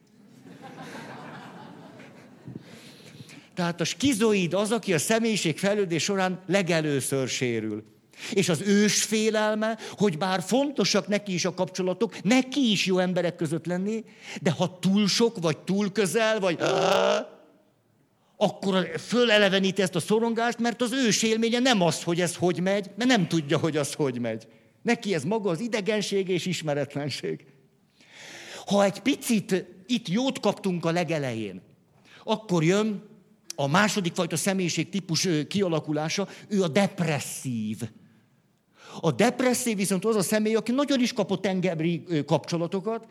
Tehát 3.54 3.80
a 3.80 3.84
skizoid 3.84 4.54
az, 4.54 4.72
aki 4.72 4.92
a 4.92 4.98
személyiség 4.98 5.58
fejlődés 5.58 6.02
során 6.02 6.42
legelőször 6.46 7.28
sérül. 7.28 7.84
És 8.30 8.48
az 8.48 8.60
ős 8.60 9.02
félelme, 9.02 9.78
hogy 9.90 10.18
bár 10.18 10.42
fontosak 10.42 11.08
neki 11.08 11.32
is 11.32 11.44
a 11.44 11.54
kapcsolatok, 11.54 12.22
neki 12.22 12.70
is 12.70 12.86
jó 12.86 12.98
emberek 12.98 13.36
között 13.36 13.66
lenni, 13.66 14.04
de 14.42 14.50
ha 14.50 14.78
túl 14.78 15.08
sok, 15.08 15.38
vagy 15.40 15.58
túl 15.58 15.92
közel, 15.92 16.40
vagy 16.40 16.58
akkor 18.36 18.90
föleleveníti 18.98 19.82
ezt 19.82 19.94
a 19.94 20.00
szorongást, 20.00 20.58
mert 20.58 20.82
az 20.82 20.92
ős 20.92 21.22
élménye 21.22 21.58
nem 21.58 21.80
az, 21.80 22.02
hogy 22.02 22.20
ez 22.20 22.36
hogy 22.36 22.60
megy, 22.60 22.90
mert 22.96 23.10
nem 23.10 23.28
tudja, 23.28 23.58
hogy 23.58 23.76
az 23.76 23.92
hogy 23.92 24.20
megy. 24.20 24.46
Neki 24.82 25.14
ez 25.14 25.24
maga 25.24 25.50
az 25.50 25.60
idegenség 25.60 26.28
és 26.28 26.46
ismeretlenség. 26.46 27.44
Ha 28.66 28.84
egy 28.84 29.00
picit 29.00 29.64
itt 29.86 30.08
jót 30.08 30.40
kaptunk 30.40 30.84
a 30.84 30.90
legelején, 30.90 31.62
akkor 32.24 32.64
jön 32.64 33.02
a 33.56 33.66
második 33.66 34.14
fajta 34.14 34.36
személyiség 34.36 34.88
típus 34.88 35.28
kialakulása, 35.48 36.28
ő 36.48 36.62
a 36.62 36.68
depresszív. 36.68 37.78
A 39.00 39.12
depresszív 39.12 39.76
viszont 39.76 40.04
az 40.04 40.16
a 40.16 40.22
személy, 40.22 40.54
aki 40.54 40.72
nagyon 40.72 41.00
is 41.00 41.12
kapott 41.12 41.46
engembri 41.46 42.04
kapcsolatokat, 42.26 43.06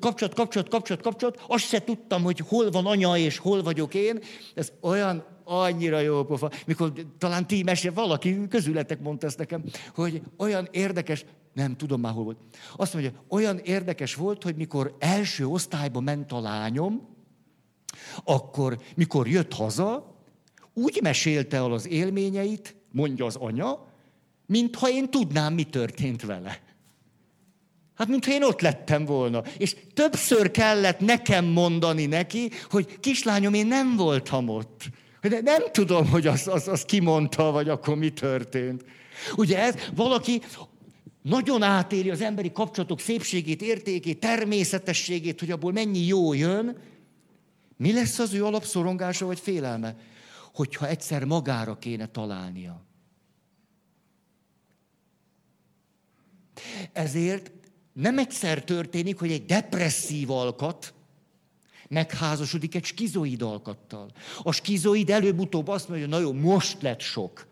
kapcsolat, 0.00 0.34
kapcsolat, 0.34 0.68
kapcsolat, 0.68 1.02
kapcsolat, 1.02 1.44
azt 1.46 1.64
se 1.64 1.84
tudtam, 1.84 2.22
hogy 2.22 2.42
hol 2.48 2.70
van 2.70 2.86
anya 2.86 3.16
és 3.16 3.38
hol 3.38 3.62
vagyok 3.62 3.94
én. 3.94 4.18
Ez 4.54 4.72
olyan 4.80 5.24
annyira 5.44 6.00
jó 6.00 6.24
pofa, 6.24 6.50
mikor 6.66 6.92
talán 7.18 7.46
ti 7.46 7.62
mesél, 7.62 7.92
valaki 7.92 8.48
közületek 8.48 9.00
mondta 9.00 9.26
ezt 9.26 9.38
nekem, 9.38 9.64
hogy 9.94 10.22
olyan 10.36 10.68
érdekes, 10.70 11.24
nem 11.52 11.76
tudom 11.76 12.00
már 12.00 12.12
hol 12.12 12.24
volt. 12.24 12.38
Azt 12.76 12.92
mondja, 12.92 13.12
olyan 13.28 13.58
érdekes 13.58 14.14
volt, 14.14 14.42
hogy 14.42 14.56
mikor 14.56 14.96
első 14.98 15.46
osztályba 15.46 16.00
ment 16.00 16.32
a 16.32 16.40
lányom, 16.40 17.08
akkor 18.24 18.78
mikor 18.96 19.28
jött 19.28 19.52
haza, 19.52 20.18
úgy 20.74 20.98
mesélte 21.02 21.56
el 21.56 21.72
az 21.72 21.88
élményeit, 21.88 22.76
mondja 22.92 23.24
az 23.24 23.36
anya, 23.36 23.86
mintha 24.46 24.90
én 24.90 25.10
tudnám, 25.10 25.54
mi 25.54 25.64
történt 25.64 26.22
vele. 26.22 26.62
Hát, 27.94 28.08
mintha 28.08 28.32
én 28.32 28.42
ott 28.42 28.60
lettem 28.60 29.04
volna. 29.04 29.42
És 29.56 29.76
többször 29.94 30.50
kellett 30.50 31.00
nekem 31.00 31.44
mondani 31.44 32.06
neki, 32.06 32.50
hogy 32.70 33.00
kislányom, 33.00 33.54
én 33.54 33.66
nem 33.66 33.96
voltam 33.96 34.48
ott. 34.48 34.82
De 35.20 35.40
nem 35.40 35.62
tudom, 35.72 36.08
hogy 36.08 36.26
az, 36.26 36.48
az, 36.48 36.68
az 36.68 36.84
kimondta, 36.84 37.50
vagy 37.50 37.68
akkor 37.68 37.96
mi 37.96 38.10
történt. 38.10 38.84
Ugye 39.36 39.58
ez 39.58 39.74
valaki 39.94 40.42
nagyon 41.22 41.62
átéri 41.62 42.10
az 42.10 42.20
emberi 42.20 42.52
kapcsolatok 42.52 43.00
szépségét, 43.00 43.62
értékét, 43.62 44.20
természetességét, 44.20 45.40
hogy 45.40 45.50
abból 45.50 45.72
mennyi 45.72 46.06
jó 46.06 46.32
jön. 46.32 46.78
Mi 47.76 47.92
lesz 47.92 48.18
az 48.18 48.32
ő 48.32 48.44
alapszorongása 48.44 49.26
vagy 49.26 49.40
félelme? 49.40 49.96
Hogyha 50.54 50.88
egyszer 50.88 51.24
magára 51.24 51.78
kéne 51.78 52.06
találnia. 52.06 52.83
Ezért 56.92 57.50
nem 57.92 58.18
egyszer 58.18 58.64
történik, 58.64 59.18
hogy 59.18 59.32
egy 59.32 59.44
depresszív 59.44 60.30
alkat 60.30 60.94
megházasodik 61.88 62.74
egy 62.74 62.84
skizoid 62.84 63.42
alkattal. 63.42 64.10
A 64.42 64.52
skizoid 64.52 65.10
előbb-utóbb 65.10 65.68
azt 65.68 65.88
mondja, 65.88 66.18
hogy 66.18 66.24
na 66.24 66.40
most 66.40 66.82
lett 66.82 67.00
sok. 67.00 67.46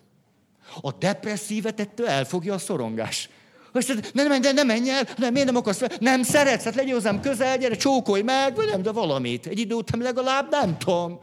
A 0.81 0.93
depresszívet 0.93 1.81
ettől 1.81 2.07
elfogja 2.07 2.55
a 2.55 2.59
szorongás. 2.59 3.29
Azt 3.73 3.89
mondja, 3.89 4.11
ne, 4.15 4.23
ne, 4.23 4.39
ne, 4.39 4.53
ne 4.53 4.63
menj 4.63 4.91
el, 4.91 5.09
nem, 5.17 5.33
miért 5.33 5.47
nem 5.47 5.57
akarsz? 5.57 5.83
Nem 6.01 6.23
szeretsz, 6.23 6.65
hát 6.65 6.75
legyél 6.75 6.95
hozzám 6.95 7.21
közel, 7.21 7.59
gyere, 7.59 7.77
csókolj 7.77 8.23
meg, 8.23 8.55
vagy 8.55 8.67
nem, 8.67 8.83
de 8.83 8.93
valamit. 8.93 9.47
Egy 9.47 9.59
idő 9.59 9.75
után 9.75 10.01
legalább 10.01 10.51
nem 10.51 10.79
tudom 10.79 11.21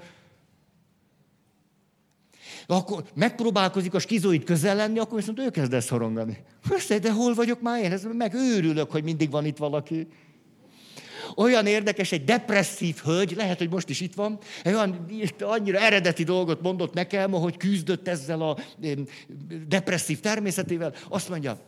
akkor 2.76 3.04
megpróbálkozik 3.14 3.94
a 3.94 4.00
skizoid 4.00 4.44
közel 4.44 4.76
lenni, 4.76 5.00
akkor 5.00 5.18
viszont 5.18 5.40
ő 5.40 5.50
kezd 5.50 5.74
el 5.74 5.82
szorongani. 5.82 6.38
Össze, 6.70 7.00
de 7.00 7.12
hol 7.12 7.34
vagyok 7.34 7.62
már 7.62 7.84
én? 7.84 7.92
Ez 7.92 8.08
meg 8.14 8.34
őrülök, 8.34 8.92
hogy 8.92 9.04
mindig 9.04 9.32
van 9.32 9.46
itt 9.46 9.58
valaki. 9.58 10.08
Olyan 11.36 11.66
érdekes, 11.66 12.12
egy 12.12 12.24
depresszív 12.24 12.96
hölgy, 13.04 13.34
lehet, 13.36 13.58
hogy 13.58 13.70
most 13.70 13.90
is 13.90 14.02
itt 14.02 14.14
van, 14.14 14.38
olyan 14.66 15.06
annyira 15.40 15.80
eredeti 15.80 16.24
dolgot 16.24 16.62
mondott 16.62 16.94
nekem, 16.94 17.32
hogy 17.32 17.58
küzdött 17.58 18.08
ezzel 18.08 18.42
a 18.42 18.58
depresszív 19.68 20.20
természetével. 20.20 20.94
Azt 21.10 21.30
mondja, 21.30 21.60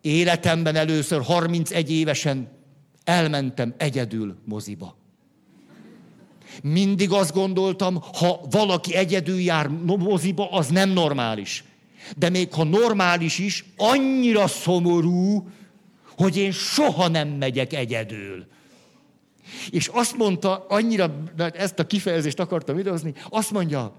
életemben 0.00 0.76
először 0.76 1.22
31 1.22 1.90
évesen 1.90 2.48
elmentem 3.04 3.74
egyedül 3.76 4.36
moziba. 4.44 4.96
Mindig 6.62 7.12
azt 7.12 7.32
gondoltam, 7.32 8.02
ha 8.18 8.40
valaki 8.50 8.94
egyedül 8.94 9.40
jár 9.40 9.68
moziba, 9.86 10.50
az 10.50 10.68
nem 10.68 10.90
normális. 10.90 11.64
De 12.16 12.28
még 12.28 12.52
ha 12.52 12.64
normális 12.64 13.38
is, 13.38 13.64
annyira 13.76 14.46
szomorú, 14.46 15.48
hogy 16.16 16.36
én 16.36 16.52
soha 16.52 17.08
nem 17.08 17.28
megyek 17.28 17.72
egyedül. 17.72 18.46
És 19.70 19.88
azt 19.88 20.16
mondta, 20.16 20.66
annyira, 20.68 21.22
ezt 21.36 21.78
a 21.78 21.86
kifejezést 21.86 22.40
akartam 22.40 22.78
idehozni, 22.78 23.14
azt 23.28 23.50
mondja, 23.50 23.92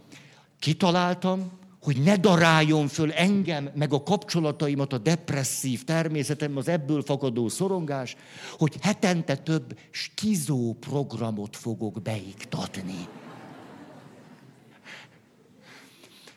kitaláltam, 0.60 1.52
hogy 1.86 2.02
ne 2.04 2.16
daráljon 2.16 2.88
föl 2.88 3.12
engem, 3.12 3.70
meg 3.76 3.94
a 3.94 4.04
kapcsolataimat 4.04 4.94
a 4.94 4.98
depresszív 4.98 5.84
természetem, 5.84 6.58
az 6.58 6.68
ebből 6.68 7.02
fakadó 7.02 7.50
szorongás, 7.50 8.16
hogy 8.58 8.74
hetente 8.82 9.36
több 9.36 9.78
skizó 9.92 10.76
programot 10.80 11.56
fogok 11.56 12.02
beiktatni. 12.02 13.08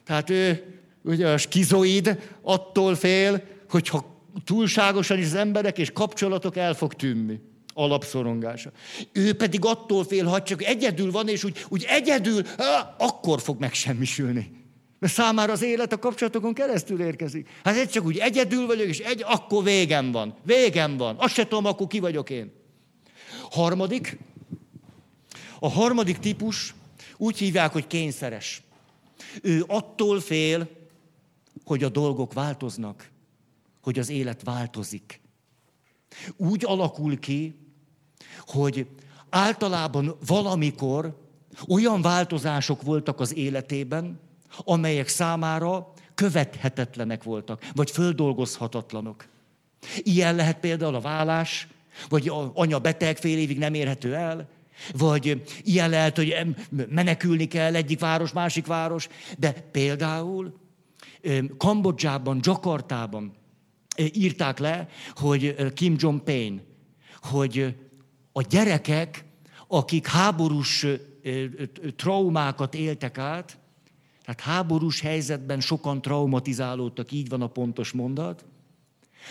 Tehát 0.04 0.30
ő, 0.30 0.64
ugye 1.02 1.28
a 1.28 1.38
skizoid 1.38 2.18
attól 2.42 2.94
fél, 2.94 3.42
hogyha 3.68 4.22
túlságosan 4.44 5.18
is 5.18 5.24
az 5.24 5.34
emberek 5.34 5.78
és 5.78 5.92
kapcsolatok 5.92 6.56
el 6.56 6.74
fog 6.74 6.94
tűnni 6.94 7.40
alapszorongása. 7.74 8.70
Ő 9.12 9.34
pedig 9.34 9.64
attól 9.64 10.04
fél, 10.04 10.24
ha 10.24 10.42
csak 10.42 10.64
egyedül 10.64 11.10
van, 11.10 11.28
és 11.28 11.44
úgy, 11.44 11.64
úgy 11.68 11.84
egyedül, 11.88 12.42
akkor 12.98 13.40
fog 13.40 13.60
megsemmisülni. 13.60 14.67
Mert 14.98 15.12
számára 15.12 15.52
az 15.52 15.62
élet 15.62 15.92
a 15.92 15.98
kapcsolatokon 15.98 16.54
keresztül 16.54 17.00
érkezik. 17.00 17.48
Hát 17.64 17.76
egy 17.76 17.88
csak 17.88 18.04
úgy 18.04 18.16
egyedül 18.16 18.66
vagyok, 18.66 18.86
és 18.86 18.98
egy, 18.98 19.24
akkor 19.26 19.64
végem 19.64 20.12
van. 20.12 20.34
Végem 20.42 20.96
van. 20.96 21.16
Azt 21.18 21.34
se 21.34 21.42
tudom, 21.42 21.64
akkor 21.64 21.86
ki 21.86 21.98
vagyok 21.98 22.30
én. 22.30 22.52
Harmadik. 23.50 24.18
A 25.60 25.68
harmadik 25.68 26.18
típus 26.18 26.74
úgy 27.16 27.38
hívják, 27.38 27.72
hogy 27.72 27.86
kényszeres. 27.86 28.62
Ő 29.42 29.64
attól 29.66 30.20
fél, 30.20 30.68
hogy 31.64 31.84
a 31.84 31.88
dolgok 31.88 32.32
változnak, 32.32 33.10
hogy 33.82 33.98
az 33.98 34.08
élet 34.08 34.42
változik. 34.42 35.20
Úgy 36.36 36.64
alakul 36.64 37.18
ki, 37.18 37.54
hogy 38.46 38.86
általában 39.30 40.16
valamikor 40.26 41.26
olyan 41.68 42.02
változások 42.02 42.82
voltak 42.82 43.20
az 43.20 43.36
életében, 43.36 44.20
amelyek 44.64 45.08
számára 45.08 45.92
követhetetlenek 46.14 47.22
voltak, 47.22 47.66
vagy 47.74 47.90
földolgozhatatlanok. 47.90 49.24
Ilyen 49.96 50.34
lehet 50.34 50.58
például 50.60 50.94
a 50.94 51.00
vállás, 51.00 51.68
vagy 52.08 52.32
anya 52.54 52.78
beteg 52.78 53.16
fél 53.16 53.38
évig 53.38 53.58
nem 53.58 53.74
érhető 53.74 54.14
el, 54.14 54.48
vagy 54.92 55.42
ilyen 55.62 55.90
lehet, 55.90 56.16
hogy 56.16 56.34
menekülni 56.88 57.48
kell 57.48 57.74
egyik 57.74 58.00
város, 58.00 58.32
másik 58.32 58.66
város, 58.66 59.08
de 59.38 59.52
például 59.52 60.58
Kambodzsában, 61.56 62.40
Jakartában 62.42 63.32
írták 64.12 64.58
le, 64.58 64.88
hogy 65.14 65.72
Kim 65.74 65.94
Jong-un, 65.98 66.60
hogy 67.22 67.76
a 68.32 68.42
gyerekek, 68.42 69.24
akik 69.68 70.06
háborús 70.06 70.86
traumákat 71.96 72.74
éltek 72.74 73.18
át, 73.18 73.58
tehát 74.28 74.56
háborús 74.56 75.00
helyzetben 75.00 75.60
sokan 75.60 76.02
traumatizálódtak, 76.02 77.12
így 77.12 77.28
van 77.28 77.42
a 77.42 77.46
pontos 77.46 77.92
mondat, 77.92 78.44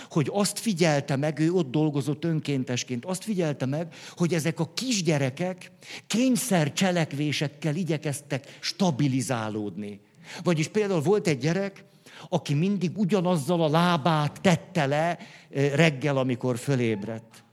hogy 0.10 0.30
azt 0.32 0.60
figyelte 0.60 1.16
meg, 1.16 1.40
ő 1.40 1.52
ott 1.52 1.72
dolgozott 1.72 2.24
önkéntesként, 2.24 3.06
azt 3.06 3.24
figyelte 3.24 3.66
meg, 3.66 3.94
hogy 4.16 4.34
ezek 4.34 4.60
a 4.60 4.74
kisgyerekek 4.74 5.72
kényszer 6.08 6.74
cselekvésekkel 6.74 7.76
igyekeztek 7.76 8.58
stabilizálódni. 8.60 10.00
Vagyis 10.44 10.68
például 10.68 11.02
volt 11.02 11.28
egy 11.28 11.40
gyerek, 11.40 11.86
aki 12.30 12.54
mindig 12.54 12.98
ugyanazzal 12.98 13.62
a 13.62 13.70
lábát 13.70 14.42
tette 14.42 14.86
le 14.86 15.18
eh, 15.50 15.72
reggel, 15.76 16.18
amikor 16.18 16.58
fölébredt. 16.58 17.44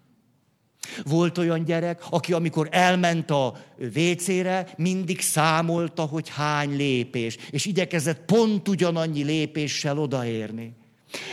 Volt 1.05 1.39
olyan 1.39 1.65
gyerek, 1.65 2.03
aki 2.11 2.33
amikor 2.33 2.69
elment 2.71 3.31
a 3.31 3.55
vécére, 3.93 4.69
mindig 4.77 5.21
számolta, 5.21 6.03
hogy 6.03 6.29
hány 6.29 6.77
lépés, 6.77 7.37
és 7.51 7.65
igyekezett 7.65 8.25
pont 8.25 8.69
ugyanannyi 8.69 9.23
lépéssel 9.23 9.99
odaérni. 9.99 10.73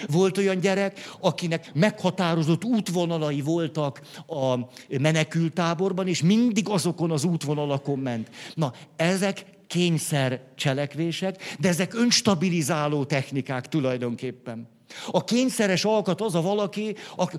Volt 0.08 0.38
olyan 0.38 0.60
gyerek, 0.60 1.14
akinek 1.20 1.72
meghatározott 1.74 2.64
útvonalai 2.64 3.42
voltak 3.42 4.02
a 4.28 4.56
menekültáborban, 5.00 6.08
és 6.08 6.22
mindig 6.22 6.70
azokon 6.70 7.12
az 7.12 7.24
útvonalakon 7.24 8.00
ment. 8.00 8.30
Na, 8.54 8.74
ezek 8.96 9.46
kényszer 9.68 10.42
cselekvések, 10.56 11.56
de 11.60 11.68
ezek 11.68 11.94
önstabilizáló 11.94 13.04
technikák 13.06 13.68
tulajdonképpen. 13.68 14.68
A 15.12 15.24
kényszeres 15.24 15.86
alkat 15.86 16.22
az 16.22 16.36
a 16.36 16.42
valaki, 16.42 16.96
aki, 17.16 17.38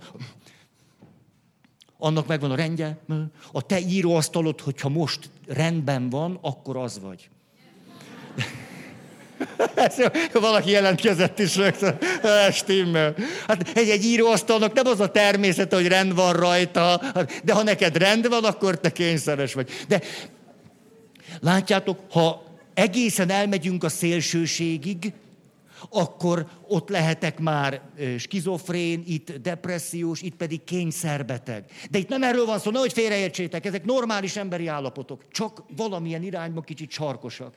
annak 2.03 2.26
megvan 2.26 2.50
a 2.50 2.55
rendje, 2.55 2.98
a 3.53 3.62
te 3.62 3.80
íróasztalod, 3.80 4.61
hogyha 4.61 4.88
most 4.88 5.30
rendben 5.46 6.11
van, 6.11 6.38
akkor 6.40 6.76
az 6.76 7.00
vagy. 7.00 7.28
Valaki 10.32 10.70
jelentkezett 10.70 11.38
is 11.38 11.57
rögtön. 11.57 11.98
Stimmel. 12.53 13.14
Hát 13.46 13.68
egy, 13.74 13.88
egy 13.88 14.05
íróasztalnak 14.05 14.72
nem 14.72 14.86
az 14.86 15.00
a 15.00 15.11
természete, 15.11 15.76
hogy 15.76 15.86
rend 15.86 16.14
van 16.14 16.32
rajta, 16.32 17.00
de 17.44 17.53
ha 17.53 17.62
neked 17.62 17.96
rend 17.96 18.28
van, 18.28 18.44
akkor 18.44 18.80
te 18.80 18.92
kényszeres 18.92 19.55
vagy. 19.55 19.70
De 19.88 20.00
látjátok, 21.40 21.98
ha 22.11 22.44
egészen 22.74 23.30
elmegyünk 23.30 23.84
a 23.84 23.88
szélsőségig, 23.88 25.12
akkor 25.91 26.47
ott 26.68 26.89
lehetek 26.89 27.39
már 27.39 27.83
skizofrén, 28.18 29.03
itt 29.07 29.33
depressziós, 29.33 30.22
itt 30.22 30.37
pedig 30.37 30.64
kényszerbeteg. 30.64 31.64
De 31.91 31.99
itt 31.99 32.09
nem 32.09 32.22
erről 32.22 32.47
van 32.47 32.59
szó, 32.59 32.70
nehogy 32.70 32.93
félreértsétek, 32.93 33.66
ezek 33.66 33.85
normális 33.85 34.37
emberi 34.37 34.66
állapotok, 34.66 35.24
csak 35.30 35.62
valamilyen 35.76 36.22
irányba 36.22 36.61
kicsit 36.61 36.91
sarkosak. 36.91 37.55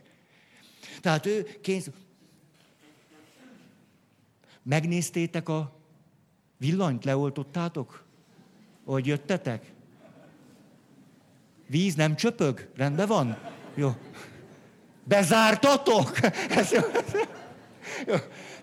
Tehát 1.01 1.25
ő 1.25 1.47
kényszer... 1.61 1.93
Megnéztétek 4.63 5.49
a 5.49 5.79
villanyt, 6.57 7.05
leoltottátok? 7.05 8.03
Hogy 8.85 9.05
jöttetek? 9.05 9.73
Víz 11.67 11.95
nem 11.95 12.15
csöpög? 12.15 12.69
Rendben 12.75 13.07
van? 13.07 13.37
Jó. 13.75 13.91
Bezártatok? 15.03 16.19
Ez 16.49 16.71
jó. 16.71 16.81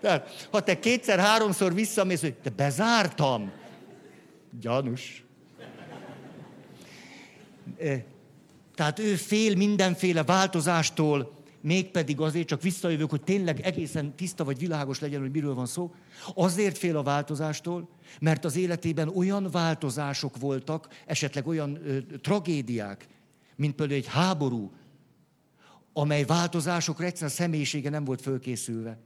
Tehát, 0.01 0.47
ha 0.51 0.63
te 0.63 0.79
kétszer-háromszor 0.79 1.73
visszamész, 1.73 2.21
hogy 2.21 2.33
te 2.33 2.49
bezártam. 2.49 3.51
Gyanús. 4.59 5.25
Tehát 8.75 8.99
ő 8.99 9.15
fél 9.15 9.55
mindenféle 9.55 10.23
változástól, 10.23 11.41
mégpedig 11.61 12.21
azért, 12.21 12.47
csak 12.47 12.61
visszajövök, 12.61 13.09
hogy 13.09 13.21
tényleg 13.21 13.59
egészen 13.59 14.15
tiszta 14.15 14.43
vagy 14.43 14.57
világos 14.57 14.99
legyen, 14.99 15.21
hogy 15.21 15.31
miről 15.31 15.53
van 15.53 15.65
szó, 15.65 15.93
azért 16.33 16.77
fél 16.77 16.97
a 16.97 17.03
változástól, 17.03 17.89
mert 18.19 18.45
az 18.45 18.55
életében 18.55 19.07
olyan 19.15 19.47
változások 19.51 20.37
voltak, 20.37 20.87
esetleg 21.05 21.47
olyan 21.47 21.79
ö, 21.85 22.01
tragédiák, 22.21 23.07
mint 23.55 23.75
például 23.75 23.99
egy 23.99 24.07
háború, 24.07 24.71
amely 25.93 26.23
változásokra 26.23 27.05
egyszerűen 27.05 27.31
a 27.31 27.35
személyisége 27.35 27.89
nem 27.89 28.03
volt 28.03 28.21
fölkészülve. 28.21 28.97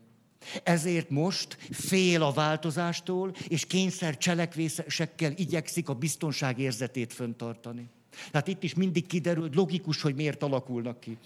Ezért 0.63 1.09
most 1.09 1.57
fél 1.71 2.23
a 2.23 2.31
változástól, 2.31 3.33
és 3.47 3.65
kényszer 3.65 4.17
cselekvésekkel 4.17 5.31
igyekszik 5.35 5.89
a 5.89 5.93
biztonság 5.93 6.59
érzetét 6.59 7.13
föntartani. 7.13 7.89
Tehát 8.31 8.47
itt 8.47 8.63
is 8.63 8.73
mindig 8.73 9.05
kiderül, 9.05 9.41
hogy 9.41 9.55
logikus, 9.55 10.01
hogy 10.01 10.15
miért 10.15 10.43
alakulnak 10.43 10.99
ki. 10.99 11.17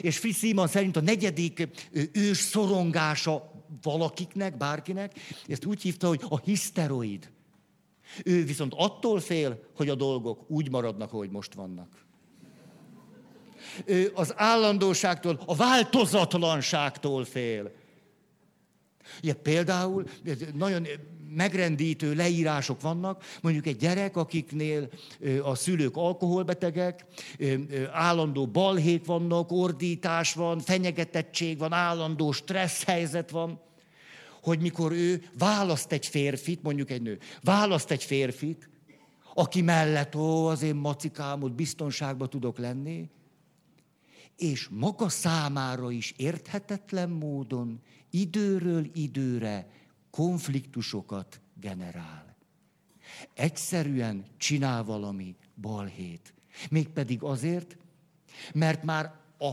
És 0.00 0.18
Fritz 0.18 0.38
Simon 0.38 0.68
szerint 0.68 0.96
a 0.96 1.00
negyedik 1.00 1.68
ős 2.12 2.36
szorongása 2.36 3.52
valakiknek, 3.82 4.56
bárkinek, 4.56 5.12
ezt 5.48 5.64
úgy 5.64 5.82
hívta, 5.82 6.08
hogy 6.08 6.20
a 6.28 6.38
hiszteroid. 6.38 7.30
Ő 8.24 8.44
viszont 8.44 8.72
attól 8.76 9.20
fél, 9.20 9.62
hogy 9.76 9.88
a 9.88 9.94
dolgok 9.94 10.50
úgy 10.50 10.70
maradnak, 10.70 11.12
ahogy 11.12 11.30
most 11.30 11.54
vannak. 11.54 11.88
Ő 13.84 14.12
az 14.14 14.32
állandóságtól, 14.36 15.40
a 15.46 15.56
változatlanságtól 15.56 17.24
fél. 17.24 17.72
Ugye 19.22 19.32
például 19.32 20.04
nagyon 20.54 20.86
megrendítő 21.34 22.14
leírások 22.14 22.80
vannak, 22.80 23.24
mondjuk 23.40 23.66
egy 23.66 23.76
gyerek, 23.76 24.16
akiknél 24.16 24.88
a 25.42 25.54
szülők 25.54 25.96
alkoholbetegek, 25.96 27.06
állandó 27.92 28.46
balhék 28.46 29.04
vannak, 29.04 29.52
ordítás 29.52 30.34
van, 30.34 30.60
fenyegetettség 30.60 31.58
van, 31.58 31.72
állandó 31.72 32.32
stressz 32.32 32.84
helyzet 32.84 33.30
van, 33.30 33.60
hogy 34.42 34.60
mikor 34.60 34.92
ő 34.92 35.22
választ 35.38 35.92
egy 35.92 36.06
férfit, 36.06 36.62
mondjuk 36.62 36.90
egy 36.90 37.02
nő, 37.02 37.18
választ 37.42 37.90
egy 37.90 38.04
férfit, 38.04 38.68
aki 39.34 39.62
mellett, 39.62 40.14
ó, 40.14 40.46
az 40.46 40.62
én 40.62 40.74
macikámot 40.74 41.54
biztonságban 41.54 42.30
tudok 42.30 42.58
lenni, 42.58 43.08
és 44.40 44.68
maga 44.68 45.08
számára 45.08 45.90
is 45.90 46.14
érthetetlen 46.16 47.10
módon 47.10 47.80
időről 48.10 48.90
időre 48.94 49.70
konfliktusokat 50.10 51.40
generál. 51.60 52.36
Egyszerűen 53.34 54.24
csinál 54.36 54.84
valami 54.84 55.36
balhét. 55.60 56.34
Mégpedig 56.70 57.22
azért, 57.22 57.76
mert 58.54 58.82
már 58.82 59.14
a 59.38 59.50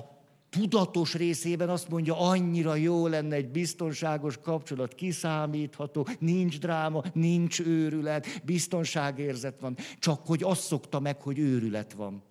tudatos 0.50 1.14
részében 1.14 1.70
azt 1.70 1.90
mondja, 1.90 2.20
annyira 2.20 2.76
jó 2.76 3.08
lenne 3.08 3.36
egy 3.36 3.50
biztonságos 3.50 4.38
kapcsolat, 4.38 4.96
kiszámítható, 4.96 6.08
nincs 6.20 6.60
dráma, 6.60 7.04
nincs 7.14 7.60
őrület, 7.60 8.42
biztonságérzet 8.44 9.60
van. 9.60 9.78
Csak 10.00 10.26
hogy 10.26 10.44
azt 10.44 10.62
szokta 10.62 11.00
meg, 11.00 11.22
hogy 11.22 11.40
őrület 11.40 11.94
van. 11.94 12.24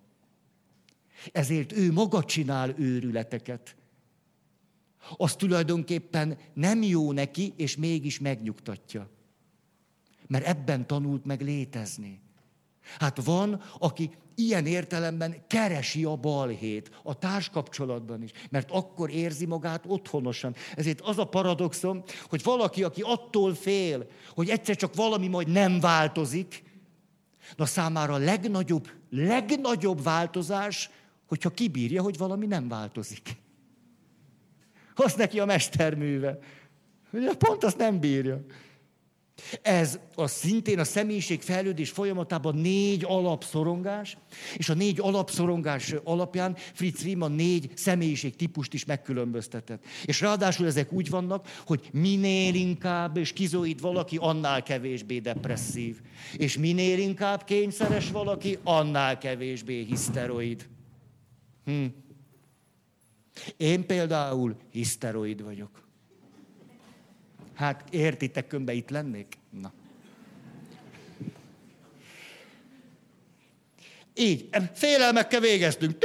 Ezért 1.31 1.71
ő 1.71 1.91
maga 1.91 2.23
csinál 2.23 2.73
őrületeket 2.77 3.75
az 5.17 5.35
tulajdonképpen 5.35 6.37
nem 6.53 6.81
jó 6.81 7.11
neki, 7.11 7.53
és 7.55 7.77
mégis 7.77 8.19
megnyugtatja. 8.19 9.09
Mert 10.27 10.45
ebben 10.45 10.87
tanult 10.87 11.25
meg 11.25 11.41
létezni. 11.41 12.21
Hát 12.99 13.23
van, 13.23 13.61
aki 13.79 14.11
ilyen 14.35 14.65
értelemben 14.65 15.47
keresi 15.47 16.03
a 16.03 16.15
balhét, 16.15 16.99
a 17.03 17.17
társkapcsolatban 17.17 18.23
is, 18.23 18.31
mert 18.49 18.71
akkor 18.71 19.09
érzi 19.09 19.45
magát 19.45 19.83
otthonosan. 19.87 20.55
Ezért 20.75 21.01
az 21.01 21.17
a 21.17 21.25
paradoxom, 21.25 22.03
hogy 22.29 22.43
valaki, 22.43 22.83
aki 22.83 23.01
attól 23.01 23.55
fél, 23.55 24.07
hogy 24.35 24.49
egyszer 24.49 24.75
csak 24.75 24.95
valami 24.95 25.27
majd 25.27 25.47
nem 25.47 25.79
változik, 25.79 26.63
na 27.55 27.65
számára 27.65 28.13
a 28.13 28.17
legnagyobb, 28.17 28.89
legnagyobb 29.09 30.03
változás, 30.03 30.89
hogyha 31.27 31.49
kibírja, 31.49 32.01
hogy 32.01 32.17
valami 32.17 32.45
nem 32.45 32.67
változik 32.67 33.35
az 34.95 35.13
neki 35.13 35.39
a 35.39 35.45
mesterműve. 35.45 36.39
Ugye 37.11 37.33
pont 37.33 37.63
azt 37.63 37.77
nem 37.77 37.99
bírja. 37.99 38.45
Ez 39.61 39.99
a 40.15 40.27
szintén 40.27 40.79
a 40.79 40.83
személyiség 40.83 41.41
fejlődés 41.41 41.89
folyamatában 41.89 42.55
négy 42.55 43.03
alapszorongás, 43.07 44.17
és 44.55 44.69
a 44.69 44.73
négy 44.73 44.99
alapszorongás 44.99 45.93
alapján 46.03 46.55
Fritz 46.73 47.03
Riemann 47.03 47.35
négy 47.35 47.71
személyiség 47.75 48.35
típust 48.35 48.73
is 48.73 48.85
megkülönböztetett. 48.85 49.83
És 50.05 50.21
ráadásul 50.21 50.65
ezek 50.65 50.91
úgy 50.91 51.09
vannak, 51.09 51.47
hogy 51.65 51.89
minél 51.91 52.53
inkább 52.55 53.23
skizoid 53.23 53.81
valaki, 53.81 54.17
annál 54.21 54.63
kevésbé 54.63 55.19
depresszív. 55.19 56.01
És 56.37 56.57
minél 56.57 56.99
inkább 56.99 57.43
kényszeres 57.43 58.11
valaki, 58.11 58.57
annál 58.63 59.17
kevésbé 59.17 59.83
hiszteroid. 59.83 60.67
Hm. 61.67 61.85
Én 63.57 63.85
például 63.85 64.55
hiszteroid 64.71 65.43
vagyok. 65.43 65.87
Hát 67.53 67.93
értitek, 67.93 68.47
kömbe 68.47 68.73
itt 68.73 68.89
lennék? 68.89 69.37
Na. 69.49 69.73
Így, 74.13 74.49
félelmekkel 74.73 75.39
végeztünk. 75.39 75.97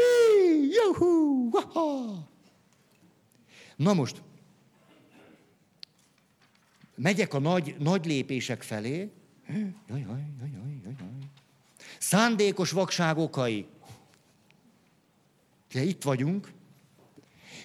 juhú, 0.71 1.51
ha 1.51 2.29
Na 3.77 3.93
most, 3.93 4.23
megyek 6.95 7.35
a 7.35 7.39
nagy, 7.39 7.77
nagy 7.79 8.07
lépések 8.07 8.63
felé. 8.63 9.11
Jaj, 9.49 10.01
jaj, 10.01 10.01
jaj, 10.39 10.51
jaj, 10.53 10.81
jaj. 10.85 11.09
Szándékos 11.99 12.71
vakság 12.71 13.19
okai. 13.19 13.67
De 15.73 15.83
itt 15.83 16.03
vagyunk. 16.03 16.53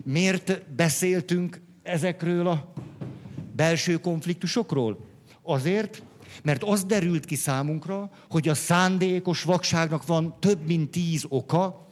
Miért 0.04 0.72
beszéltünk 0.76 1.62
ezekről 1.84 2.48
a 2.48 2.74
belső 3.56 3.98
konfliktusokról? 3.98 5.06
Azért, 5.42 6.04
mert 6.44 6.64
az 6.64 6.84
derült 6.84 7.26
ki 7.26 7.36
számunkra, 7.36 8.12
hogy 8.30 8.48
a 8.48 8.54
szándékos 8.54 9.44
vakságnak 9.44 10.06
van 10.06 10.36
több 10.40 10.66
mint 10.66 10.92
tíz 10.92 11.26
oka, 11.30 11.88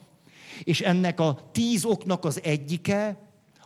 és 0.64 0.80
ennek 0.80 1.20
a 1.20 1.50
tíz 1.52 1.84
oknak 1.84 2.24
az 2.24 2.40
egyike 2.42 3.18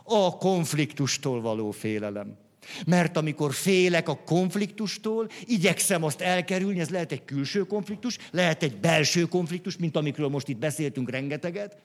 a 0.03 0.37
konfliktustól 0.37 1.41
való 1.41 1.71
félelem. 1.71 2.37
Mert 2.85 3.17
amikor 3.17 3.53
félek 3.53 4.09
a 4.09 4.23
konfliktustól, 4.25 5.27
igyekszem 5.45 6.03
azt 6.03 6.21
elkerülni, 6.21 6.79
ez 6.79 6.89
lehet 6.89 7.11
egy 7.11 7.25
külső 7.25 7.61
konfliktus, 7.63 8.17
lehet 8.31 8.63
egy 8.63 8.77
belső 8.77 9.25
konfliktus, 9.25 9.77
mint 9.77 9.97
amikről 9.97 10.27
most 10.27 10.47
itt 10.47 10.57
beszéltünk 10.57 11.09
rengeteget, 11.09 11.77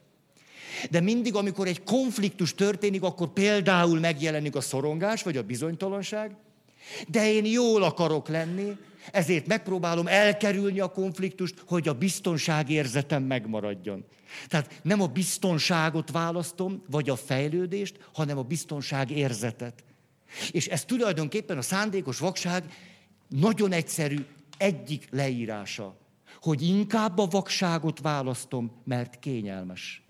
de 0.89 0.99
mindig, 0.99 1.35
amikor 1.35 1.67
egy 1.67 1.83
konfliktus 1.83 2.55
történik, 2.55 3.03
akkor 3.03 3.27
például 3.27 3.99
megjelenik 3.99 4.55
a 4.55 4.61
szorongás, 4.61 5.23
vagy 5.23 5.37
a 5.37 5.43
bizonytalanság, 5.43 6.35
de 7.07 7.31
én 7.31 7.45
jól 7.45 7.83
akarok 7.83 8.27
lenni, 8.27 8.77
ezért 9.11 9.47
megpróbálom 9.47 10.07
elkerülni 10.07 10.79
a 10.79 10.91
konfliktust, 10.91 11.63
hogy 11.67 11.87
a 11.87 11.93
biztonságérzetem 11.93 13.23
megmaradjon. 13.23 14.05
Tehát 14.47 14.79
nem 14.83 15.01
a 15.01 15.07
biztonságot 15.07 16.11
választom, 16.11 16.83
vagy 16.89 17.09
a 17.09 17.15
fejlődést, 17.15 18.09
hanem 18.13 18.37
a 18.37 18.43
biztonságérzetet. 18.43 19.83
És 20.51 20.67
ez 20.67 20.85
tulajdonképpen 20.85 21.57
a 21.57 21.61
szándékos 21.61 22.19
vakság 22.19 22.63
nagyon 23.27 23.71
egyszerű 23.71 24.25
egyik 24.57 25.07
leírása, 25.11 25.97
hogy 26.41 26.61
inkább 26.61 27.17
a 27.17 27.25
vakságot 27.25 27.99
választom, 27.99 28.71
mert 28.83 29.19
kényelmes. 29.19 30.06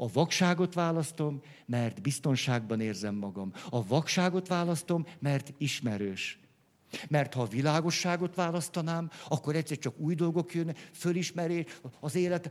A 0.00 0.12
vakságot 0.12 0.74
választom, 0.74 1.42
mert 1.66 2.02
biztonságban 2.02 2.80
érzem 2.80 3.14
magam. 3.14 3.52
A 3.70 3.86
vakságot 3.86 4.48
választom, 4.48 5.06
mert 5.18 5.52
ismerős. 5.58 6.38
Mert 7.08 7.34
ha 7.34 7.42
a 7.42 7.46
világosságot 7.46 8.34
választanám, 8.34 9.10
akkor 9.28 9.56
egyszer 9.56 9.78
csak 9.78 9.98
új 9.98 10.14
dolgok 10.14 10.54
jönnek, 10.54 10.90
fölismerés, 10.92 11.64
az 12.00 12.14
élet, 12.14 12.50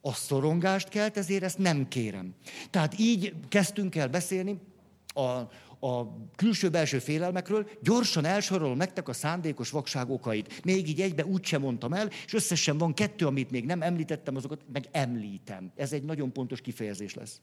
a 0.00 0.12
szorongást 0.12 0.88
kelt, 0.88 1.16
ezért 1.16 1.42
ezt 1.42 1.58
nem 1.58 1.88
kérem. 1.88 2.34
Tehát 2.70 2.98
így 2.98 3.34
kezdtünk 3.48 3.94
el 3.96 4.08
beszélni 4.08 4.58
a, 5.06 5.48
a 5.80 6.06
külső-belső 6.36 6.98
félelmekről, 6.98 7.68
gyorsan 7.82 8.24
elsorolom 8.24 8.76
nektek 8.76 9.08
a 9.08 9.12
szándékos 9.12 9.70
vakság 9.70 10.10
okait. 10.10 10.64
Még 10.64 10.88
így 10.88 11.00
egybe 11.00 11.24
úgy 11.24 11.44
sem 11.44 11.60
mondtam 11.60 11.92
el, 11.92 12.10
és 12.26 12.34
összesen 12.34 12.78
van 12.78 12.94
kettő, 12.94 13.26
amit 13.26 13.50
még 13.50 13.64
nem 13.64 13.82
említettem, 13.82 14.36
azokat 14.36 14.60
meg 14.72 14.88
említem. 14.92 15.72
Ez 15.76 15.92
egy 15.92 16.02
nagyon 16.02 16.32
pontos 16.32 16.60
kifejezés 16.60 17.14
lesz. 17.14 17.40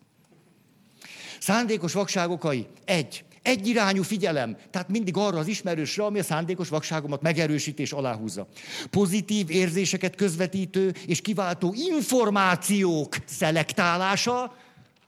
Szándékos 1.39 1.93
vakság 1.93 2.29
okai. 2.29 2.67
Egy. 2.85 3.23
Egyirányú 3.41 4.03
figyelem, 4.03 4.57
tehát 4.71 4.89
mindig 4.89 5.17
arra 5.17 5.37
az 5.37 5.47
ismerősre, 5.47 6.03
ami 6.03 6.19
a 6.19 6.23
szándékos 6.23 6.69
vakságomat 6.69 7.21
megerősítés 7.21 7.91
aláhúzza. 7.91 8.47
Pozitív 8.89 9.49
érzéseket 9.49 10.15
közvetítő 10.15 10.93
és 11.07 11.21
kiváltó 11.21 11.73
információk 11.73 13.15
szelektálása, 13.25 14.55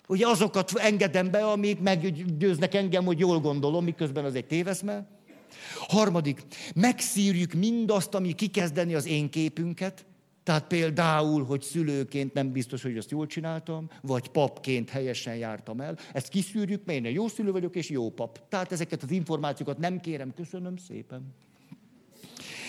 ugye 0.07 0.27
azokat 0.27 0.71
engedem 0.75 1.31
be, 1.31 1.45
amik 1.45 1.79
meggyőznek 1.79 2.73
engem, 2.73 3.05
hogy 3.05 3.19
jól 3.19 3.39
gondolom, 3.39 3.83
miközben 3.83 4.25
az 4.25 4.35
egy 4.35 4.45
téveszme. 4.45 5.07
Harmadik, 5.87 6.41
megszírjük 6.75 7.53
mindazt, 7.53 8.13
ami 8.15 8.33
kikezdeni 8.33 8.93
az 8.93 9.05
én 9.05 9.29
képünket, 9.29 10.05
tehát 10.43 10.67
például, 10.67 11.45
hogy 11.45 11.61
szülőként 11.61 12.33
nem 12.33 12.51
biztos, 12.51 12.81
hogy 12.81 12.97
azt 12.97 13.11
jól 13.11 13.27
csináltam, 13.27 13.89
vagy 14.01 14.27
papként 14.27 14.89
helyesen 14.89 15.35
jártam 15.35 15.81
el. 15.81 15.97
Ezt 16.13 16.27
kiszűrjük, 16.27 16.85
mert 16.85 17.05
én 17.05 17.13
jó 17.13 17.27
szülő 17.27 17.51
vagyok, 17.51 17.75
és 17.75 17.89
jó 17.89 18.09
pap. 18.09 18.49
Tehát 18.49 18.71
ezeket 18.71 19.03
az 19.03 19.11
információkat 19.11 19.77
nem 19.77 19.99
kérem, 19.99 20.33
köszönöm 20.33 20.77
szépen. 20.77 21.33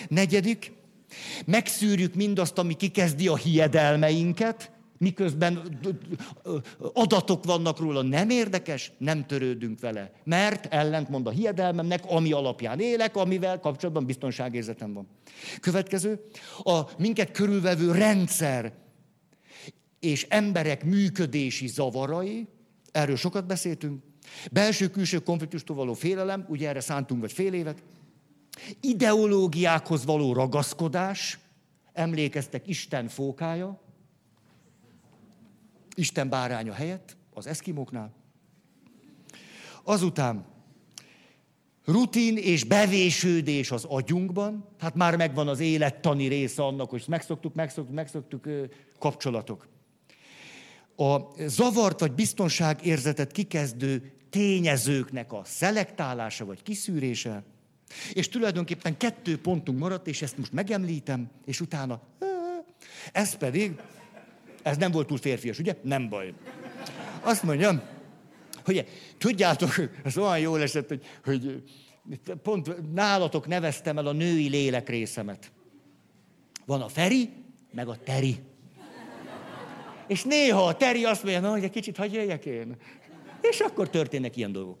Negyedik, 0.07 0.71
megszűrjük 1.45 2.15
mindazt, 2.15 2.57
ami 2.57 2.73
kikezdi 2.73 3.27
a 3.27 3.35
hiedelmeinket, 3.35 4.71
miközben 4.99 5.79
adatok 6.93 7.45
vannak 7.45 7.79
róla, 7.79 8.01
nem 8.01 8.29
érdekes, 8.29 8.91
nem 8.97 9.25
törődünk 9.25 9.79
vele. 9.79 10.11
Mert 10.23 10.65
ellentmond 10.73 11.27
a 11.27 11.29
hiedelmemnek, 11.29 12.03
ami 12.05 12.31
alapján 12.31 12.79
élek, 12.79 13.15
amivel 13.15 13.59
kapcsolatban 13.59 14.05
biztonságérzetem 14.05 14.93
van. 14.93 15.07
Következő, 15.59 16.25
a 16.63 16.79
minket 16.97 17.31
körülvevő 17.31 17.91
rendszer 17.91 18.73
és 19.99 20.25
emberek 20.29 20.83
működési 20.83 21.67
zavarai, 21.67 22.47
erről 22.91 23.15
sokat 23.15 23.45
beszéltünk, 23.45 24.03
belső-külső 24.51 25.19
konfliktustól 25.19 25.75
való 25.75 25.93
félelem, 25.93 26.45
ugye 26.47 26.67
erre 26.67 26.79
szántunk 26.79 27.21
vagy 27.21 27.31
fél 27.31 27.53
évet, 27.53 27.83
ideológiákhoz 28.81 30.05
való 30.05 30.33
ragaszkodás, 30.33 31.39
emlékeztek 31.93 32.67
Isten 32.67 33.07
fókája, 33.07 33.81
Isten 35.95 36.29
báránya 36.29 36.73
helyett, 36.73 37.17
az 37.33 37.47
eszkimóknál. 37.47 38.13
Azután 39.83 40.45
rutin 41.85 42.37
és 42.37 42.63
bevésődés 42.63 43.71
az 43.71 43.85
agyunkban, 43.85 44.67
hát 44.79 44.95
már 44.95 45.15
megvan 45.15 45.47
az 45.47 45.59
élettani 45.59 46.27
része 46.27 46.63
annak, 46.63 46.89
hogy 46.89 47.03
megszoktuk, 47.07 47.53
megszoktuk, 47.53 47.95
megszoktuk 47.95 48.47
kapcsolatok. 48.99 49.67
A 50.95 51.19
zavart 51.47 51.99
vagy 51.99 52.11
biztonságérzetet 52.11 53.31
kikezdő 53.31 54.11
tényezőknek 54.29 55.33
a 55.33 55.41
szelektálása 55.45 56.45
vagy 56.45 56.63
kiszűrése, 56.63 57.43
és 58.13 58.29
tulajdonképpen 58.29 58.97
kettő 58.97 59.41
pontunk 59.41 59.79
maradt, 59.79 60.07
és 60.07 60.21
ezt 60.21 60.37
most 60.37 60.53
megemlítem, 60.53 61.29
és 61.45 61.61
utána, 61.61 62.01
ez 63.11 63.35
pedig 63.35 63.79
ez 64.69 64.77
nem 64.77 64.91
volt 64.91 65.07
túl 65.07 65.17
férfias, 65.17 65.59
ugye? 65.59 65.75
Nem 65.81 66.09
baj. 66.09 66.33
Azt 67.21 67.43
mondjam, 67.43 67.81
hogy 68.65 68.87
tudjátok, 69.17 69.75
ez 70.03 70.17
olyan 70.17 70.39
jól 70.39 70.61
esett, 70.61 70.87
hogy, 70.87 71.05
hogy 71.23 71.63
pont 72.43 72.93
nálatok 72.93 73.47
neveztem 73.47 73.97
el 73.97 74.07
a 74.07 74.11
női 74.11 74.49
lélek 74.49 74.89
részemet. 74.89 75.51
Van 76.65 76.81
a 76.81 76.87
Feri, 76.87 77.29
meg 77.71 77.87
a 77.87 77.97
Teri. 78.03 78.39
És 80.07 80.23
néha 80.23 80.67
a 80.67 80.75
Teri 80.75 81.05
azt 81.05 81.23
mondja, 81.23 81.41
na, 81.41 81.51
hogy 81.51 81.63
egy 81.63 81.69
kicsit 81.69 81.97
hagyj 81.97 82.17
én. 82.43 82.75
És 83.41 83.59
akkor 83.59 83.89
történnek 83.89 84.37
ilyen 84.37 84.51
dolgok. 84.51 84.77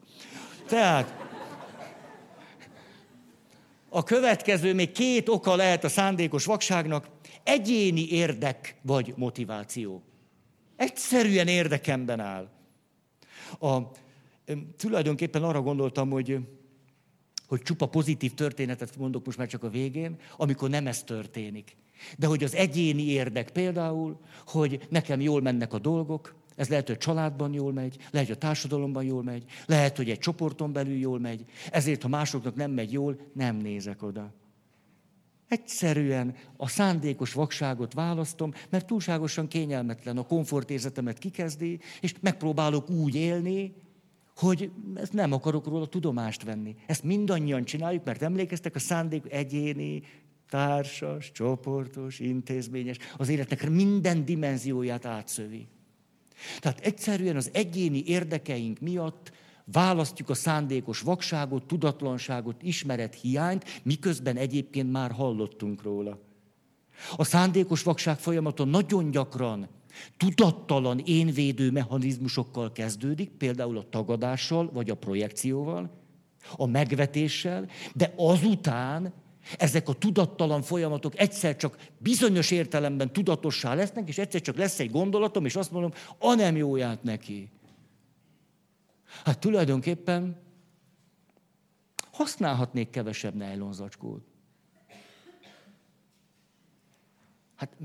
Tehát 0.67 1.27
a 3.89 4.03
következő 4.03 4.73
még 4.73 4.91
két 4.91 5.29
oka 5.29 5.55
lehet 5.55 5.83
a 5.83 5.89
szándékos 5.89 6.45
vakságnak 6.45 7.07
egyéni 7.49 8.09
érdek 8.09 8.75
vagy 8.81 9.13
motiváció. 9.17 10.03
Egyszerűen 10.75 11.47
érdekemben 11.47 12.19
áll. 12.19 12.49
A, 13.59 13.77
tulajdonképpen 14.77 15.43
arra 15.43 15.61
gondoltam, 15.61 16.09
hogy, 16.09 16.39
hogy 17.47 17.61
csupa 17.61 17.85
pozitív 17.85 18.33
történetet 18.33 18.97
mondok 18.97 19.25
most 19.25 19.37
már 19.37 19.47
csak 19.47 19.63
a 19.63 19.69
végén, 19.69 20.15
amikor 20.37 20.69
nem 20.69 20.87
ez 20.87 21.03
történik. 21.03 21.75
De 22.17 22.27
hogy 22.27 22.43
az 22.43 22.55
egyéni 22.55 23.03
érdek 23.03 23.49
például, 23.49 24.19
hogy 24.45 24.87
nekem 24.89 25.21
jól 25.21 25.41
mennek 25.41 25.73
a 25.73 25.79
dolgok, 25.79 26.35
ez 26.55 26.67
lehet, 26.67 26.87
hogy 26.87 26.95
a 26.95 26.99
családban 26.99 27.53
jól 27.53 27.73
megy, 27.73 27.97
lehet, 28.11 28.27
hogy 28.27 28.35
a 28.35 28.39
társadalomban 28.39 29.03
jól 29.03 29.23
megy, 29.23 29.43
lehet, 29.65 29.97
hogy 29.97 30.09
egy 30.09 30.19
csoporton 30.19 30.73
belül 30.73 30.97
jól 30.97 31.19
megy, 31.19 31.45
ezért, 31.71 32.01
ha 32.01 32.07
másoknak 32.07 32.55
nem 32.55 32.71
megy 32.71 32.91
jól, 32.91 33.19
nem 33.33 33.55
nézek 33.55 34.03
oda. 34.03 34.33
Egyszerűen 35.49 36.35
a 36.57 36.67
szándékos 36.67 37.33
vakságot 37.33 37.93
választom, 37.93 38.53
mert 38.69 38.85
túlságosan 38.85 39.47
kényelmetlen 39.47 40.17
a 40.17 40.25
komfortérzetemet 40.25 41.17
kikezdi, 41.17 41.79
és 42.01 42.13
megpróbálok 42.21 42.89
úgy 42.89 43.15
élni, 43.15 43.73
hogy 44.35 44.71
nem 45.11 45.31
akarok 45.31 45.67
róla 45.67 45.85
tudomást 45.85 46.43
venni. 46.43 46.75
Ezt 46.85 47.03
mindannyian 47.03 47.63
csináljuk, 47.63 48.03
mert 48.03 48.21
emlékeztek, 48.21 48.75
a 48.75 48.79
szándék 48.79 49.23
egyéni, 49.29 50.01
társas, 50.49 51.31
csoportos, 51.31 52.19
intézményes, 52.19 52.97
az 53.17 53.29
életnek 53.29 53.69
minden 53.69 54.25
dimenzióját 54.25 55.05
átszövi. 55.05 55.67
Tehát 56.59 56.79
egyszerűen 56.79 57.35
az 57.35 57.49
egyéni 57.53 58.03
érdekeink 58.05 58.79
miatt 58.79 59.31
választjuk 59.71 60.29
a 60.29 60.33
szándékos 60.33 61.01
vakságot, 61.01 61.63
tudatlanságot, 61.63 62.63
ismeret 62.63 63.15
hiányt, 63.15 63.81
miközben 63.83 64.37
egyébként 64.37 64.91
már 64.91 65.11
hallottunk 65.11 65.83
róla. 65.83 66.19
A 67.15 67.23
szándékos 67.23 67.83
vakság 67.83 68.17
folyamata 68.17 68.65
nagyon 68.65 69.11
gyakran 69.11 69.67
tudattalan 70.17 70.99
énvédő 71.05 71.71
mechanizmusokkal 71.71 72.71
kezdődik, 72.71 73.29
például 73.29 73.77
a 73.77 73.89
tagadással, 73.89 74.69
vagy 74.73 74.89
a 74.89 74.95
projekcióval, 74.95 75.89
a 76.55 76.65
megvetéssel, 76.65 77.67
de 77.93 78.13
azután 78.17 79.13
ezek 79.57 79.89
a 79.89 79.93
tudattalan 79.93 80.61
folyamatok 80.61 81.19
egyszer 81.19 81.55
csak 81.55 81.77
bizonyos 81.97 82.51
értelemben 82.51 83.13
tudatossá 83.13 83.73
lesznek, 83.73 84.07
és 84.07 84.17
egyszer 84.17 84.41
csak 84.41 84.57
lesz 84.57 84.79
egy 84.79 84.91
gondolatom, 84.91 85.45
és 85.45 85.55
azt 85.55 85.71
mondom, 85.71 85.91
a 86.17 86.33
nem 86.33 86.55
jóját 86.55 87.03
neki. 87.03 87.49
Hát 89.23 89.39
tulajdonképpen 89.39 90.41
használhatnék 92.11 92.89
kevesebb 92.89 93.35
nejlonzacskót. 93.35 94.23
Hát 97.55 97.77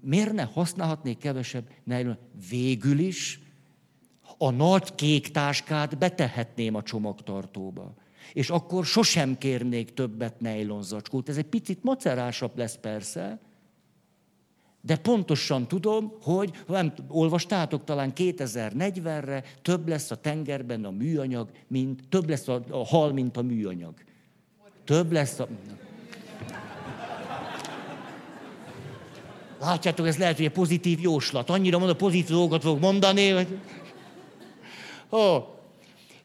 miért 0.00 0.32
ne 0.32 0.42
használhatnék 0.42 1.18
kevesebb 1.18 1.68
nejlon? 1.84 2.18
Végül 2.48 2.98
is 2.98 3.40
a 4.38 4.50
nagy 4.50 4.94
kék 4.94 5.30
táskát 5.30 5.98
betehetném 5.98 6.74
a 6.74 6.82
csomagtartóba. 6.82 7.94
És 8.32 8.50
akkor 8.50 8.84
sosem 8.84 9.38
kérnék 9.38 9.94
többet 9.94 10.40
nejlonzacskót. 10.40 11.28
Ez 11.28 11.36
egy 11.36 11.46
picit 11.46 11.82
macerásabb 11.82 12.58
lesz 12.58 12.76
persze, 12.76 13.40
de 14.80 14.96
pontosan 14.96 15.68
tudom, 15.68 16.12
hogy, 16.22 16.50
nem 16.66 16.92
olvastátok, 17.08 17.84
talán 17.84 18.12
2040-re 18.16 19.42
több 19.62 19.88
lesz 19.88 20.10
a 20.10 20.14
tengerben 20.16 20.84
a 20.84 20.90
műanyag, 20.90 21.50
mint, 21.66 22.00
több 22.08 22.28
lesz 22.28 22.48
a, 22.48 22.62
a 22.70 22.86
hal, 22.86 23.12
mint 23.12 23.36
a 23.36 23.42
műanyag. 23.42 23.94
Több 24.84 25.12
lesz 25.12 25.38
a... 25.38 25.48
Látjátok, 29.60 30.06
ez 30.06 30.16
lehet, 30.16 30.36
hogy 30.36 30.44
egy 30.44 30.52
pozitív 30.52 31.00
jóslat. 31.00 31.50
Annyira 31.50 31.78
mondom, 31.78 31.96
pozitív 31.96 32.28
dolgokat 32.28 32.62
fogok 32.62 32.80
mondani, 32.80 33.28
hogy... 33.28 33.58
Oh. 35.08 35.44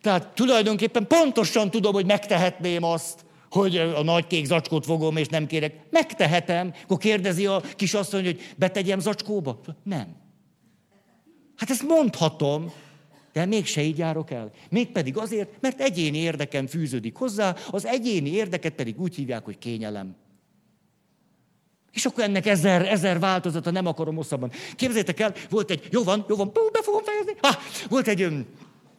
Tehát 0.01 0.27
tulajdonképpen 0.27 1.07
pontosan 1.07 1.71
tudom, 1.71 1.93
hogy 1.93 2.05
megtehetném 2.05 2.83
azt, 2.83 3.24
hogy 3.55 3.77
a 3.77 4.03
nagy 4.03 4.27
kék 4.27 4.45
zacskót 4.45 4.85
fogom, 4.85 5.17
és 5.17 5.27
nem 5.27 5.47
kérek. 5.47 5.73
Megtehetem. 5.89 6.73
Akkor 6.83 6.97
kérdezi 6.97 7.45
a 7.45 7.61
kisasszony, 7.75 8.23
hogy 8.23 8.53
betegyem 8.57 8.99
zacskóba? 8.99 9.59
Nem. 9.83 10.15
Hát 11.55 11.69
ezt 11.69 11.83
mondhatom, 11.83 12.71
de 13.33 13.45
mégse 13.45 13.81
így 13.81 13.97
járok 13.97 14.31
el. 14.31 14.51
Mégpedig 14.69 15.17
azért, 15.17 15.61
mert 15.61 15.81
egyéni 15.81 16.17
érdekem 16.17 16.67
fűződik 16.67 17.15
hozzá, 17.15 17.55
az 17.69 17.85
egyéni 17.85 18.29
érdeket 18.29 18.73
pedig 18.73 18.99
úgy 18.99 19.15
hívják, 19.15 19.45
hogy 19.45 19.57
kényelem. 19.57 20.15
És 21.91 22.05
akkor 22.05 22.23
ennek 22.23 22.45
ezer, 22.45 22.85
ezer 22.85 23.19
változata, 23.19 23.71
nem 23.71 23.85
akarom 23.85 24.15
hosszabban. 24.15 24.51
Képzeljétek 24.75 25.19
el, 25.19 25.33
volt 25.49 25.71
egy, 25.71 25.87
jó 25.91 26.03
van, 26.03 26.25
jó 26.29 26.35
van, 26.35 26.51
be 26.71 26.81
fogom 26.81 27.03
fejezni. 27.03 27.33
Ha, 27.41 27.57
volt 27.89 28.07
egy 28.07 28.45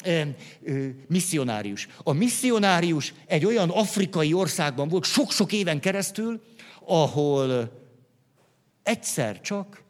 ö, 0.07 0.21
ö, 0.63 0.87
misszionárius. 1.09 1.89
A 2.03 2.13
misszionárius 2.13 3.15
egy 3.27 3.45
olyan 3.45 3.71
afrikai 3.71 4.33
országban 4.33 4.89
volt 4.89 5.05
sok-sok 5.05 5.53
éven 5.53 5.81
keresztül, 5.81 6.43
ahol 6.85 7.73
egyszer 8.83 9.41
csak 9.41 9.83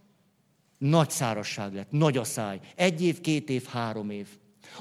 nagy 0.78 1.10
szárasság 1.10 1.74
lett, 1.74 1.90
nagy 1.90 2.16
a 2.16 2.24
száj. 2.24 2.60
Egy 2.74 3.02
év, 3.02 3.20
két 3.20 3.50
év, 3.50 3.64
három 3.64 4.10
év. 4.10 4.26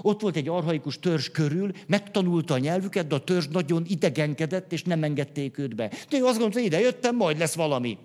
Ott 0.02 0.22
volt 0.22 0.36
egy 0.36 0.48
arhaikus 0.48 1.00
törzs 1.00 1.30
körül, 1.30 1.72
megtanulta 1.88 2.54
a 2.54 2.58
nyelvüket, 2.58 3.08
de 3.08 3.16
a 3.16 3.24
törzs 3.24 3.48
nagyon 3.48 3.86
idegenkedett, 3.88 4.72
és 4.72 4.84
nem 4.84 5.04
engedték 5.04 5.58
őt 5.58 5.76
be. 5.76 5.92
De 6.10 6.18
ő 6.18 6.26
azt 6.26 6.40
gondolta, 6.40 6.60
ide 6.60 6.80
jöttem, 6.80 7.16
majd 7.16 7.38
lesz 7.38 7.56
valami. 7.56 7.98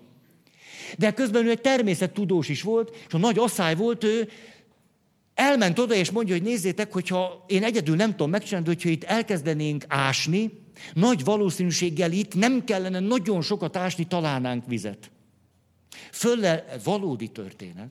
De 0.97 1.13
közben 1.13 1.45
ő 1.45 1.49
egy 1.49 1.61
természettudós 1.61 2.49
is 2.49 2.61
volt, 2.61 2.95
és 3.07 3.13
a 3.13 3.17
nagy 3.17 3.37
asszály 3.37 3.75
volt, 3.75 4.03
ő 4.03 4.29
elment 5.41 5.79
oda, 5.79 5.93
és 5.93 6.11
mondja, 6.11 6.33
hogy 6.33 6.43
nézzétek, 6.43 6.93
hogyha 6.93 7.45
én 7.47 7.63
egyedül 7.63 7.95
nem 7.95 8.09
tudom 8.11 8.29
megcsinálni, 8.29 8.67
hogyha 8.67 8.89
itt 8.89 9.03
elkezdenénk 9.03 9.85
ásni, 9.87 10.51
nagy 10.93 11.23
valószínűséggel 11.23 12.11
itt 12.11 12.35
nem 12.35 12.63
kellene 12.63 12.99
nagyon 12.99 13.41
sokat 13.41 13.75
ásni, 13.75 14.07
találnánk 14.07 14.65
vizet. 14.67 15.11
Fölle, 16.11 16.65
valódi 16.83 17.27
történet. 17.27 17.89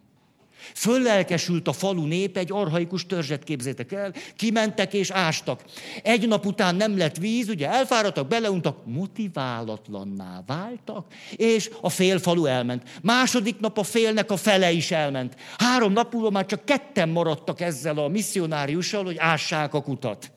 Föllelkesült 0.75 1.69
a 1.69 1.73
falu 1.73 2.05
nép, 2.05 2.37
egy 2.37 2.53
arhaikus 2.53 3.07
törzset 3.07 3.45
képzétek 3.45 3.93
el, 3.93 4.13
kimentek 4.37 4.93
és 4.93 5.11
ástak. 5.11 5.63
Egy 6.03 6.29
nap 6.29 6.47
után 6.47 6.75
nem 6.75 6.99
lett 6.99 7.17
víz, 7.17 7.49
ugye 7.49 7.71
elfáradtak, 7.71 8.29
beleuntak, 8.29 8.87
motiválatlanná 8.87 10.43
váltak, 10.47 11.13
és 11.37 11.71
a 11.81 11.89
fél 11.89 12.19
falu 12.19 12.45
elment. 12.45 12.99
Második 13.03 13.61
nap 13.61 13.79
a 13.79 13.83
félnek 13.83 14.31
a 14.31 14.37
fele 14.37 14.71
is 14.71 14.91
elment. 14.91 15.37
Három 15.59 15.93
nap 15.93 16.13
múlva 16.13 16.31
már 16.31 16.47
csak 16.47 16.65
ketten 16.65 17.09
maradtak 17.09 17.61
ezzel 17.61 17.99
a 17.99 18.09
misszionáriussal, 18.09 19.05
hogy 19.05 19.17
ássák 19.19 19.75
a 19.75 19.83
kutat. 19.83 20.33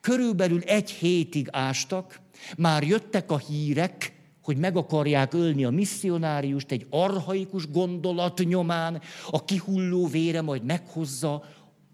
Körülbelül 0.00 0.60
egy 0.62 0.90
hétig 0.90 1.48
ástak, 1.50 2.20
már 2.56 2.82
jöttek 2.82 3.30
a 3.30 3.38
hírek, 3.38 4.17
hogy 4.48 4.56
meg 4.56 4.76
akarják 4.76 5.34
ölni 5.34 5.64
a 5.64 5.70
misszionáriust 5.70 6.70
egy 6.70 6.86
arhaikus 6.90 7.70
gondolat 7.70 8.38
nyomán, 8.38 9.00
a 9.30 9.44
kihulló 9.44 10.06
vére 10.06 10.42
majd 10.42 10.64
meghozza 10.64 11.44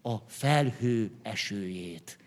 a 0.01 0.15
felhő 0.27 1.11
esőjét. 1.21 2.17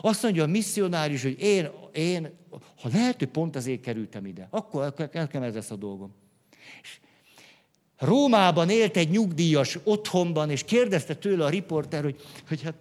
Azt 0.00 0.22
mondja 0.22 0.42
a 0.42 0.46
misszionárius, 0.46 1.22
hogy 1.22 1.36
én, 1.40 1.68
én 1.92 2.28
ha 2.82 2.88
lehet, 2.92 3.18
hogy 3.18 3.28
pont 3.28 3.56
azért 3.56 3.80
kerültem 3.80 4.26
ide, 4.26 4.48
akkor 4.50 4.94
nekem 5.12 5.42
ez 5.42 5.54
lesz 5.54 5.70
a 5.70 5.76
dolgom. 5.76 6.14
És 6.82 6.98
Rómában 7.98 8.70
élt 8.70 8.96
egy 8.96 9.10
nyugdíjas 9.10 9.78
otthonban, 9.84 10.50
és 10.50 10.64
kérdezte 10.64 11.14
tőle 11.14 11.44
a 11.44 11.48
riporter, 11.48 12.02
hogy, 12.02 12.20
hogy 12.48 12.62
hát 12.62 12.74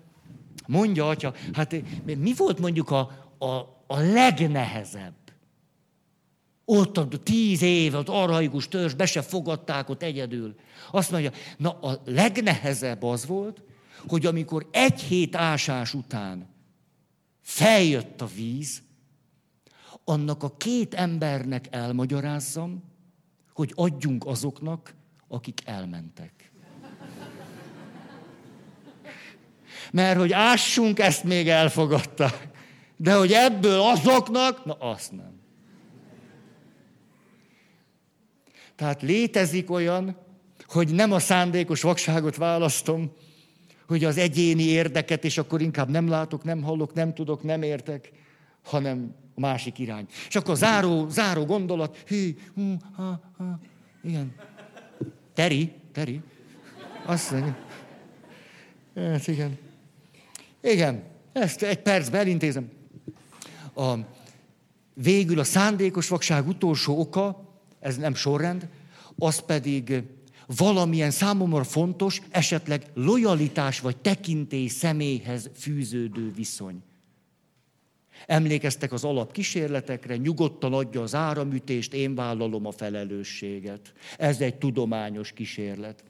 mondja, 0.68 1.08
atya, 1.08 1.34
hát 1.54 1.76
mi 2.06 2.34
volt 2.38 2.60
mondjuk 2.60 2.92
a, 2.92 3.00
a, 3.38 3.48
a 3.88 4.00
legnehezebb? 4.00 5.14
Ott 6.66 7.24
tíz 7.24 7.62
év, 7.62 7.96
az 7.96 8.04
arhaikus 8.08 8.68
törzs, 8.68 8.94
be 8.94 9.06
se 9.06 9.22
fogadták 9.22 9.90
ott 9.90 10.04
egyedül. 10.04 10.56
Azt 10.92 11.12
mondja, 11.12 11.32
na 11.58 11.80
a 11.80 12.02
legnehezebb 12.06 13.04
az 13.04 13.26
volt, 13.26 13.62
hogy 14.08 14.26
amikor 14.26 14.68
egy 14.72 15.02
hét 15.02 15.36
ásás 15.36 15.94
után 15.94 16.50
feljött 17.42 18.22
a 18.22 18.28
víz, 18.36 18.82
annak 20.04 20.44
a 20.44 20.56
két 20.58 20.94
embernek 20.94 21.68
elmagyarázzam, 21.70 22.84
hogy 23.54 23.72
adjunk 23.76 24.26
azoknak, 24.26 24.94
akik 25.28 25.62
elmentek. 25.66 26.52
Mert 29.92 30.20
hogy 30.20 30.32
ássunk, 30.34 31.00
ezt 31.00 31.24
még 31.24 31.50
elfogadták. 31.50 32.48
De 32.96 33.16
hogy 33.16 33.32
ebből 33.32 33.80
azoknak, 33.80 34.66
na 34.66 34.74
azt 34.74 35.12
nem. 35.12 35.35
Tehát 38.76 39.02
létezik 39.02 39.72
olyan, 39.72 40.18
hogy 40.66 40.94
nem 40.94 41.12
a 41.12 41.20
szándékos 41.20 41.82
vakságot 41.82 42.36
választom, 42.36 43.12
hogy 43.88 44.04
az 44.04 44.18
egyéni 44.18 44.64
érdeket, 44.64 45.24
és 45.24 45.38
akkor 45.38 45.62
inkább 45.62 45.90
nem 45.90 46.08
látok, 46.08 46.44
nem 46.44 46.62
hallok, 46.62 46.94
nem 46.94 47.14
tudok, 47.14 47.44
nem 47.44 47.62
értek, 47.62 48.12
hanem 48.64 49.16
a 49.36 49.40
másik 49.40 49.80
irány. 49.80 50.06
És 50.28 50.36
akkor 50.36 50.56
záró, 50.56 51.10
záró 51.10 51.46
gondolat, 51.46 51.98
hű, 52.08 52.36
hú, 52.54 52.78
ha, 52.96 53.22
ha, 53.38 53.60
igen. 54.04 54.36
Teri, 55.34 55.72
Teri, 55.92 56.22
azt 57.06 57.32
mondja. 57.32 57.58
Hát 58.96 59.28
igen. 59.28 59.58
Igen, 60.62 61.04
ezt 61.34 61.62
egy 61.62 61.82
percben 61.82 62.22
elintézem. 62.22 62.70
A, 63.76 63.94
végül 64.94 65.40
a 65.40 65.44
szándékos 65.44 66.08
vakság 66.08 66.48
utolsó 66.48 67.00
oka, 67.00 67.45
ez 67.86 67.98
nem 67.98 68.16
sorrend, 68.16 68.68
az 69.18 69.40
pedig 69.40 70.04
valamilyen 70.58 71.12
számomra 71.12 71.64
fontos, 71.64 72.22
esetleg 72.30 72.86
lojalitás 72.94 73.80
vagy 73.80 73.98
tekintély 73.98 74.68
személyhez 74.68 75.50
fűződő 75.56 76.32
viszony. 76.36 76.84
Emlékeztek 78.26 78.92
az 78.92 79.04
alapkísérletekre, 79.04 80.16
nyugodtan 80.16 80.74
adja 80.74 81.02
az 81.02 81.16
áramütést, 81.16 81.94
én 81.94 82.16
vállalom 82.16 82.66
a 82.66 82.72
felelősséget. 82.72 83.94
Ez 84.18 84.42
egy 84.42 84.56
tudományos 84.56 85.32
kísérlet. 85.32 86.04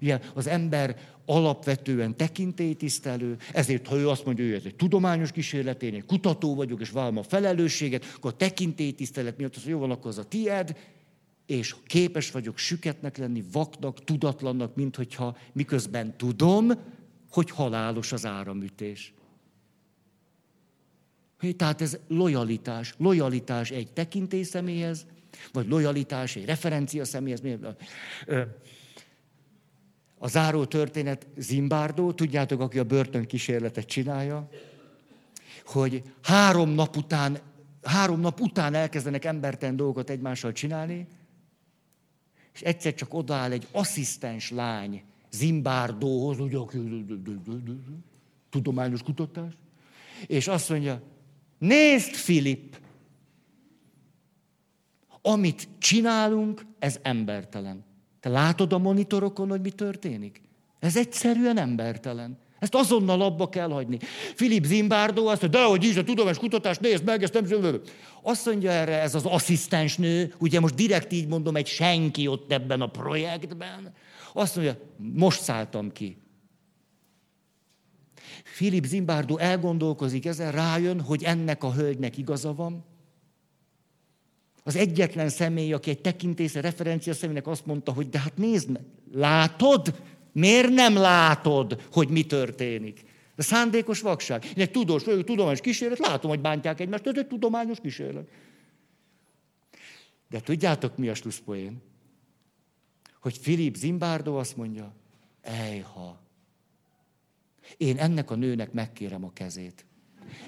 Ugye 0.00 0.18
az 0.34 0.46
ember 0.46 0.96
alapvetően 1.26 2.16
tekintélytisztelő, 2.16 3.36
ezért 3.52 3.86
ha 3.86 3.96
ő 3.96 4.08
azt 4.08 4.24
mondja, 4.24 4.44
hogy 4.44 4.54
ez 4.54 4.64
egy 4.64 4.74
tudományos 4.74 5.32
kísérlet, 5.32 5.82
én 5.82 5.94
egy 5.94 6.04
kutató 6.04 6.54
vagyok, 6.54 6.80
és 6.80 6.90
vállalom 6.90 7.18
a 7.18 7.22
felelősséget, 7.22 8.04
akkor 8.16 8.32
a 8.32 8.36
tekintélytisztelet 8.36 9.36
miatt 9.36 9.56
az, 9.56 9.62
hogy 9.62 9.70
jó 9.70 9.78
van, 9.78 9.90
akkor 9.90 10.10
az 10.10 10.18
a 10.18 10.24
tied, 10.24 10.76
és 11.48 11.74
képes 11.86 12.30
vagyok 12.30 12.58
süketnek 12.58 13.16
lenni, 13.16 13.44
vaknak, 13.52 14.04
tudatlannak, 14.04 14.74
mint 14.74 14.96
hogyha 14.96 15.36
miközben 15.52 16.16
tudom, 16.16 16.72
hogy 17.30 17.50
halálos 17.50 18.12
az 18.12 18.26
áramütés. 18.26 19.14
Tehát 21.56 21.80
ez 21.80 21.98
lojalitás. 22.08 22.94
Lojalitás 22.98 23.70
egy 23.70 23.92
tekintély 23.92 24.42
személyhez, 24.42 25.06
Vagy 25.52 25.68
lojalitás, 25.68 26.36
egy 26.36 26.44
referencia 26.44 27.04
személyhez. 27.04 27.40
A 30.18 30.28
záró 30.28 30.64
történet 30.64 31.26
Zimbardo, 31.36 32.12
tudjátok, 32.12 32.60
aki 32.60 32.78
a 32.78 32.84
börtön 32.84 33.26
kísérletet 33.26 33.86
csinálja, 33.86 34.48
hogy 35.64 36.02
három 36.22 36.70
nap 36.70 36.96
után, 36.96 37.38
három 37.82 38.20
nap 38.20 38.40
után 38.40 38.74
elkezdenek 38.74 39.24
emberten 39.24 39.76
dolgokat 39.76 40.10
egymással 40.10 40.52
csinálni, 40.52 41.06
és 42.58 42.64
egyszer 42.64 42.94
csak 42.94 43.14
odaáll 43.14 43.52
egy 43.52 43.66
asszisztens 43.72 44.50
lány 44.50 45.02
Zimbárdóhoz, 45.30 46.40
ugye, 46.40 46.58
tudományos 48.50 49.02
kutatás, 49.02 49.52
és 50.26 50.48
azt 50.48 50.68
mondja, 50.68 51.02
nézd, 51.58 52.14
Filip, 52.14 52.80
amit 55.22 55.68
csinálunk, 55.78 56.66
ez 56.78 56.98
embertelen. 57.02 57.84
Te 58.20 58.28
látod 58.28 58.72
a 58.72 58.78
monitorokon, 58.78 59.48
hogy 59.48 59.60
mi 59.60 59.70
történik? 59.70 60.42
Ez 60.78 60.96
egyszerűen 60.96 61.56
embertelen. 61.56 62.38
Ezt 62.58 62.74
azonnal 62.74 63.22
abba 63.22 63.48
kell 63.48 63.68
hagyni. 63.68 63.98
Filip 64.34 64.64
Zimbardo 64.64 65.26
azt 65.26 65.40
mondja, 65.40 65.60
de 65.60 65.66
hogy 65.66 65.84
is, 65.84 65.96
a 65.96 66.04
tudományos 66.04 66.38
kutatást 66.38 66.80
nézd 66.80 67.04
meg, 67.04 67.22
ezt 67.22 67.32
nem... 67.32 67.80
Azt 68.22 68.46
mondja 68.46 68.70
erre 68.70 69.00
ez 69.00 69.14
az 69.14 69.24
asszisztensnő, 69.24 70.34
ugye 70.38 70.60
most 70.60 70.74
direkt 70.74 71.12
így 71.12 71.28
mondom, 71.28 71.56
egy 71.56 71.66
senki 71.66 72.26
ott 72.26 72.52
ebben 72.52 72.80
a 72.80 72.86
projektben, 72.86 73.92
azt 74.32 74.56
mondja, 74.56 74.78
most 74.96 75.42
szálltam 75.42 75.92
ki. 75.92 76.16
Filip 78.44 78.84
Zimbardo 78.84 79.36
elgondolkozik 79.36 80.26
ezen, 80.26 80.52
rájön, 80.52 81.00
hogy 81.00 81.22
ennek 81.22 81.64
a 81.64 81.72
hölgynek 81.72 82.18
igaza 82.18 82.54
van. 82.54 82.84
Az 84.64 84.76
egyetlen 84.76 85.28
személy, 85.28 85.72
aki 85.72 85.90
egy 85.90 86.00
tekintésze, 86.00 86.60
referencia 86.60 87.14
személynek 87.14 87.46
azt 87.46 87.66
mondta, 87.66 87.92
hogy 87.92 88.08
de 88.08 88.18
hát 88.18 88.36
nézd 88.36 88.70
meg, 88.70 88.82
látod? 89.12 89.94
Miért 90.38 90.68
nem 90.70 90.94
látod, 90.94 91.82
hogy 91.92 92.08
mi 92.08 92.26
történik? 92.26 93.04
De 93.36 93.42
szándékos 93.42 94.00
vakság. 94.00 94.44
Én 94.44 94.62
egy 94.62 94.70
tudós, 94.70 95.04
egy 95.04 95.24
tudományos 95.24 95.60
kísérlet, 95.60 95.98
látom, 95.98 96.30
hogy 96.30 96.40
bántják 96.40 96.80
egymást, 96.80 97.06
ez 97.06 97.16
egy 97.16 97.26
tudományos 97.26 97.78
kísérlet. 97.80 98.28
De 100.30 100.40
tudjátok, 100.40 100.96
mi 100.96 101.08
a 101.08 101.14
slusszpoén? 101.14 101.82
Hogy 103.20 103.36
Filip 103.36 103.76
Zimbardo 103.76 104.36
azt 104.36 104.56
mondja, 104.56 104.94
ejha, 105.42 106.20
én 107.76 107.98
ennek 107.98 108.30
a 108.30 108.34
nőnek 108.34 108.72
megkérem 108.72 109.24
a 109.24 109.32
kezét. 109.32 109.84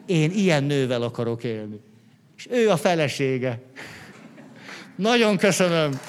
Én 0.07 0.31
ilyen 0.31 0.65
nővel 0.65 1.03
akarok 1.03 1.45
élni. 1.45 1.81
És 2.37 2.49
ő 2.51 2.71
a 2.71 2.77
felesége. 2.77 3.63
Nagyon 4.97 5.37
köszönöm. 5.37 6.01